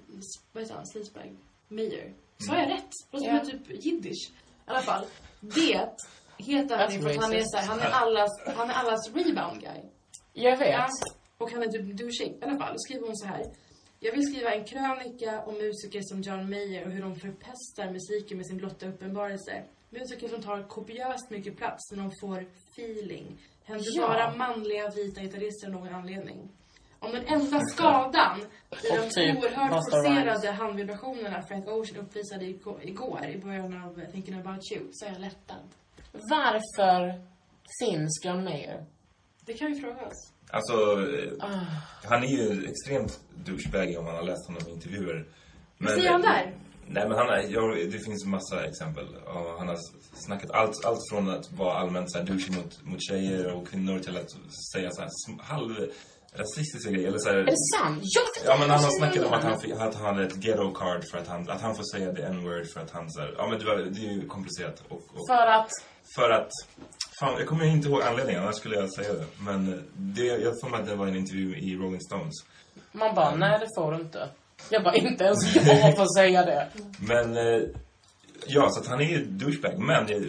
Vad 0.52 0.62
heter 0.62 0.74
han? 0.74 0.86
Sleazebag 0.86 1.36
Mayer. 1.68 2.12
Sa 2.38 2.54
jag 2.58 2.68
rätt? 2.70 2.90
Låter 3.10 3.26
Ja. 3.26 3.44
som 3.44 3.50
typ 3.50 3.84
jiddisch. 3.84 4.30
I 4.30 4.70
alla 4.70 4.80
fall. 4.82 5.04
Det 5.40 5.90
heter 6.38 6.76
han 6.76 6.88
That's 6.88 6.92
ju 6.92 7.00
för 7.02 7.10
att 7.10 7.16
han 7.16 7.32
är, 7.32 7.36
racist. 7.36 7.50
så 7.50 7.56
här, 7.56 7.66
han 7.66 7.80
är 7.80 7.90
allas, 7.90 8.30
han 8.56 8.70
är 8.70 8.74
allas 8.74 9.08
rebound 9.14 9.60
guy. 9.60 9.80
Jag 10.32 10.56
vet. 10.56 10.68
Ja, 10.70 10.88
och 11.38 11.50
han 11.52 11.62
är 11.62 11.66
typ 11.68 11.98
douchig. 11.98 12.38
I 12.40 12.44
alla 12.44 12.58
fall, 12.58 12.72
då 12.72 12.78
skriver 12.78 13.06
hon 13.06 13.16
så 13.16 13.26
här. 13.26 13.44
Jag 14.06 14.12
vill 14.12 14.26
skriva 14.26 14.54
en 14.54 14.64
krönika 14.64 15.42
om 15.42 15.54
musiker 15.54 16.00
som 16.02 16.20
John 16.22 16.50
Mayer 16.50 16.84
och 16.86 16.92
hur 16.92 17.02
de 17.02 17.16
förpestar 17.16 17.92
musiken 17.92 18.36
med 18.36 18.46
sin 18.46 18.56
blotta 18.56 18.88
uppenbarelse. 18.88 19.62
Musiker 19.90 20.28
som 20.28 20.42
tar 20.42 20.62
kopiöst 20.62 21.30
mycket 21.30 21.56
plats 21.56 21.92
när 21.92 22.02
de 22.02 22.10
får 22.20 22.46
feeling. 22.72 23.38
Händer 23.64 23.86
Ja. 23.94 24.08
bara 24.08 24.36
manliga 24.36 24.90
vita 24.90 25.20
gitarrister 25.20 25.66
av 25.66 25.72
någon 25.72 25.94
anledning. 25.94 26.48
Om 26.98 27.12
den 27.12 27.26
enda 27.26 27.60
skadan 27.60 28.40
i 28.40 28.96
de 28.96 29.10
typ 29.10 29.38
oerhört 29.38 29.90
forcerade 29.90 30.50
handvibrationerna 30.50 31.42
Frank 31.42 31.68
Ocean 31.68 31.96
uppvisade 32.00 32.44
igår 32.44 32.84
i 33.28 33.38
början 33.38 33.82
av 33.84 34.00
Thinking 34.12 34.34
about 34.34 34.72
you 34.72 34.88
så 34.92 35.06
är 35.06 35.10
jag 35.12 35.20
lättad. 35.20 35.62
Varför 36.12 37.22
finns 37.80 38.24
John 38.24 38.44
Mayer? 38.44 38.86
Det 39.46 39.54
kan 39.54 39.72
vi 39.72 39.80
fråga 39.80 40.06
oss. 40.06 40.32
Alltså, 40.50 40.74
Ah. 41.40 41.60
han 42.04 42.22
är 42.22 42.28
ju 42.28 42.68
extremt 42.68 43.20
douchebaggy 43.44 43.96
om 43.96 44.04
man 44.04 44.14
har 44.14 44.22
läst 44.22 44.46
honom 44.46 44.62
i 44.68 44.70
intervjuer. 44.70 45.26
Vad 45.78 45.90
säger 45.90 46.10
han 46.12 46.22
där? 46.22 46.54
Nej, 46.88 47.08
men 47.08 47.18
han 47.18 47.28
är, 47.28 47.42
ja, 47.48 47.74
det 47.92 47.98
finns 47.98 48.24
massa 48.26 48.64
exempel. 48.64 49.06
Ja, 49.24 49.56
han 49.58 49.68
har 49.68 49.78
snackat 50.26 50.50
allt, 50.50 50.84
allt 50.84 51.00
från 51.10 51.30
att 51.30 51.52
vara 51.52 51.74
allmänt 51.78 52.12
så 52.12 52.18
här 52.18 52.24
douchey 52.24 52.56
mot, 52.56 52.84
mot 52.84 53.02
tjejer 53.02 53.52
och 53.54 53.68
kvinnor 53.68 53.98
till 53.98 54.16
att 54.16 54.30
säga 54.72 54.90
så 54.90 55.00
här 55.00 55.10
halv 55.42 55.88
rasistiska 56.34 56.90
grejer. 56.90 57.08
Eller 57.08 57.18
så 57.18 57.28
här, 57.28 57.36
Är 57.36 57.44
det 57.44 57.56
sant? 57.76 58.00
Jag 58.02 58.24
Ja, 58.52 58.56
men 58.60 58.70
han 58.70 58.84
har 58.84 58.90
snackat 58.98 59.24
om 59.24 59.32
att 59.32 59.42
han, 59.42 59.52
att 59.88 59.94
han 59.94 60.04
hade 60.04 60.26
ett 60.26 60.44
ghetto 60.44 60.72
card 60.74 61.04
för 61.10 61.18
att 61.18 61.28
han, 61.28 61.50
att 61.50 61.60
han 61.60 61.76
får 61.76 61.84
säga 61.96 62.12
the 62.14 62.22
n-word 62.22 62.66
för 62.74 62.80
att 62.80 62.90
han 62.90 63.10
så 63.10 63.20
här, 63.20 63.34
Ja, 63.38 63.48
men 63.48 63.58
det, 63.58 63.64
var, 63.64 63.76
det 63.76 64.06
är 64.06 64.12
ju 64.12 64.26
komplicerat. 64.26 64.82
Och, 64.88 64.96
och 64.96 65.26
För 65.28 65.46
att... 65.46 65.70
för 66.16 66.30
att... 66.30 66.50
Fan, 67.20 67.34
jag 67.38 67.46
kommer 67.46 67.64
inte 67.64 67.88
ihåg 67.88 68.02
anledningen, 68.02 68.42
annars 68.42 68.56
skulle 68.56 68.76
jag 68.76 68.92
säga 68.92 69.12
det. 69.12 69.24
Men 69.38 69.84
det, 69.96 70.24
jag 70.26 70.60
får 70.60 70.68
mig 70.68 70.80
att 70.80 70.86
det 70.86 70.94
var 70.96 71.06
en 71.06 71.16
intervju 71.16 71.56
i 71.58 71.76
Rolling 71.76 72.00
Stones. 72.00 72.34
Man 72.92 73.14
bara, 73.14 73.34
nej 73.34 73.58
det 73.60 73.66
får 73.76 73.92
du 73.92 73.98
inte. 73.98 74.28
Jag 74.70 74.82
bara, 74.84 74.94
inte 74.94 75.24
ens 75.24 75.56
jag 75.56 75.96
får 75.96 76.18
säga 76.18 76.44
det. 76.44 76.68
Men, 77.00 77.36
eh, 77.36 77.62
ja, 78.46 78.68
så 78.70 78.80
att 78.80 78.86
han 78.86 79.00
är 79.00 79.04
ju 79.04 79.24
douchebag. 79.24 79.78
Men, 79.78 80.08
eh, 80.12 80.22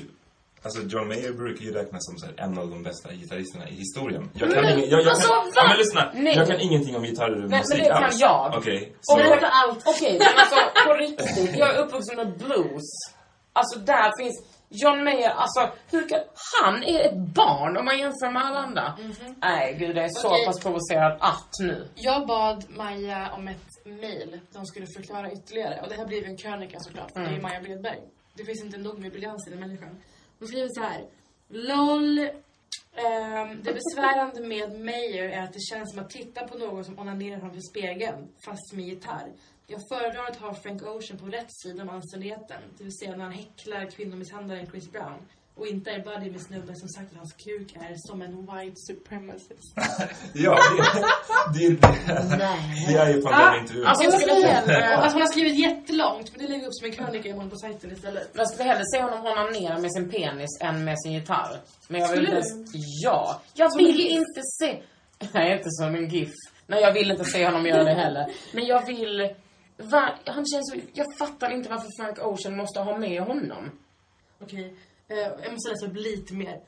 alltså 0.64 0.82
John 0.82 1.08
Mayer 1.08 1.34
brukar 1.34 1.66
ju 1.66 1.72
räknas 1.74 2.06
som 2.06 2.18
så 2.18 2.26
här, 2.26 2.34
en 2.38 2.58
av 2.58 2.70
de 2.70 2.84
bästa 2.84 3.14
gitarristerna 3.14 3.70
i 3.70 3.74
historien. 3.76 4.30
Jag 4.34 4.54
kan, 4.54 4.66
ingen, 4.66 4.80
jag, 4.90 5.02
jag 5.02 5.08
alltså, 5.08 5.28
kan, 5.28 5.52
ja, 5.56 5.68
men 5.70 5.78
lyssna. 5.78 6.12
Nej. 6.16 6.36
Jag 6.36 6.48
kan 6.48 6.60
ingenting 6.60 6.96
om 6.96 7.04
gitarrmusik 7.04 7.50
Nej, 7.52 7.64
men 7.70 7.78
det 7.80 7.86
kan 7.94 8.04
alls. 8.04 8.20
jag. 8.22 8.54
Okej. 8.58 8.92
Och 8.98 9.04
så- 9.06 9.16
berätta 9.18 9.48
allt. 9.48 9.84
Okej, 9.86 10.20
men 10.20 10.28
alltså 10.38 10.56
på 10.88 10.94
riktigt. 10.94 11.58
Jag 11.58 11.76
är 11.76 11.80
uppvuxen 11.86 12.16
med 12.16 12.38
blues. 12.38 12.84
Alltså 13.54 13.80
där 13.80 14.12
finns 14.24 14.44
John 14.70 15.04
Mayer, 15.04 15.30
alltså 15.30 15.72
hur 15.92 16.10
kan... 16.10 16.20
Han 16.62 16.84
är 16.84 17.00
ett 17.08 17.18
barn 17.18 17.78
om 17.78 17.86
man 17.86 17.98
jämför 18.00 18.32
med 18.32 18.46
alla 18.46 18.60
andra. 18.60 18.98
Nej 19.42 19.76
gud, 19.80 19.98
jag 19.98 20.06
är 20.06 20.10
så 20.10 20.46
pass 20.46 20.60
provocerad 20.60 21.18
att 21.20 21.52
nu. 21.60 21.88
Jag 21.96 22.28
bad 22.28 22.66
Maja 22.70 23.32
om 23.34 23.48
ett 23.48 23.86
mail 23.86 24.40
hon 24.54 24.66
skulle 24.66 24.86
förklara 24.98 25.32
ytterligare. 25.32 25.82
Och 25.82 25.90
det 25.90 25.96
här 25.96 26.06
blir 26.06 26.22
ju 26.22 26.26
en 26.26 26.38
krönika 26.38 26.80
såklart, 26.80 27.12
för 27.12 27.20
det 27.20 27.28
är 27.28 27.34
ju 27.34 27.42
Maja 27.42 27.62
Bredberg. 27.62 28.00
Det 28.34 28.46
finns 28.46 28.64
inte 28.64 28.78
nog 28.78 29.00
med 29.00 29.12
briljans 29.12 29.48
i 29.48 29.50
den 29.50 29.60
människan. 29.60 30.02
Hon 30.40 30.48
skriver 30.48 30.68
så 30.70 30.82
här. 30.82 31.06
LOL. 31.50 32.20
ehm, 32.20 33.64
det 33.64 33.74
besvärande 33.74 34.42
med 34.42 34.80
Mayer 34.80 35.30
är 35.30 35.44
att 35.44 35.54
det 35.54 35.62
känns 35.62 35.92
som 35.92 36.00
att 36.04 36.10
titta 36.10 36.48
på 36.48 36.58
någon 36.58 36.84
som 36.86 37.00
onanerar 37.00 37.40
framför 37.40 37.62
spegeln, 37.72 38.28
fast 38.46 38.74
med 38.74 38.86
gitarr. 38.86 39.32
Jag 39.70 39.88
föredrar 39.88 40.24
att 40.30 40.36
ha 40.36 40.54
Frank 40.54 40.82
Ocean 40.82 41.20
på 41.20 41.26
rätt 41.26 41.52
sida 41.62 41.84
om 41.84 41.90
anständigheten, 41.90 42.62
det 42.78 42.84
vill 42.84 42.98
säga 42.98 43.12
när 43.16 43.24
han 43.24 43.34
häcklar 43.34 43.90
kvinnomisshandlaren 43.92 44.66
Chris 44.72 44.92
Brown. 44.92 45.20
Och 45.56 45.68
inte 45.68 45.92
är 45.92 46.04
buddy 46.04 46.32
med 46.32 46.42
snubben 46.42 46.76
som 46.76 46.90
sagt 46.90 47.12
att 47.12 47.18
hans 47.18 47.34
kuk 47.34 47.76
är 47.76 47.94
som 47.98 48.22
en 48.22 48.36
white 48.42 48.76
supremacist. 48.88 49.74
Ja, 50.34 50.60
det, 51.54 51.60
det, 51.60 51.70
det, 51.70 51.78
det 52.88 52.98
är 52.98 53.14
ju 53.14 53.22
på 53.22 53.30
Ah, 53.34 53.52
den 53.52 53.62
intervjun. 53.62 53.86
alltså, 53.88 54.04
jag 54.04 54.14
skulle 54.22 54.48
hellre... 54.48 54.96
Alltså 54.96 55.16
hon 55.16 55.22
har 55.22 55.28
skrivit 55.30 55.60
jättelångt, 55.60 56.32
men 56.36 56.46
det 56.46 56.52
lägger 56.52 56.68
upp 56.68 56.74
som 56.74 56.86
en 56.86 56.92
krönika 56.92 57.30
imorgon 57.30 57.50
på 57.50 57.56
sajten 57.56 57.92
istället. 57.92 58.30
Jag 58.34 58.48
skulle 58.50 58.70
hellre 58.70 58.84
se 58.94 59.02
honom 59.02 59.26
onanera 59.26 59.78
med 59.80 59.94
sin 59.94 60.10
penis 60.10 60.50
än 60.62 60.84
med 60.84 60.96
sin 61.02 61.14
gitarr. 61.14 61.60
Men 61.88 62.02
jag 62.02 62.10
vill 62.12 62.26
inte... 62.26 62.42
Ja. 63.04 63.42
Jag 63.54 63.72
Som 63.72 63.78
vill 63.86 64.08
inte 64.08 64.42
se... 64.60 64.82
Nej, 65.34 65.58
inte 65.58 65.70
som 65.70 65.96
en 65.96 66.10
GIF. 66.10 66.34
Nej, 66.68 66.82
jag 66.82 66.94
vill 66.94 67.12
inte 67.12 67.26
se 67.26 67.46
honom 67.46 67.66
göra 67.66 67.84
det 67.84 67.94
heller. 67.94 68.26
Men 68.54 68.66
jag 68.66 68.86
vill... 68.86 69.30
Va? 69.78 70.20
Han 70.26 70.46
känns 70.46 70.72
så... 70.72 70.80
Jag 70.94 71.18
fattar 71.18 71.52
inte 71.52 71.70
varför 71.70 71.88
Frank 72.00 72.20
Ocean 72.20 72.58
måste 72.58 72.80
ha 72.80 72.98
med 72.98 73.22
honom. 73.22 73.72
Okej, 74.40 74.74
eh, 75.08 75.18
jag 75.18 75.52
måste 75.52 75.70
läsa 75.70 75.86
upp 75.86 75.96
lite 75.96 76.34
mer. 76.34 76.62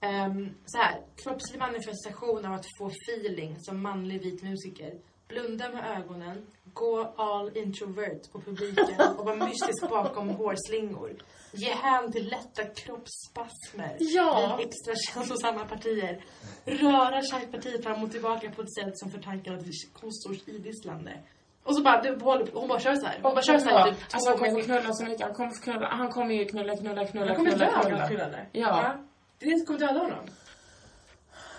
Um, 0.00 0.54
så 0.66 0.78
här, 0.78 1.00
kroppslig 1.16 1.58
manifestation 1.58 2.44
av 2.44 2.52
att 2.52 2.66
få 2.78 2.90
feeling 2.90 3.56
som 3.58 3.82
manlig 3.82 4.22
vit 4.22 4.42
musiker. 4.42 4.94
Blunda 5.28 5.68
med 5.68 5.98
ögonen, 5.98 6.46
gå 6.72 7.14
all 7.16 7.56
introvert 7.56 8.32
på 8.32 8.40
publiken 8.40 9.00
och 9.18 9.24
vara 9.24 9.36
mystisk 9.36 9.88
bakom 9.90 10.28
hårslingor. 10.28 11.16
Ge 11.52 11.72
hän 11.72 12.12
till 12.12 12.28
lätta 12.28 12.64
kroppsspasmer 12.64 13.96
Ja. 13.98 14.56
vid 14.58 14.66
extra 14.66 14.94
känslosamma 15.14 15.64
partier. 15.64 16.24
Röra 16.64 17.22
kärlpartiet 17.22 17.82
fram 17.82 18.02
och 18.04 18.10
tillbaka 18.12 18.50
på 18.50 18.62
ett 18.62 18.74
sätt 18.74 18.98
som 18.98 19.10
förtankar 19.10 19.54
ett 19.54 19.92
kossors 19.92 20.48
idisslande. 20.48 21.18
Och 21.64 21.76
så 21.76 21.82
bara, 21.82 22.02
det, 22.02 22.18
hon 22.52 22.68
bara 22.68 22.80
kör 22.80 22.94
så 22.94 23.06
här. 23.06 23.14
Hon 23.22 23.34
bara 23.34 23.42
kör 23.42 23.58
så 23.58 23.68
här 23.68 23.90
typ 23.92 24.00
Alltså 24.12 24.30
han 24.30 24.38
två 24.38 24.44
kommer 24.44 24.62
knulla 24.62 24.92
så 24.92 25.04
mycket. 25.04 25.22
Han 25.22 25.34
kommer 25.34 25.62
knulla. 25.62 25.88
Han 25.88 26.08
kommer 26.10 26.34
ju 26.34 26.44
knulla, 26.44 26.76
knulla, 26.76 27.06
knulla, 27.06 27.26
Jag 27.26 27.36
kommer 27.36 27.50
knulla, 27.50 27.66
dö 27.70 27.76
av 28.02 28.08
knullandet. 28.08 28.48
Ja. 28.52 28.94
Det 29.38 29.46
är 29.46 29.50
det 29.50 29.58
som 29.58 29.66
kommer 29.66 29.80
döda 29.80 30.00
honom. 30.00 30.24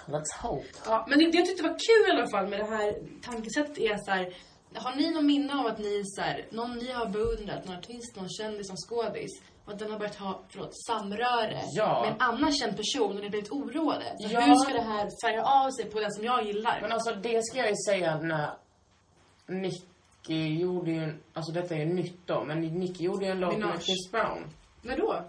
Let's 0.06 0.42
hope. 0.42 0.68
Ja, 0.86 1.06
men 1.10 1.20
det, 1.20 1.32
det 1.32 1.38
jag 1.38 1.46
tyckte 1.46 1.64
var 1.64 1.70
kul 1.70 2.10
i 2.10 2.12
alla 2.12 2.28
fall 2.30 2.48
med 2.48 2.60
det 2.60 2.66
här 2.66 2.96
tankesättet 3.24 3.78
är 3.78 3.98
så 3.98 4.12
här. 4.12 4.34
Har 4.76 4.96
ni 4.96 5.12
någon 5.12 5.26
minne 5.26 5.54
av 5.60 5.66
att 5.68 5.80
ni 5.80 6.02
så 6.06 6.22
här, 6.22 6.46
någon 6.52 6.72
ni 6.78 6.92
har 6.92 7.06
beundrat, 7.06 7.66
någon 7.66 7.78
artist, 7.78 8.16
någon 8.16 8.30
kändis, 8.30 8.70
någon 8.70 8.78
skådis 8.78 9.32
och 9.66 9.74
att 9.74 9.80
den 9.80 9.92
har 9.92 10.00
börjat 10.00 10.16
ha, 10.16 10.42
förlåt, 10.50 10.72
samröre 10.88 11.62
Ja. 11.72 12.02
med 12.02 12.12
en 12.14 12.22
annan 12.22 12.52
känd 12.52 12.78
person 12.78 13.10
och 13.10 13.16
ni 13.16 13.22
har 13.22 13.30
blivit 13.30 13.52
oroade? 13.52 14.16
Ja. 14.20 14.40
Hur 14.40 14.56
ska 14.56 14.74
det 14.74 14.82
här 14.82 15.10
färga 15.26 15.44
av 15.44 15.70
sig 15.72 15.86
på 15.92 16.00
den 16.00 16.12
som 16.12 16.24
jag 16.26 16.46
gillar? 16.46 16.80
Men 16.82 16.92
alltså 16.92 17.16
det 17.16 17.44
ska 17.44 17.58
jag 17.58 17.70
ju 17.70 17.76
säga 17.90 18.18
när 18.18 18.50
Nicky 20.30 20.60
gjorde 20.62 20.92
ju, 20.92 21.04
en- 21.04 21.20
alltså 21.34 21.52
detta 21.54 21.76
är 21.76 21.80
ju 21.80 21.86
nytt 21.94 22.28
då, 22.28 22.44
men 22.44 22.60
Nicky 22.62 23.04
gjorde 23.04 23.26
ju 23.26 23.32
en 23.32 23.40
låt 23.40 23.54
Minaj. 23.54 23.70
med 23.70 23.82
Chris 23.84 24.12
Brown. 24.12 24.48
När 24.82 24.98
då? 24.98 25.24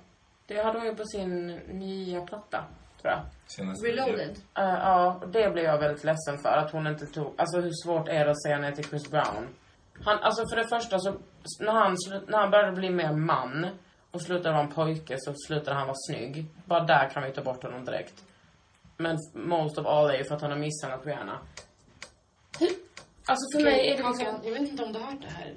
Det 0.47 0.63
hade 0.63 0.79
hon 0.79 0.87
ju 0.89 0.95
på 0.95 1.05
sin 1.05 1.47
nya 1.57 2.21
platta, 2.21 2.65
tror 3.03 3.13
jag. 3.13 3.21
Senast- 3.47 3.85
Reloaded? 3.85 4.31
Eh, 4.31 4.65
ja, 4.65 5.15
och 5.23 5.29
det 5.29 5.51
blev 5.53 5.65
jag 5.65 5.79
väldigt 5.79 6.05
ledsen 6.05 6.39
för 6.39 6.49
att 6.49 6.71
hon 6.73 6.87
inte 6.87 7.07
tog, 7.07 7.35
alltså 7.37 7.61
hur 7.61 7.71
svårt 7.85 8.09
är 8.09 8.25
det 8.25 8.31
att 8.31 8.43
säga 8.43 8.59
nej 8.59 8.75
till 8.75 8.85
Chris 8.85 9.11
Brown? 9.11 9.49
Han, 10.05 10.19
alltså 10.19 10.43
för 10.51 10.57
det 10.57 10.69
första 10.69 10.99
så, 10.99 11.11
när 11.61 11.73
han, 11.73 11.95
slu- 11.97 12.25
när 12.29 12.39
han 12.39 12.51
började 12.51 12.73
bli 12.73 12.91
mer 12.91 13.13
man 13.13 13.67
och 14.11 14.21
slutade 14.23 14.51
vara 14.55 14.63
en 14.65 14.73
pojke 14.73 15.17
så 15.19 15.35
slutade 15.47 15.77
han 15.77 15.87
vara 15.87 15.97
snygg. 16.11 16.47
Bara 16.65 16.85
där 16.85 17.09
kan 17.11 17.23
vi 17.23 17.33
ta 17.33 17.43
bort 17.43 17.63
honom 17.63 17.85
direkt. 17.85 18.25
Men 18.97 19.17
most 19.35 19.79
of 19.79 19.87
all 19.87 20.11
är 20.11 20.15
ju 20.19 20.25
för 20.25 20.35
att 20.35 20.43
han 20.43 20.51
har 20.51 20.59
misshandlat 20.59 21.07
Rihanna. 21.07 21.39
Alltså 23.27 23.59
för 23.59 23.65
mig 23.65 23.89
är 23.89 23.97
det 23.97 24.09
liksom... 24.09 24.41
Jag 24.45 24.53
vet 24.53 24.71
inte 24.71 24.85
om 24.85 24.93
du 24.93 24.99
har 24.99 25.07
hört 25.07 25.23
det 25.23 25.29
här. 25.29 25.55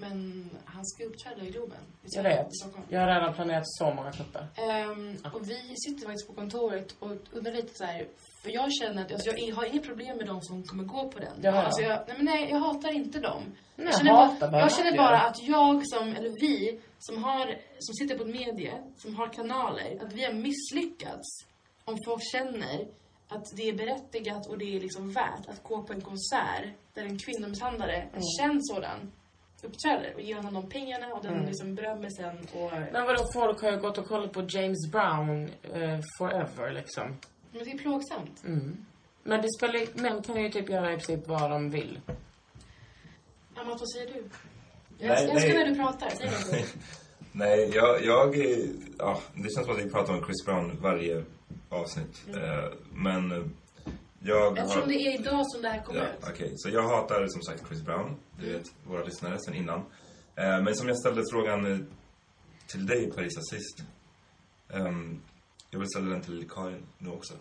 Men 0.00 0.50
han 0.64 0.86
ska 0.86 1.04
uppträda 1.04 1.42
i 1.42 1.50
Globen. 1.50 1.78
i 2.02 2.06
Jag 2.16 2.22
vet. 2.22 2.46
Jag 2.88 3.00
har 3.00 3.06
redan 3.06 3.34
planerat 3.34 3.62
så 3.66 3.94
många 3.94 4.12
kupper. 4.12 4.46
Ehm, 4.56 5.16
och 5.34 5.50
vi 5.50 5.74
sitter 5.76 6.06
faktiskt 6.06 6.26
på 6.26 6.32
kontoret 6.32 6.94
och 6.98 7.10
undrar 7.32 7.52
lite 7.52 7.74
så 7.74 7.84
här. 7.84 8.06
För 8.42 8.50
jag 8.50 8.72
känner 8.72 9.04
att 9.04 9.12
alltså, 9.12 9.30
jag 9.36 9.56
har 9.56 9.64
inget 9.64 9.86
problem 9.86 10.16
med 10.16 10.26
de 10.26 10.42
som 10.42 10.62
kommer 10.62 10.84
gå 10.84 11.08
på 11.08 11.18
den. 11.18 11.38
Jag. 11.42 11.54
Alltså, 11.54 11.82
jag, 11.82 11.98
nej, 12.06 12.16
men 12.16 12.26
nej, 12.26 12.50
jag 12.50 12.58
hatar 12.58 12.92
inte 12.92 13.20
dem. 13.20 13.42
Nej, 13.76 13.86
jag 13.86 13.96
känner, 13.96 14.10
hatar 14.10 14.50
bara, 14.50 14.60
jag 14.60 14.72
känner 14.72 14.96
bara 14.96 15.20
att 15.20 15.42
jag 15.42 15.86
som, 15.86 16.08
eller 16.08 16.30
vi, 16.40 16.80
som, 16.98 17.24
har, 17.24 17.46
som 17.78 17.94
sitter 17.94 18.18
på 18.18 18.24
ett 18.24 18.30
medie, 18.30 18.74
som 18.96 19.16
har 19.16 19.32
kanaler, 19.32 20.04
att 20.04 20.12
vi 20.12 20.24
har 20.24 20.32
misslyckats 20.32 21.28
om 21.84 21.96
folk 22.06 22.22
känner 22.32 22.86
att 23.30 23.44
det 23.56 23.68
är 23.68 23.72
berättigat 23.72 24.46
och 24.46 24.58
det 24.58 24.76
är 24.76 24.80
liksom 24.80 25.10
värt 25.12 25.48
att 25.48 25.62
gå 25.62 25.82
på 25.82 25.92
en 25.92 26.00
konsert 26.00 26.64
där 26.94 27.02
en 27.02 27.18
kvinnomisshandlare, 27.18 27.96
Mm. 27.96 28.14
en 28.14 28.22
känd 28.38 28.60
sådan, 28.62 29.12
uppträder 29.62 30.14
och 30.14 30.20
ger 30.20 30.36
honom 30.36 30.54
de 30.54 30.68
pengarna 30.70 31.14
och 31.14 31.22
den 31.22 31.34
Mm. 31.34 31.46
liksom 31.46 31.74
berömmelsen 31.74 32.36
och... 32.52 32.72
Men 32.92 33.06
vadå, 33.06 33.24
folk 33.34 33.62
har 33.62 33.70
ju 33.72 33.78
gått 33.78 33.98
och 33.98 34.06
kollat 34.06 34.32
på 34.32 34.46
James 34.48 34.90
Brown 34.92 35.50
eh, 35.62 36.00
forever 36.18 36.72
liksom. 36.72 37.16
Men 37.52 37.64
det 37.64 37.70
är 37.72 37.78
plågsamt. 37.78 38.42
Mm. 38.44 38.86
Men 39.22 39.42
det 39.42 39.48
spelar 39.58 40.02
män 40.02 40.22
kan 40.22 40.42
ju 40.42 40.50
typ 40.50 40.68
göra 40.70 40.92
i 40.92 40.96
princip 40.96 41.28
vad 41.28 41.50
de 41.50 41.70
vill. 41.70 42.00
Amat, 43.54 43.80
vad 43.80 43.90
säger 43.90 44.06
du? 44.14 44.24
Jag 44.98 45.08
Nej, 45.08 45.30
älskar 45.30 45.48
nej. 45.48 45.58
när 45.58 45.66
du 45.66 45.74
pratar. 45.74 46.10
Säg 46.10 46.26
något. 46.30 46.66
Nej, 47.32 47.70
jag, 47.74 48.04
jag... 48.04 48.36
Ja, 48.98 49.20
det 49.34 49.40
känns 49.54 49.66
som 49.66 49.70
att 49.76 49.84
vi 49.84 49.90
pratar 49.90 50.12
om 50.14 50.24
Chris 50.24 50.44
Brown 50.46 50.78
varje 50.82 51.24
avsnitt. 51.70 52.22
Mm. 52.28 52.42
Eh, 52.42 52.64
Men 52.92 53.32
eh, 53.32 53.42
jag 54.22 54.58
Eftersom 54.58 54.80
har... 54.82 54.88
det 54.88 54.94
är 54.94 55.20
idag 55.20 55.46
som 55.50 55.62
det 55.62 55.68
här 55.68 55.82
kommer 55.82 56.00
Ja, 56.00 56.06
ut. 56.06 56.24
okej. 56.34 56.52
Så 56.56 56.68
jag 56.70 56.82
hatar 56.88 57.26
som 57.28 57.42
sagt 57.42 57.66
Chris 57.68 57.82
Brown. 57.82 58.16
Det 58.40 58.46
Mm. 58.46 58.58
vet 58.58 58.66
våra 58.84 59.04
lyssnare 59.04 59.38
sen 59.38 59.54
innan. 59.54 59.78
Eh, 60.36 60.62
Men 60.62 60.74
som 60.74 60.88
jag 60.88 60.98
ställde 60.98 61.22
frågan 61.32 61.88
till 62.66 62.86
dig, 62.86 63.10
Parisa, 63.12 63.40
sist. 63.40 63.82
Ehm, 64.74 65.20
Jag 65.70 65.78
vill 65.78 65.88
ställa 65.88 66.10
den 66.10 66.22
till 66.22 66.48
Karin 66.50 66.82
nu 66.98 67.10
också. 67.10 67.34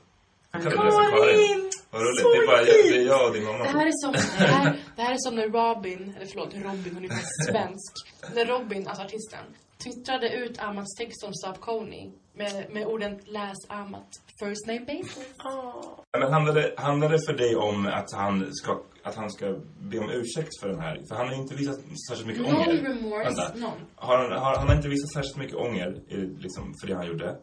För 0.51 0.59
Karin! 0.71 1.71
Vad 1.91 2.01
roligt. 2.01 2.23
Det 2.23 2.38
är 2.43 2.47
bara 2.47 2.57
jag, 2.57 2.65
det 2.65 2.97
är 2.97 3.05
jag 3.05 3.27
och 3.27 3.34
din 3.34 3.43
mamma. 3.43 3.63
Det 3.63 3.69
här, 3.69 3.86
är 3.88 3.91
som, 3.91 4.11
det, 4.11 4.45
här, 4.45 4.84
det 4.95 5.01
här 5.01 5.11
är 5.13 5.17
som 5.17 5.36
när 5.36 5.47
Robin, 5.49 6.13
eller 6.15 6.25
förlåt, 6.25 6.53
Robin, 6.53 6.93
hon 6.93 7.03
är 7.05 7.09
svensk. 7.51 7.93
När 8.36 8.45
Robin, 8.45 8.88
alltså 8.88 9.03
artisten, 9.03 9.45
twittrade 9.84 10.30
ut 10.34 10.59
Amats 10.61 10.95
text 10.95 11.23
om 11.23 11.34
Stop 11.34 11.53
Coney 11.59 12.11
med, 12.34 12.65
med 12.69 12.86
orden 12.88 13.19
Läs 13.25 13.57
Amat, 13.69 14.07
first 14.39 14.67
name 14.67 14.80
basis. 14.80 15.34
Ja, 15.38 16.03
Men 16.19 16.34
handlar 16.34 16.53
det, 16.53 16.73
handlar 16.77 17.09
det 17.09 17.19
för 17.27 17.34
dig 17.34 17.55
om 17.55 17.88
att 17.88 18.13
han 18.13 18.53
ska, 18.55 18.82
att 19.03 19.15
han 19.15 19.32
ska 19.32 19.55
be 19.80 19.99
om 19.99 20.09
ursäkt 20.11 20.59
för 20.61 20.69
den 20.69 20.80
här. 20.80 21.01
För 21.09 21.15
han 21.15 21.27
har 21.27 21.36
inte 21.36 21.55
visat 21.55 21.80
särskilt 22.09 22.27
mycket 22.27 22.43
Noll 22.43 22.55
ånger. 22.55 22.73
remorse, 22.84 23.23
Vänta. 23.30 23.55
noll. 23.55 23.80
Har 23.95 24.17
han, 24.17 24.32
har, 24.32 24.55
han 24.57 24.67
har 24.67 24.75
inte 24.75 24.88
visat 24.89 25.13
särskilt 25.13 25.38
mycket 25.38 25.55
ånger 25.55 26.01
i, 26.07 26.15
liksom, 26.17 26.73
för 26.82 26.88
det 26.88 26.95
han 26.95 27.07
gjorde. 27.07 27.38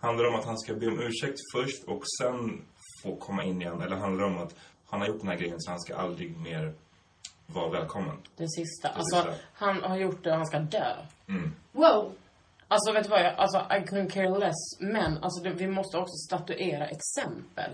Handlar 0.00 0.24
det 0.24 0.30
om 0.30 0.36
att 0.40 0.46
han 0.46 0.58
ska 0.58 0.74
be 0.74 0.86
om 0.86 1.00
ursäkt 1.00 1.38
först 1.54 1.84
och 1.84 2.02
sen 2.20 2.64
få 3.02 3.16
komma 3.16 3.44
in 3.44 3.62
igen? 3.62 3.80
Eller 3.82 3.96
handlar 3.96 4.24
det 4.24 4.30
om 4.34 4.38
att 4.38 4.54
han 4.86 5.00
har 5.00 5.08
gjort 5.08 5.20
den 5.20 5.28
här 5.28 5.36
grejen 5.36 5.60
så 5.60 5.70
han 5.70 5.80
ska 5.80 5.96
aldrig 5.96 6.36
mer 6.36 6.74
vara 7.46 7.70
välkommen? 7.70 8.16
Det 8.36 8.48
sista. 8.48 8.88
Det 8.88 8.94
Alltså, 8.94 9.16
sista. 9.16 9.34
han 9.54 9.82
har 9.82 9.96
gjort 9.96 10.24
det 10.24 10.30
och 10.30 10.36
han 10.36 10.46
ska 10.46 10.58
dö. 10.58 10.96
Mm. 11.28 11.54
Wow! 11.72 12.12
Alltså 12.68 12.92
vet 12.92 13.04
du 13.04 13.10
vad, 13.10 13.20
jag, 13.20 13.34
alltså 13.34 13.58
I 13.58 13.80
couldn't 13.80 14.10
care 14.10 14.38
less. 14.38 14.80
Men 14.80 15.18
alltså 15.22 15.42
det, 15.42 15.50
vi 15.50 15.66
måste 15.66 15.98
också 15.98 16.14
statuera 16.28 16.86
exempel. 16.86 17.70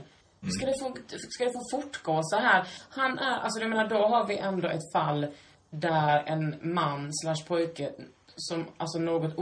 Ska, 0.51 0.67
det 0.67 0.75
få, 0.81 0.97
ska 1.31 1.45
det 1.45 1.53
få 1.53 1.63
fortgå 1.71 2.21
så 2.23 2.37
här? 2.37 2.69
Han 2.91 3.19
är, 3.19 3.39
alltså 3.39 3.61
jag 3.61 3.71
menar 3.71 3.89
då 3.89 4.07
har 4.07 4.27
vi 4.27 4.39
ändå 4.39 4.69
ett 4.69 4.93
fall 4.93 5.27
där 5.71 6.23
en 6.27 6.75
man 6.75 7.11
slash 7.13 7.47
pojke 7.49 7.93
som, 8.37 8.67
alltså 8.77 8.99
något 8.99 9.39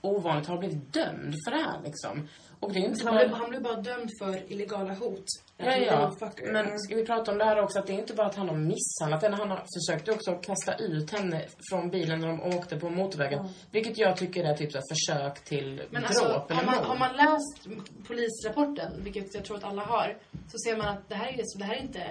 ovanligt 0.00 0.48
har 0.48 0.58
blivit 0.58 0.92
dömd 0.92 1.34
för 1.44 1.50
det 1.50 1.62
här 1.62 1.80
liksom. 1.84 2.28
Och 2.60 2.72
det 2.72 2.78
är 2.78 2.84
inte 2.84 3.04
Han 3.04 3.14
bara... 3.14 3.26
blev, 3.26 3.36
han 3.38 3.50
blev 3.50 3.62
bara 3.62 3.76
dömd 3.76 4.10
för 4.18 4.52
illegala 4.52 4.94
hot. 4.94 5.24
Ja, 5.64 5.76
ja. 5.76 6.30
Men 6.52 6.78
ska 6.78 6.94
vi 6.94 7.06
prata 7.06 7.32
om 7.32 7.38
det 7.38 7.44
här 7.44 7.62
också, 7.62 7.78
att 7.78 7.86
det 7.86 7.92
är 7.92 7.98
inte 7.98 8.14
bara 8.14 8.26
att 8.26 8.34
han 8.34 8.48
har 8.48 8.56
misshandlat 8.56 9.22
henne, 9.22 9.36
han 9.36 9.50
har 9.50 9.62
försökt 9.78 10.08
också 10.08 10.34
kasta 10.34 10.74
ut 10.74 11.10
henne 11.10 11.44
från 11.70 11.90
bilen 11.90 12.20
när 12.20 12.28
de 12.28 12.42
åkte 12.42 12.76
på 12.76 12.90
motorvägen. 12.90 13.48
Vilket 13.70 13.98
jag 13.98 14.16
tycker 14.16 14.44
är 14.44 14.56
typ 14.56 14.72
så 14.72 14.80
försök 14.92 15.44
till 15.44 15.82
Men 15.90 16.02
dråp 16.02 16.10
alltså, 16.10 16.24
eller 16.50 16.62
har 16.62 16.64
man, 16.64 16.84
har 16.84 16.98
man 16.98 17.16
läst 17.16 17.68
polisrapporten, 18.06 19.04
vilket 19.04 19.34
jag 19.34 19.44
tror 19.44 19.56
att 19.56 19.64
alla 19.64 19.82
har, 19.82 20.18
så 20.32 20.58
ser 20.58 20.76
man 20.76 20.88
att 20.88 21.08
det 21.08 21.14
här 21.14 21.32
är, 21.32 21.36
liksom, 21.36 21.58
det 21.60 21.64
här 21.64 21.74
är 21.74 21.82
inte 21.82 22.04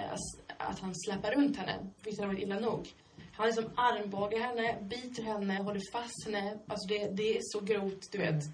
att 0.58 0.78
han 0.80 0.94
släpar 0.94 1.30
runt 1.30 1.56
henne, 1.56 1.72
vilket 2.04 2.20
hade 2.20 2.34
varit 2.34 2.44
illa 2.44 2.58
nog. 2.58 2.88
Han 3.32 3.46
liksom 3.46 3.70
armbågar 3.76 4.38
henne, 4.38 4.76
biter 4.82 5.22
henne, 5.22 5.62
håller 5.62 5.80
fast 5.92 6.26
henne. 6.26 6.58
Alltså 6.68 6.88
det, 6.88 7.08
det 7.16 7.36
är 7.36 7.40
så 7.42 7.60
grovt, 7.60 8.12
du 8.12 8.18
vet. 8.18 8.44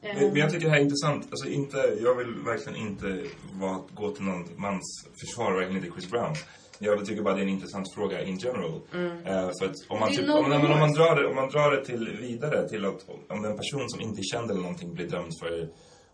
Men, 0.00 0.16
Ehm, 0.16 0.28
men 0.28 0.36
jag 0.36 0.50
tycker 0.50 0.64
det 0.64 0.70
här 0.70 0.78
är 0.78 0.82
intressant. 0.82 1.26
Alltså 1.30 1.48
inte, 1.48 1.76
jag 1.76 2.14
vill 2.14 2.34
verkligen 2.34 2.78
inte 2.78 3.22
vara, 3.52 3.78
gå 3.94 4.10
till 4.10 4.24
någon 4.24 4.48
mans 4.56 5.08
försvar, 5.20 5.52
verkligen 5.52 5.84
inte 5.84 6.00
Chris 6.00 6.10
Brown. 6.10 6.34
Jag 6.78 7.06
tycker 7.06 7.22
bara 7.22 7.34
det 7.34 7.40
är 7.40 7.42
en 7.42 7.48
intressant 7.48 7.94
fråga 7.94 8.24
in 8.24 8.38
general. 8.38 8.80
Eh, 9.24 9.50
för 9.58 9.66
att 9.66 9.76
om 9.88 10.00
man, 10.00 10.08
typ, 10.08 10.30
om, 10.30 10.52
om, 10.52 10.92
drar 10.92 11.22
det, 11.22 11.28
om 11.28 11.34
man 11.34 11.48
drar 11.48 11.70
det 11.70 11.84
till 11.84 12.16
vidare 12.20 12.68
till 12.68 12.84
att 12.84 13.06
om 13.28 13.44
en 13.44 13.56
person 13.56 13.88
som 13.88 14.00
inte 14.00 14.20
är 14.20 14.24
känd 14.32 14.50
eller 14.50 14.60
någonting 14.60 14.94
blir 14.94 15.08
dömd 15.08 15.32
för 15.40 15.68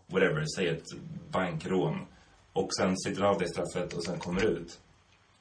whatever, 0.07 0.43
säg 0.55 0.67
ett 0.67 0.85
bankrån 1.31 2.05
och 2.53 2.69
sen 2.79 2.97
sitter 2.97 3.23
av 3.23 3.37
det 3.39 3.47
straffet 3.47 3.93
och 3.93 4.03
sen 4.03 4.19
kommer 4.19 4.45
ut. 4.45 4.79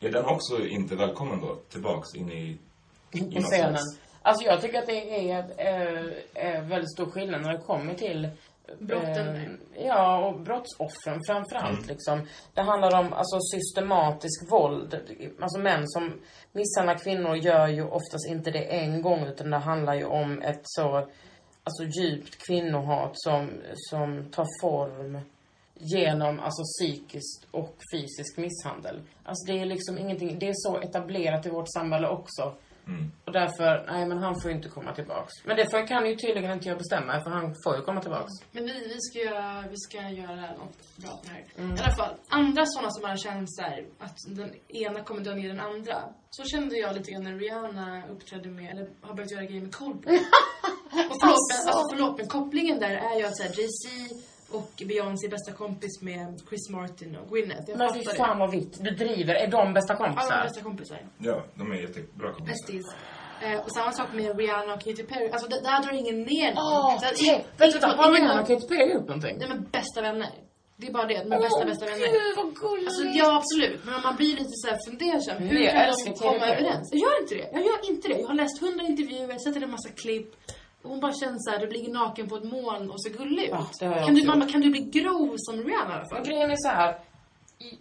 Är 0.01 0.11
den 0.11 0.25
också 0.25 0.67
inte 0.67 0.97
välkommen 0.97 1.41
då 1.41 1.55
tillbaks 1.55 2.15
in 2.15 2.33
i, 2.33 2.59
i 3.13 3.43
scenen. 3.43 3.77
Alltså 4.27 4.47
jag 4.47 4.61
tycker 4.61 4.79
att 4.79 4.87
det 4.87 5.31
är 5.31 5.45
äh, 5.59 6.55
äh, 6.55 6.63
väldigt 6.63 6.93
stor 6.93 7.11
skillnad 7.11 7.43
när 7.43 7.53
det 7.53 7.59
kommer 7.59 7.95
till 7.95 8.29
Brotten. 8.79 9.37
eh, 9.37 9.87
ja, 9.87 10.27
och 10.27 10.41
brottsoffren 10.41 11.21
framförallt 11.27 11.87
liksom. 11.87 12.27
Det 12.55 12.63
handlar 12.63 12.99
om 13.01 13.13
alltså 13.13 13.39
systematisk 13.41 14.51
våld. 14.51 15.01
Alltså 15.41 15.59
män 15.59 15.89
som 15.89 16.21
misshandlar 16.53 16.99
kvinnor 16.99 17.37
gör 17.37 17.69
ju 17.69 17.85
oftast 17.85 18.29
inte 18.29 18.51
det 18.51 18.65
en 18.65 19.03
gång 19.03 19.27
utan 19.27 19.51
det 19.51 19.57
handlar 19.59 19.95
ju 19.95 20.05
om 20.05 20.43
ett 20.43 20.63
så 20.63 21.09
alltså 21.65 21.85
djupt 22.01 22.47
kvinnohat 22.47 23.13
som, 23.15 23.51
som 23.75 24.31
tar 24.31 24.47
form 24.61 25.19
genom 25.75 26.41
alltså 26.41 26.63
psykiskt 26.63 27.47
och 27.51 27.77
fysisk 27.95 28.37
misshandel. 28.37 29.01
Alltså 29.25 29.53
det 29.53 29.61
är 29.61 29.65
liksom 29.65 29.99
ingenting, 29.99 30.39
det 30.39 30.49
är 30.49 30.55
så 30.55 30.81
etablerat 30.81 31.47
i 31.47 31.51
vårt 31.51 31.73
samhälle 31.73 32.09
också. 32.09 32.55
Mm. 32.87 33.13
Och 33.25 33.33
därför, 33.33 33.87
nej 33.93 34.07
men 34.07 34.19
han 34.19 34.41
får 34.41 34.51
ju 34.51 34.57
inte 34.57 34.69
komma 34.69 34.95
tillbaks. 34.95 35.33
Men 35.45 35.57
det 35.57 35.71
får, 35.71 35.87
kan 35.87 36.07
ju 36.07 36.17
tydligen 36.17 36.53
inte 36.53 36.69
jag 36.69 36.79
bestämma 36.79 37.21
för 37.21 37.31
han 37.31 37.55
får 37.65 37.77
ju 37.77 37.83
komma 37.83 38.01
tillbaks. 38.01 38.33
Men 38.53 38.65
vi, 38.65 38.73
vi, 38.73 39.01
ska 39.01 39.19
göra, 39.19 39.65
vi 39.71 39.77
ska 39.77 39.99
göra 40.09 40.47
något 40.61 40.97
bra 40.97 41.11
på 41.11 41.25
det 41.25 41.31
här. 41.31 41.45
Mm. 41.59 41.77
I 41.77 41.81
alla 41.81 41.97
fall, 41.97 42.15
andra 42.29 42.63
sådana 42.67 42.91
som 42.91 43.03
man 43.03 43.49
så 43.49 43.63
här, 43.63 43.87
att 43.99 44.17
den 44.29 44.51
ena 44.69 45.01
kommer 45.01 45.25
dö 45.25 45.35
ner 45.35 45.49
den 45.49 45.61
andra. 45.61 45.97
Så 46.31 46.45
kände 46.45 46.77
jag 46.77 46.97
lite 46.97 47.11
grann 47.11 47.25
när 47.25 47.39
Rihanna 47.39 48.03
uppträdde 48.09 48.49
med, 48.49 48.71
eller 48.71 48.89
har 49.01 49.15
börjat 49.15 49.33
göra 49.33 49.45
grejer 49.45 49.63
med 49.63 49.75
Coldplay. 49.75 50.17
och 51.11 51.17
förlåt, 51.21 51.45
men, 51.51 51.69
alltså, 51.69 51.83
förlåt, 51.91 52.19
men 52.19 52.29
kopplingen 52.29 52.81
där 52.81 52.91
är 52.91 53.19
ju 53.19 53.25
att 53.27 53.37
så 53.37 53.43
här, 53.43 53.51
Jay-Z 53.51 54.34
och 54.55 54.73
Beyoncé 54.89 55.27
är 55.27 55.31
bästa 55.31 55.53
kompis 55.53 56.03
med 56.03 56.41
Chris 56.49 56.71
Martin 56.71 57.17
och 57.17 57.29
Gwyneth. 57.31 57.63
Jag 57.71 57.79
Men 57.79 57.95
fy 57.95 58.05
fan 58.05 58.37
det. 58.39 58.41
vad 58.41 58.51
vitt. 58.51 58.79
Du 58.85 58.91
driver. 58.91 59.35
Är 59.35 59.47
de 59.47 59.75
bästa 59.75 59.93
Ja, 59.93 59.99
de 59.99 60.05
är 60.05 60.09
kompisar? 60.09 60.43
bästa 60.43 60.61
kompisar. 60.61 60.99
Ja, 61.19 61.45
de 61.55 61.73
är 61.73 61.77
jättebra 61.77 62.33
kompisar. 62.33 62.47
Besties. 62.67 62.87
Eh, 63.43 63.61
och 63.61 63.73
samma 63.73 63.93
sak 63.93 64.09
med 64.13 64.39
Rihanna 64.39 64.75
och 64.75 64.81
Katy 64.81 65.03
Perry. 65.03 65.29
Alltså 65.31 65.49
det, 65.49 65.61
där 65.61 65.83
drar 65.83 65.93
ingen 65.93 66.19
ner 66.23 66.55
någon. 66.55 66.65
Åh, 66.73 66.99
Så 67.01 67.07
att- 67.07 67.17
te- 67.17 67.45
Vänta, 67.57 67.79
vänta. 67.79 68.03
Har 68.03 68.13
Rihanna 68.13 68.41
och 68.43 68.47
Katy 68.49 68.67
Perry 68.69 68.93
gjort 68.95 69.09
någonting? 69.09 69.37
Nej 69.39 69.49
men 69.49 69.63
bästa 69.73 70.03
vänner. 70.03 70.31
Det 70.77 70.87
är 70.87 70.93
bara 70.93 71.07
det, 71.07 71.15
de 71.25 71.33
är 71.33 71.41
bästa, 71.41 71.65
bästa 71.65 71.85
vänner. 71.87 72.07
gud 72.13 72.33
vad 72.37 72.49
gulligt. 72.63 72.87
Alltså 72.89 73.05
ja, 73.21 73.37
absolut. 73.41 73.81
Men 73.85 73.95
om 73.95 74.03
man 74.03 74.17
blir 74.17 74.33
lite 74.41 74.51
så 74.63 74.67
här 74.71 74.79
fundersam. 74.87 75.37
Hur 75.43 75.59
Jag 75.61 75.73
kan 75.75 76.05
de 76.05 76.13
komma 76.25 76.47
överens? 76.53 76.89
Jag 76.93 77.01
gör 77.01 77.21
inte 77.23 77.35
det. 77.35 77.49
Jag 77.57 77.63
gör 77.69 77.91
inte 77.91 78.09
det. 78.09 78.19
Jag 78.21 78.27
har 78.29 78.35
läst 78.35 78.61
hundra 78.61 78.85
intervjuer, 78.87 79.39
sett 79.39 79.63
en 79.63 79.71
massa 79.71 79.89
klipp. 80.03 80.29
Hon 80.85 81.01
bara 81.01 81.13
känner 81.13 81.39
så 81.39 81.51
här, 81.51 81.59
du 81.59 81.67
ligger 81.71 81.93
naken 81.93 82.29
på 82.29 82.37
ett 82.37 82.45
moln 82.45 82.91
och 82.91 83.03
ser 83.03 83.11
gullig 83.11 83.43
ut. 83.45 83.51
Ja, 83.51 83.67
det 83.81 83.87
har 83.87 83.97
jag 83.97 84.07
kan, 84.07 84.15
du, 84.15 84.27
mamma, 84.27 84.47
kan 84.49 84.61
du 84.61 84.71
bli 84.71 84.81
grov 84.81 85.35
som 85.39 85.57
Rihanna 85.57 85.91
i 85.95 85.99
alla 85.99 86.07
Men 86.11 86.23
grejen 86.23 86.51
är 86.51 86.57
så 86.57 86.69
här. 86.69 86.99
i- 87.59 87.79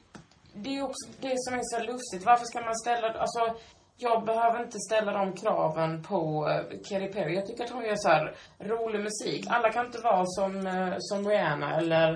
Det 0.56 0.78
är 0.78 0.84
också 0.84 1.08
det 1.22 1.34
som 1.38 1.54
är 1.54 1.62
så 1.64 1.92
lustigt. 1.92 2.26
Varför 2.26 2.46
ska 2.46 2.62
man 2.62 2.76
ställa... 2.76 3.08
Alltså, 3.10 3.56
jag 3.98 4.26
behöver 4.26 4.64
inte 4.64 4.80
ställa 4.80 5.12
de 5.12 5.34
kraven 5.34 6.04
på 6.04 6.48
uh, 6.48 6.80
Katy 6.90 7.08
Perry. 7.08 7.36
Jag 7.36 7.48
tycker 7.48 7.64
att 7.64 7.70
hon 7.70 7.84
gör 7.86 7.96
så 7.96 8.10
här 8.10 8.36
rolig 8.60 9.00
musik. 9.00 9.46
Alla 9.50 9.72
kan 9.72 9.86
inte 9.86 10.00
vara 10.00 10.26
som, 10.26 10.68
eh, 10.68 10.94
som 11.00 11.28
Rihanna 11.30 11.76
eller... 11.78 12.12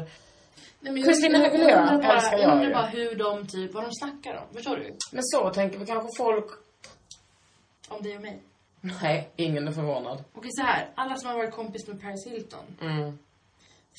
Nej, 0.79 0.93
men 0.93 1.03
Christina 1.03 1.37
jag- 1.37 1.47
Aguilera 1.47 2.13
älskar 2.13 2.37
jag 2.37 2.51
undrar 2.53 2.73
bara 2.73 2.85
hur 2.85 3.15
de, 3.15 3.47
typ, 3.47 3.73
vad 3.73 3.83
de 3.83 3.89
snackar 3.91 4.35
om. 4.47 4.53
Förstår 4.53 4.75
du? 4.77 4.83
Men 5.11 5.23
så 5.23 5.49
tänker 5.49 5.79
vi 5.79 5.85
kanske 5.85 6.09
folk... 6.17 6.45
Om 7.89 8.03
dig 8.03 8.15
och 8.15 8.21
mig. 8.21 8.41
Nej, 8.81 9.29
ingen 9.35 9.67
är 9.67 9.71
förvånad. 9.71 10.23
Okej, 10.33 10.49
så 10.53 10.61
här. 10.63 10.89
Alla 10.95 11.15
som 11.15 11.29
har 11.29 11.37
varit 11.37 11.53
kompis 11.53 11.87
med 11.87 12.01
Paris 12.01 12.27
Hilton. 12.27 12.65
Mm. 12.81 13.17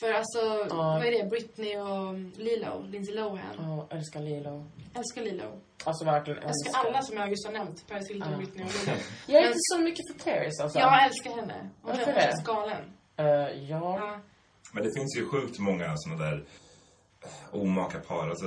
För 0.01 0.13
alltså, 0.13 0.39
Ja. 0.71 0.75
vad 0.99 1.07
är 1.07 1.11
det? 1.23 1.31
Britney 1.31 1.77
och 1.77 2.15
Lilo, 2.39 2.83
Lindsay 2.83 3.15
Lohan. 3.15 3.57
Åh, 3.59 3.85
älskar 3.99 4.21
Lilo. 4.21 4.65
Älskar 4.95 5.23
Lilo. 5.23 5.61
Alltså 5.85 6.05
verkligen 6.05 6.39
älskar 6.43 6.69
älskar. 6.71 6.89
alla 6.89 7.03
som 7.03 7.17
jag 7.17 7.29
just 7.31 7.47
har 7.47 7.53
nämnt. 7.53 7.89
Paris 7.89 8.11
Hilton, 8.11 8.33
Ja. 8.33 8.37
Britney 8.39 8.65
och 8.65 8.71
Lilo. 8.87 8.99
Jag 9.27 9.43
är 9.43 9.47
inte 9.47 9.59
så 9.61 9.79
mycket 9.79 10.05
för 10.13 10.31
Paris 10.31 10.61
alltså. 10.61 10.79
Jag 10.79 11.05
älskar 11.07 11.31
henne. 11.31 11.69
Hon 11.83 11.97
Varför 11.97 12.13
det? 12.15 12.23
känns 12.23 12.45
galen. 12.45 12.83
Eh, 13.17 13.27
ja. 13.27 13.99
Ja. 14.01 14.21
Men 14.73 14.83
det 14.85 14.93
finns 14.95 15.17
ju 15.19 15.27
sjukt 15.29 15.59
många 15.59 15.93
såna 15.97 16.17
där 16.17 16.45
omaka 17.51 17.99
par. 17.99 18.29
Alltså, 18.29 18.47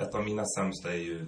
ett 0.00 0.14
av 0.14 0.24
mina 0.24 0.44
sämsta 0.58 0.88
är 0.92 0.96
ju 0.98 1.26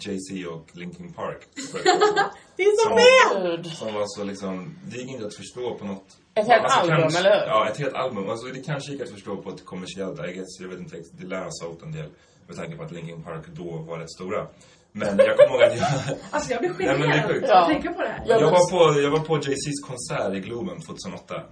Jay-Z 0.00 0.48
och 0.50 0.66
Linkin 0.72 1.12
Park. 1.12 1.38
Det 2.56 2.62
är 2.62 2.76
så 2.84 2.90
fel! 2.96 3.70
Som 3.70 3.94
var 3.94 4.04
så 4.06 4.24
liksom, 4.24 4.74
det 4.84 4.96
gick 4.98 5.10
inte 5.10 5.26
att 5.26 5.34
förstå 5.34 5.74
på 5.74 5.84
något... 5.84 6.06
Ett 6.34 6.46
helt 6.46 6.64
Alltså, 6.64 6.80
album, 6.80 6.96
kanske- 7.00 7.18
eller 7.20 7.40
hur? 7.40 7.46
Ja, 7.46 7.68
ett 7.68 7.76
helt 7.78 7.94
album. 7.94 8.30
Alltså 8.30 8.46
det 8.46 8.60
kanske 8.60 8.92
gick 8.92 9.00
att 9.02 9.10
förstå 9.10 9.36
på 9.36 9.50
ett 9.50 9.64
kommersiellt, 9.64 10.18
I 10.28 10.32
guess, 10.32 10.60
jag 10.60 10.68
vet 10.68 10.78
inte 10.78 10.96
det 11.12 11.26
lär 11.26 11.40
ha 11.42 11.48
sålt 11.50 11.82
en 11.82 11.92
del. 11.92 12.08
Med 12.46 12.56
tanke 12.56 12.76
på 12.76 12.82
att 12.82 12.92
Linkin 12.92 13.22
Park 13.22 13.44
då 13.48 13.70
var 13.88 13.98
rätt 13.98 14.10
stora. 14.10 14.46
Men 14.92 15.18
jag 15.18 15.36
kommer 15.36 15.50
ihåg 15.54 15.62
att 15.62 15.76
jag... 15.78 16.16
Alltså 16.30 16.52
jag 16.52 16.60
blir 16.60 16.70
Nej, 16.78 16.98
men 16.98 17.00
det 17.00 17.06
är 17.16 17.22
generad 17.22 17.44
att 17.44 17.48
Ja. 17.50 17.66
tänka 17.66 17.92
på 17.92 18.02
det 18.02 18.08
här. 18.08 18.24
Ja, 18.26 18.32
Jag 18.34 18.42
men- 18.42 18.50
var 18.52 18.70
på, 18.94 19.00
jag 19.00 19.10
var 19.10 19.18
på 19.20 19.36
Jay-Z's 19.38 19.86
konsert 19.86 20.34
i 20.34 20.40
Globen 20.40 20.80
2008. 20.80 21.42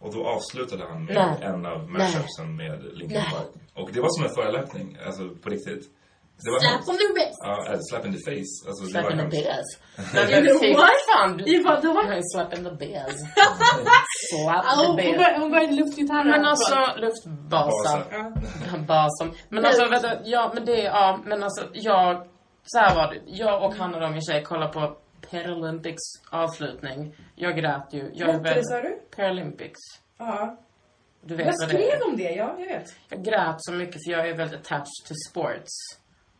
Och 0.00 0.14
då 0.14 0.26
avslutade 0.26 0.84
han 0.88 1.04
med 1.04 1.14
Nej. 1.14 1.48
en 1.48 1.66
av 1.66 1.90
mashupsen 1.90 2.56
med 2.56 2.82
Linkin 2.84 3.18
Nej. 3.18 3.30
Park. 3.32 3.48
Och 3.74 3.90
det 3.92 4.00
var 4.00 4.08
som 4.08 4.24
en 4.24 4.34
förolämpning, 4.34 4.98
alltså 5.06 5.28
på 5.42 5.50
riktigt. 5.50 5.88
Det 6.44 6.50
var 6.50 6.58
Slap 6.60 6.88
on 6.88 6.96
the 7.02 7.08
wrist! 7.14 7.38
Ja, 7.48 7.66
eller 7.66 7.82
slap 7.90 8.04
in 8.06 8.12
the 8.12 8.22
face. 8.30 8.52
Alltså, 8.68 8.84
det 8.84 8.90
Slap 8.90 9.04
var 9.04 9.12
in 9.12 9.18
the 9.18 9.24
fy 10.60 10.72
what? 10.74 10.90
fan. 11.12 11.36
du- 11.36 11.44
I 11.54 11.62
vadå? 11.62 12.02
Nej, 12.08 12.20
slap 12.34 12.54
in 12.58 12.64
the 12.64 12.70
beers. 12.70 13.14
Slap 14.30 14.64
Ja, 14.68 14.96
the 14.96 15.02
började- 15.02 15.40
hon 15.40 15.50
började 15.50 15.72
luftgitarra. 15.72 16.24
Men 16.24 16.44
alltså, 16.44 16.76
luftbasa. 16.96 17.98
Basa. 17.98 18.78
Basen. 18.88 19.32
Men 19.48 19.64
alltså, 19.64 19.88
vänta, 19.88 20.12
ja, 20.24 20.50
men 20.54 20.64
det, 20.64 20.78
ja, 20.82 21.20
men 21.24 21.42
alltså, 21.42 21.68
jag, 21.72 22.26
så 22.64 22.78
här 22.78 22.94
var 22.94 23.14
det. 23.14 23.20
Jag 23.26 23.62
och 23.64 23.74
Hanna, 23.74 23.98
då, 24.00 24.08
min 24.10 24.22
tjej, 24.22 24.42
kollade 24.44 24.72
på 24.72 24.96
Paralympics 25.30 26.02
avslutning. 26.30 27.14
Jag 27.34 27.56
grät 27.56 27.88
ju. 27.92 28.10
Jag 28.14 28.28
det 28.28 28.38
väldigt- 28.40 28.68
sa 28.68 28.80
du? 28.80 28.98
Paralympics. 29.16 29.80
Ja. 30.18 30.58
Du 31.26 31.34
vet 31.36 31.46
Jag 31.46 31.52
vad 31.60 31.68
det 31.68 31.74
skrev 31.74 32.02
om 32.10 32.16
det, 32.16 32.30
ja 32.30 32.54
jag 32.58 32.66
vet. 32.66 32.94
Jag 33.08 33.24
grät 33.24 33.56
så 33.58 33.72
mycket 33.72 33.94
för 34.06 34.12
jag 34.12 34.28
är 34.28 34.36
väldigt 34.36 34.60
attached 34.60 35.04
to 35.08 35.14
sports. 35.30 35.72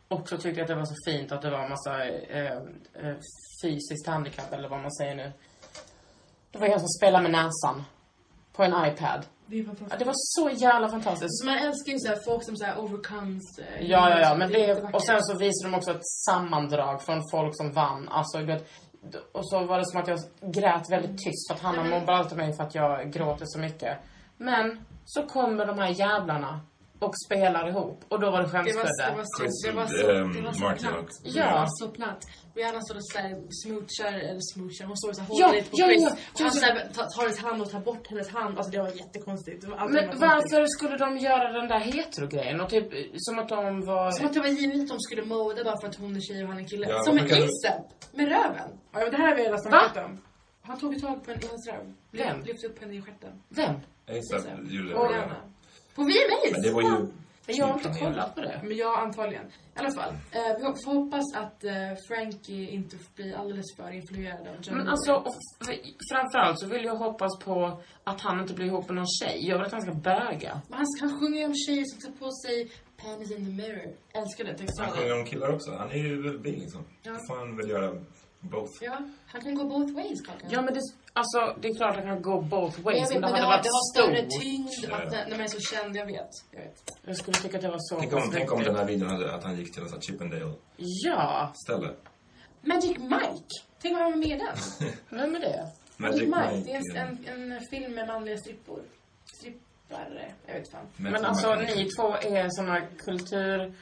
Och 0.07 0.29
så 0.29 0.37
tyckte 0.37 0.49
jag 0.59 0.61
att 0.61 0.67
det 0.67 0.75
var 0.75 0.85
så 0.85 0.95
fint 1.11 1.31
att 1.31 1.41
det 1.41 1.49
var 1.49 1.59
en 1.63 1.69
massa 1.69 2.05
eh, 2.05 2.51
eh, 2.93 3.15
fysiskt 3.63 4.07
handikapp, 4.07 4.53
eller 4.53 4.69
vad 4.69 4.81
man 4.81 4.91
säger 4.91 5.15
nu. 5.15 5.31
Det 6.51 6.59
var 6.59 6.67
en 6.67 6.79
som 6.79 6.87
spelade 6.87 7.23
med 7.23 7.31
näsan. 7.31 7.83
På 8.53 8.63
en 8.63 8.85
iPad. 8.85 9.25
Det. 9.45 9.57
Ja, 9.57 9.95
det 9.99 10.05
var 10.05 10.13
så 10.15 10.49
jävla 10.49 10.89
fantastiskt. 10.89 11.45
Man 11.45 11.57
älskar 11.57 11.91
ju 11.93 11.99
så 11.99 12.07
här, 12.07 12.19
folk 12.25 12.43
som 12.43 12.55
så 12.57 12.65
här 12.65 12.79
overcomes. 12.79 13.59
eh, 13.59 13.81
Ja, 13.81 14.09
ja, 14.09 14.19
ja. 14.19 14.35
Men 14.35 14.49
det, 14.51 14.83
och 14.93 15.03
sen 15.03 15.23
så 15.23 15.37
visade 15.37 15.71
de 15.71 15.77
också 15.77 15.91
ett 15.91 16.07
sammandrag 16.25 17.01
från 17.01 17.21
folk 17.31 17.57
som 17.57 17.71
vann. 17.71 18.09
Alltså, 18.09 18.37
du 18.37 18.45
vet, 18.45 18.67
och 19.31 19.49
så 19.49 19.63
var 19.65 19.77
det 19.79 19.85
som 19.85 20.01
att 20.01 20.07
jag 20.07 20.19
grät 20.41 20.89
väldigt 20.91 21.17
tyst. 21.17 21.47
För 21.47 21.55
att 21.55 21.61
Hanna 21.61 21.81
Mm. 21.85 21.99
mobbar 21.99 22.13
alltid 22.13 22.37
mig 22.37 22.53
för 22.53 22.63
att 22.63 22.75
jag 22.75 23.11
gråter 23.13 23.45
så 23.47 23.59
mycket. 23.59 23.97
Men 24.37 24.85
så 25.05 25.23
kommer 25.27 25.65
de 25.65 25.79
här 25.79 25.89
jävlarna 25.99 26.59
och 26.99 27.13
spelar 27.25 27.67
ihop. 27.69 28.03
Och 28.09 28.19
då 28.19 28.31
var 28.31 28.41
det 28.41 28.47
Det 28.47 28.53
var, 28.53 28.63
det 28.63 28.73
skämskudde. 28.73 29.15
var 29.17 29.23
så, 29.25 29.67
det 29.67 29.71
var 29.75 29.87
så, 29.87 30.11
ehm, 30.11 30.33
det 30.33 30.41
var 30.41 30.51
så 30.51 30.63
Martin 30.63 30.87
platt. 30.87 30.99
också. 31.03 31.23
Det 31.23 31.29
Ja. 31.29 31.51
var 31.59 31.65
så 31.69 31.87
platt. 31.97 32.21
Rihanna 32.55 32.81
står 32.81 32.95
och 32.95 33.05
såhär 33.13 33.31
smoochar, 33.61 34.13
eller 34.29 34.43
smoochar, 34.53 34.85
hon 34.91 34.97
står 34.97 35.09
och 35.09 35.15
Ja, 35.17 35.45
håller 35.45 35.57
lite 35.59 35.69
på 35.71 35.75
ja, 35.79 35.85
Chris. 35.87 36.01
ja, 36.03 36.09
och 36.11 36.17
ja, 36.39 36.45
han 36.45 36.51
ja. 36.53 36.59
så 36.61 36.65
här, 36.65 36.75
tar, 37.15 37.21
hennes 37.21 37.39
hand 37.45 37.61
och 37.61 37.69
tar 37.69 37.79
bort 37.79 38.07
hennes 38.11 38.29
hand. 38.37 38.57
Alltså 38.57 38.71
det 38.71 38.79
var 38.85 38.89
jättekonstigt. 39.03 39.61
Det 39.61 39.67
var 39.71 39.77
allt 39.77 39.91
Men 39.91 40.05
var 40.19 40.27
varför 40.27 40.65
skulle 40.75 40.97
de 41.05 41.09
göra 41.17 41.47
den 41.59 41.67
där 41.67 41.79
hetero-grejen? 41.79 42.61
Och 42.61 42.69
typ 42.69 42.87
som 43.25 43.39
att 43.39 43.49
de 43.49 43.85
var... 43.91 44.11
Som 44.11 44.25
att 44.25 44.33
det 44.33 44.39
var 44.39 44.47
givet 44.47 44.81
att 44.81 44.87
de 44.87 44.99
skulle 44.99 45.23
moda 45.25 45.63
bara 45.63 45.77
för 45.81 45.87
att 45.87 45.95
hon 45.95 46.15
är 46.15 46.21
tjej 46.27 46.43
och 46.43 46.49
han 46.49 46.59
är 46.63 46.67
kille. 46.71 46.85
Ja, 46.89 47.03
Som 47.03 47.17
en 47.17 47.25
ASAP! 47.25 47.85
Med 48.17 48.27
röven. 48.35 48.69
Ja, 48.93 49.09
det 49.09 49.17
här 49.17 49.27
har 49.29 49.35
vi 49.35 49.43
redan 49.43 49.59
snackat 49.61 49.97
om. 50.05 50.21
Han 50.61 50.79
tog 50.79 51.01
tag 51.01 51.25
på 51.25 51.31
en 51.31 51.37
hennes 51.45 51.67
röv. 51.71 51.93
Vem? 52.11 52.41
Lyfte 52.45 52.67
upp 52.67 52.79
henne 52.81 52.95
i 52.95 53.01
stjärten. 53.01 53.33
Vem? 53.49 53.75
ASAP 54.07 54.39
Och 54.39 55.07
det. 55.07 55.13
Rihanna. 55.13 55.35
På 55.95 56.01
VMAs! 56.01 56.51
Men 56.51 56.61
det 56.61 56.71
var 56.71 56.81
ju... 56.81 57.07
Men 57.47 57.55
jag 57.55 57.65
har 57.65 57.73
inte 57.73 57.99
kollat 57.99 58.35
på 58.35 58.41
det. 58.41 58.61
Men 58.63 58.77
ja, 58.77 58.97
antagligen. 58.97 59.45
I 59.45 59.51
alla 59.75 59.91
fall. 59.91 60.13
Eh, 60.31 60.55
vi 60.57 60.63
får 60.63 60.93
hoppas 60.93 61.35
att 61.35 61.63
eh, 61.63 61.73
Frankie 62.07 62.69
inte 62.69 62.97
blir 63.15 63.35
alldeles 63.35 63.75
för 63.77 63.91
influerad 63.91 64.47
av 64.47 64.55
John 64.61 64.77
Men 64.77 64.87
alltså, 64.87 65.13
och 65.13 65.35
framförallt 66.11 66.59
så 66.59 66.67
vill 66.67 66.83
jag 66.85 66.95
hoppas 66.95 67.39
på 67.45 67.81
att 68.03 68.21
han 68.21 68.39
inte 68.39 68.53
blir 68.53 68.65
ihop 68.65 68.87
med 68.89 68.95
någon 68.95 69.07
tjej. 69.21 69.47
Jag 69.49 69.57
vill 69.57 69.65
att 69.65 69.71
han 69.71 69.81
ska 69.81 69.93
böga. 69.93 70.61
Men 70.69 70.77
han, 70.77 70.85
han 71.01 71.19
sjunger 71.19 71.39
ju 71.39 71.45
om 71.45 71.53
tjejer 71.55 71.83
som 71.85 71.99
tar 72.01 72.19
på 72.19 72.31
sig 72.31 72.71
panties 73.03 73.31
in 73.31 73.45
the 73.45 73.51
mirror. 73.51 73.89
Älskar 74.13 74.43
det 74.43 74.49
Han 74.49 74.57
textraden. 74.57 74.93
sjunger 74.93 75.19
om 75.19 75.25
killar 75.25 75.49
också. 75.55 75.71
Han 75.71 75.91
är 75.91 75.97
ju 75.97 76.21
väl 76.21 76.39
bi 76.39 76.51
liksom. 76.51 76.83
Ja. 77.03 77.11
Han 77.29 77.57
väl 77.57 77.69
göra 77.69 77.89
both. 78.39 78.71
Ja, 78.81 78.97
han 79.27 79.41
kan 79.41 79.55
gå 79.55 79.63
both 79.63 79.93
ways, 79.93 80.21
Kakan. 80.21 80.49
Ja, 80.51 80.61
men 80.61 80.73
det, 80.73 80.81
alltså, 81.13 81.55
det 81.61 81.67
är 81.67 81.75
klart 81.75 81.97
att 81.97 82.03
han 82.05 82.13
kan 82.13 82.21
gå 82.21 82.41
both 82.41 82.75
Men 82.75 82.83
ways. 82.83 82.99
jag 82.99 83.07
vet, 83.09 83.13
Men 83.13 83.21
det 83.21 83.21
men 83.21 83.21
det 83.21 83.27
hade 83.27 83.45
har, 83.45 83.51
varit 83.57 83.63
det 83.63 83.69
har 83.69 83.93
större 83.93 84.29
stort. 84.31 84.41
tyngd 84.41 84.93
att, 84.93 85.11
när 85.29 85.37
man 85.37 85.41
är 85.41 85.47
så 85.47 85.59
känd, 85.59 85.95
jag 85.95 86.05
vet. 86.05 86.29
Jag 86.51 86.59
vet. 86.59 86.77
Jag 87.05 87.17
skulle 87.17 87.37
tycka 87.37 87.57
att 87.57 87.63
det 87.63 87.69
var 87.69 87.79
så 87.79 87.99
Tänk 87.99 88.13
om, 88.13 88.29
tänk 88.33 88.51
om 88.51 88.63
den 88.63 88.75
här 88.75 88.85
videon 88.85 89.09
hade, 89.09 89.33
att 89.35 89.43
han 89.43 89.57
gick 89.57 89.73
till 89.73 89.81
en 89.83 89.89
sån 89.89 89.97
här 89.97 90.01
Ja, 90.07 90.13
Chippendale-ställe. 90.13 91.93
Magic 92.61 92.97
Mike! 92.97 93.53
Tänk 93.81 93.95
om 93.97 94.01
han 94.01 94.11
var 94.11 94.17
med 94.17 94.27
i 94.27 94.39
den. 94.45 94.91
vem 95.19 95.35
är 95.35 95.39
det? 95.39 95.71
Magic 95.97 96.21
Mike, 96.21 96.61
det 96.65 96.71
är 96.71 96.95
en, 96.97 97.25
en, 97.27 97.51
en 97.51 97.61
film 97.71 97.93
med 97.95 98.07
manliga 98.07 98.37
strippor. 98.37 98.81
Strippare, 99.37 100.33
jag 100.47 100.53
vet 100.53 100.71
fan. 100.71 100.85
Men 100.97 101.11
Men 101.11 101.25
alltså, 101.25 101.55
ni 101.55 101.89
två 101.89 102.07
är 102.15 102.47
såna 102.49 102.81
kultur... 102.81 103.73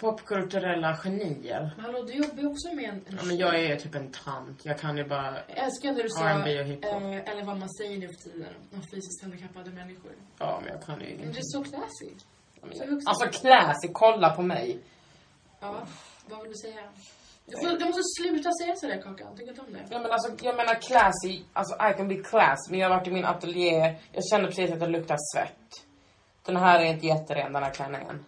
popkulturella 0.00 0.96
genier. 0.96 1.70
Men 1.76 1.84
hallå, 1.84 2.02
du 2.02 2.12
jobbar 2.12 2.42
ju 2.42 2.46
också 2.48 2.74
med 2.74 2.84
en, 2.84 2.94
en 3.06 3.16
Ja, 3.16 3.24
men 3.24 3.36
jag 3.36 3.60
är 3.60 3.76
typ 3.76 3.94
en 3.94 4.10
tant. 4.12 4.64
Jag 4.64 4.78
kan 4.78 4.96
ju 4.96 5.04
bara... 5.04 5.34
Jag 5.48 5.58
älskar 5.64 5.92
när 5.92 6.02
du 6.02 6.08
sa, 6.08 6.28
R&B 6.28 6.60
och 6.60 6.66
hiphop. 6.66 6.84
eh, 6.84 7.30
eller 7.32 7.44
vad 7.44 7.58
man 7.58 7.68
säger 7.70 7.98
nu 7.98 8.08
för 8.08 8.14
tiden, 8.30 8.48
om 8.74 8.82
fysiskt 8.82 9.22
handikappade 9.22 9.70
människor. 9.70 10.12
Ja, 10.38 10.60
men 10.64 10.72
jag 10.72 10.82
kan 10.86 10.94
ju 11.00 11.06
Men 11.06 11.14
ingenting. 11.14 11.38
är 11.38 11.42
så 11.42 11.64
classy. 11.64 12.10
Så 12.60 12.66
vuxen. 12.86 13.02
Alltså, 13.06 13.40
classy, 13.40 13.88
kolla 13.92 14.30
på 14.30 14.42
mig. 14.42 14.78
Ja, 15.60 15.86
vad 16.28 16.42
vill 16.42 16.50
du 16.52 16.56
säga? 16.56 16.80
Du, 17.46 17.56
får, 17.56 17.78
du 17.78 17.84
måste 17.84 18.02
sluta 18.20 18.50
säga 18.62 18.76
sådär, 18.76 19.02
Kakan. 19.02 19.36
Tycker 19.36 19.50
inte 19.50 19.60
om 19.60 19.72
det. 19.72 19.78
Ja, 19.90 19.98
men 19.98 20.10
alltså, 20.10 20.44
jag 20.46 20.56
menar 20.56 20.74
classy, 20.74 21.42
alltså 21.52 21.74
I 21.74 21.94
can 21.96 22.08
be 22.08 22.14
class, 22.16 22.70
men 22.70 22.78
jag 22.78 22.88
har 22.90 22.96
varit 22.96 23.08
i 23.08 23.10
min 23.10 23.24
ateljé, 23.24 23.94
jag 24.12 24.24
känner 24.30 24.46
precis 24.46 24.70
att 24.72 24.80
det 24.80 24.86
luktar 24.86 25.16
svett. 25.34 25.86
Den 26.46 26.56
här 26.56 26.80
är 26.80 26.84
inte 26.84 27.06
jätteren, 27.06 27.52
den 27.52 27.62
här 27.62 27.70
klänningen. 27.70 28.24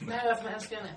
Det 0.00 0.12
här 0.12 0.26
är 0.26 0.28
varför 0.28 0.44
man 0.44 0.54
älskar 0.54 0.76
henne. 0.76 0.92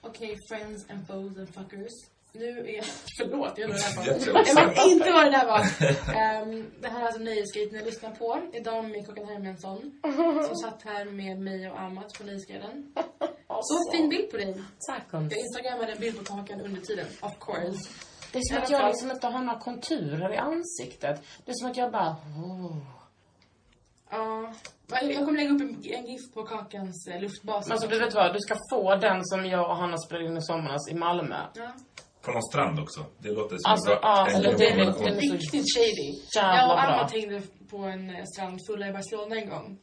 Okej, 0.00 0.36
friends 0.48 0.90
and 0.90 1.06
foes 1.06 1.38
and 1.38 1.48
fuckers. 1.54 1.92
Nu 2.32 2.48
är... 2.48 2.84
Förlåt, 3.18 3.58
jag 3.58 3.70
undrar 3.70 3.96
vad 3.96 4.04
det 4.06 4.12
här 4.12 4.32
var. 4.32 4.44
Jag 4.46 4.74
vet 4.74 4.86
inte 4.86 5.12
vad 5.12 5.24
det 5.24 5.30
där 5.30 5.46
var. 5.46 5.60
Ehm, 6.14 6.70
det 6.80 6.88
här 6.88 7.00
är 7.00 7.04
alltså 7.06 7.20
Nöjesguiden 7.22 7.74
jag 7.74 7.84
lyssnar 7.84 8.10
på. 8.10 8.40
Idag 8.52 8.84
med 8.84 9.06
Kakan 9.06 9.28
Hermansson. 9.28 10.00
Som 10.46 10.56
satt 10.56 10.82
här 10.82 11.04
med 11.04 11.40
mig 11.40 11.70
och 11.70 11.80
Amat 11.80 12.18
på 12.18 12.24
Nöjesguiden. 12.24 12.92
Så 13.48 13.92
fin 13.92 14.08
bild 14.08 14.30
på 14.30 14.36
dig. 14.36 14.62
Tack 14.88 15.04
Jag 15.10 15.38
instagrammade 15.38 15.92
en 15.92 16.00
bild 16.00 16.18
på 16.18 16.24
Kakan 16.24 16.60
under 16.60 16.80
tiden, 16.80 17.06
of 17.22 17.32
course. 17.40 17.90
Det 18.32 18.38
är 18.38 18.42
som 18.42 18.62
att 18.62 18.70
jag 18.70 18.80
fall. 18.80 18.90
liksom 18.90 19.10
inte 19.10 19.26
har 19.26 19.40
några 19.42 19.58
konturer 19.58 20.32
i 20.32 20.36
ansiktet. 20.36 21.22
Det 21.44 21.50
är 21.50 21.54
som 21.54 21.70
att 21.70 21.76
jag 21.76 21.92
bara... 21.92 22.10
Oh. 22.10 22.76
Ja. 24.10 24.52
jag 25.02 25.24
kommer 25.24 25.32
lägga 25.38 25.50
upp 25.50 25.60
en, 25.60 25.68
en 25.68 26.06
gif 26.06 26.34
på 26.34 26.42
Kakans 26.42 27.08
eh, 27.08 27.20
luftbas. 27.20 27.66
Men 27.66 27.72
alltså, 27.72 27.88
du 27.88 27.98
vet 27.98 28.14
vad? 28.14 28.32
Du 28.32 28.38
ska 28.40 28.56
få 28.72 28.96
den 28.96 29.24
som 29.24 29.46
jag 29.46 29.70
och 29.70 29.76
Hanna 29.76 29.98
spelade 29.98 30.26
in 30.26 30.36
i 30.36 30.42
somras 30.42 30.90
i 30.90 30.94
Malmö. 30.94 31.36
Ja. 31.54 31.72
På 32.22 32.32
någon 32.32 32.42
strand 32.42 32.80
också. 32.80 33.04
Det 33.18 33.28
låter 33.32 33.56
som 33.58 33.72
Alltså, 33.72 33.90
en 33.90 34.00
bra... 34.00 34.10
ja, 34.10 34.28
en 34.28 34.34
eller 34.36 34.48
bra 34.50 34.58
det 34.58 34.68
är 34.68 35.28
så 35.28 35.32
Riktigt 35.34 35.66
shady. 35.76 36.14
jävla 36.36 36.56
Jag 36.56 36.70
och 36.70 36.76
bra. 36.76 36.94
Amat 36.94 37.12
hängde 37.12 37.42
på 37.70 37.76
en 37.76 38.10
eh, 38.10 38.24
strand 38.34 38.60
fulla 38.66 38.88
i 38.88 38.92
Barcelona 38.92 39.36
en 39.36 39.48
gång. 39.48 39.78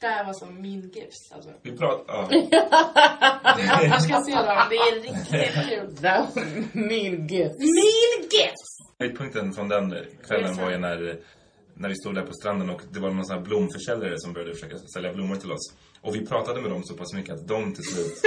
Det 0.00 0.22
var 0.26 0.32
som 0.32 0.60
min 0.62 0.80
gifs. 0.94 1.32
Alltså. 1.32 1.50
Vi 1.62 1.76
pratar... 1.76 2.14
Ja. 2.14 2.28
Du 3.96 4.02
ska 4.02 4.22
se 4.22 4.34
dem, 4.34 4.66
det 4.70 4.76
är 4.76 4.94
riktigt 4.94 5.68
kul. 5.68 5.96
That 5.96 6.34
mean 6.72 7.26
gift. 7.26 7.58
Min 7.58 8.28
gifs! 8.30 8.76
Höjdpunkten 8.98 9.52
från 9.52 9.68
den 9.68 9.94
kvällen 10.26 10.56
var 10.56 10.70
ju 10.70 10.78
när, 10.78 11.18
när 11.74 11.88
vi 11.88 11.94
stod 11.94 12.14
där 12.14 12.22
på 12.22 12.32
stranden 12.32 12.70
och 12.70 12.82
det 12.92 13.00
var 13.00 13.10
någon 13.10 13.24
sån 13.26 13.36
här 13.36 13.44
blomförsäljare 13.44 14.14
som 14.18 14.32
började 14.32 14.54
försöka 14.54 14.78
sälja 14.78 15.12
blommor 15.12 15.36
till 15.36 15.52
oss. 15.52 15.74
Och 16.00 16.14
vi 16.14 16.26
pratade 16.26 16.60
med 16.60 16.70
dem 16.70 16.82
så 16.84 16.94
pass 16.96 17.12
mycket 17.14 17.34
att 17.34 17.48
de 17.48 17.74
till 17.74 17.84
slut 17.84 18.20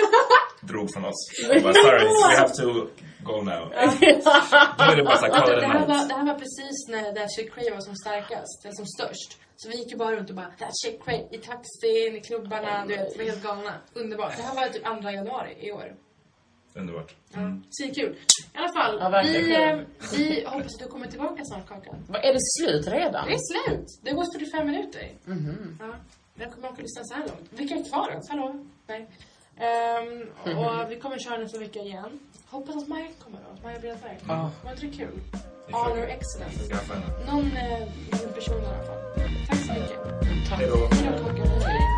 drog 0.61 0.93
från 0.93 1.05
oss. 1.05 1.21
Och 1.55 1.61
bara, 1.63 1.73
sorry, 1.73 2.05
we 2.05 2.35
have 2.37 2.53
to 2.53 2.67
go 3.23 3.35
now. 3.51 3.63
Då 4.77 4.83
är 4.83 4.95
det 4.95 5.03
bara 5.03 5.17
såhär, 5.17 5.33
call 5.33 5.53
it 5.53 5.59
Det 5.59 5.65
a 5.65 5.69
här, 5.69 5.79
var, 5.87 5.95
night. 5.95 6.09
det 6.09 6.15
här 6.15 6.25
var 6.25 6.33
precis 6.43 6.77
när 6.87 7.03
That 7.15 7.31
Shit 7.35 7.53
Cray 7.53 7.69
var 7.71 7.79
som 7.79 7.95
starkast, 7.95 8.65
eller 8.65 8.75
som 8.75 8.85
störst. 8.85 9.37
Så 9.55 9.69
vi 9.69 9.75
gick 9.77 9.91
ju 9.91 9.97
bara 9.97 10.15
runt 10.15 10.29
och 10.29 10.35
bara 10.35 10.51
That 10.59 10.73
Shit 10.83 11.03
Cray 11.03 11.21
i 11.31 11.37
taxin, 11.37 12.15
i 12.15 12.21
klubbarna, 12.27 12.85
du 12.85 12.95
vet, 12.95 13.13
vi 13.15 13.17
var 13.17 13.25
helt 13.31 13.43
galna. 13.43 13.73
Underbart. 13.93 14.33
Det 14.37 14.43
här 14.43 14.55
var 14.55 14.67
typ 14.69 14.83
2 15.03 15.09
januari 15.09 15.57
i 15.67 15.71
år. 15.71 15.95
Underbart. 16.75 17.15
Ja, 17.33 17.39
Svinkul. 17.69 18.15
I 18.53 18.57
alla 18.57 18.73
fall, 18.73 18.97
Ja, 19.01 19.09
verkligen 19.09 19.45
vi, 19.45 19.53
eh, 19.55 19.75
kul. 19.75 19.85
vi 20.17 20.45
hoppas 20.45 20.73
att 20.75 20.79
du 20.79 20.87
kommer 20.87 21.07
tillbaka 21.07 21.41
snart 21.45 21.67
Kakan. 21.67 22.05
Vad, 22.09 22.25
Är 22.25 22.33
det 22.33 22.39
slut 22.57 22.87
redan? 22.87 23.27
Det 23.27 23.33
är 23.33 23.37
slut! 23.69 23.87
Det 24.03 24.11
går 24.11 24.25
45 24.39 24.67
minuter. 24.67 25.11
Ja. 25.79 25.95
Vem 26.35 26.49
kommer 26.51 26.67
orka 26.71 26.81
lyssna 26.81 27.01
så 27.03 27.13
här 27.13 27.21
långt? 27.27 27.47
Vilka 27.49 27.75
är 27.75 27.83
kvar 27.89 28.11
då? 28.11 28.21
Hallå? 28.29 28.65
Nej. 28.87 29.07
Ehm, 29.59 30.21
och 30.57 30.91
vi 30.91 30.99
kommer 30.99 31.19
köra 31.19 31.37
nästa 31.37 31.59
vecka 31.59 31.79
igen. 31.79 32.19
Hoppas 32.45 32.77
att 32.77 32.87
Maja 32.87 33.07
kommer 33.23 33.39
då. 33.39 33.63
Maja 33.63 33.79
Bredberg. 33.79 34.17
Ja. 34.27 34.51
Var 34.63 34.71
inte 34.71 34.85
det 34.85 34.91
kul? 34.97 35.19
Honor 35.71 36.03
excellence. 36.03 36.75
Någon 37.27 37.51
eh, 37.51 37.87
person 38.35 38.63
i 38.63 38.65
alla 38.65 38.83
fall. 38.83 38.97
Tack 39.47 39.57
så 39.57 39.73
mycket. 39.73 40.49
Tack. 40.49 40.59
Hej 40.59 40.67
då. 40.67 41.88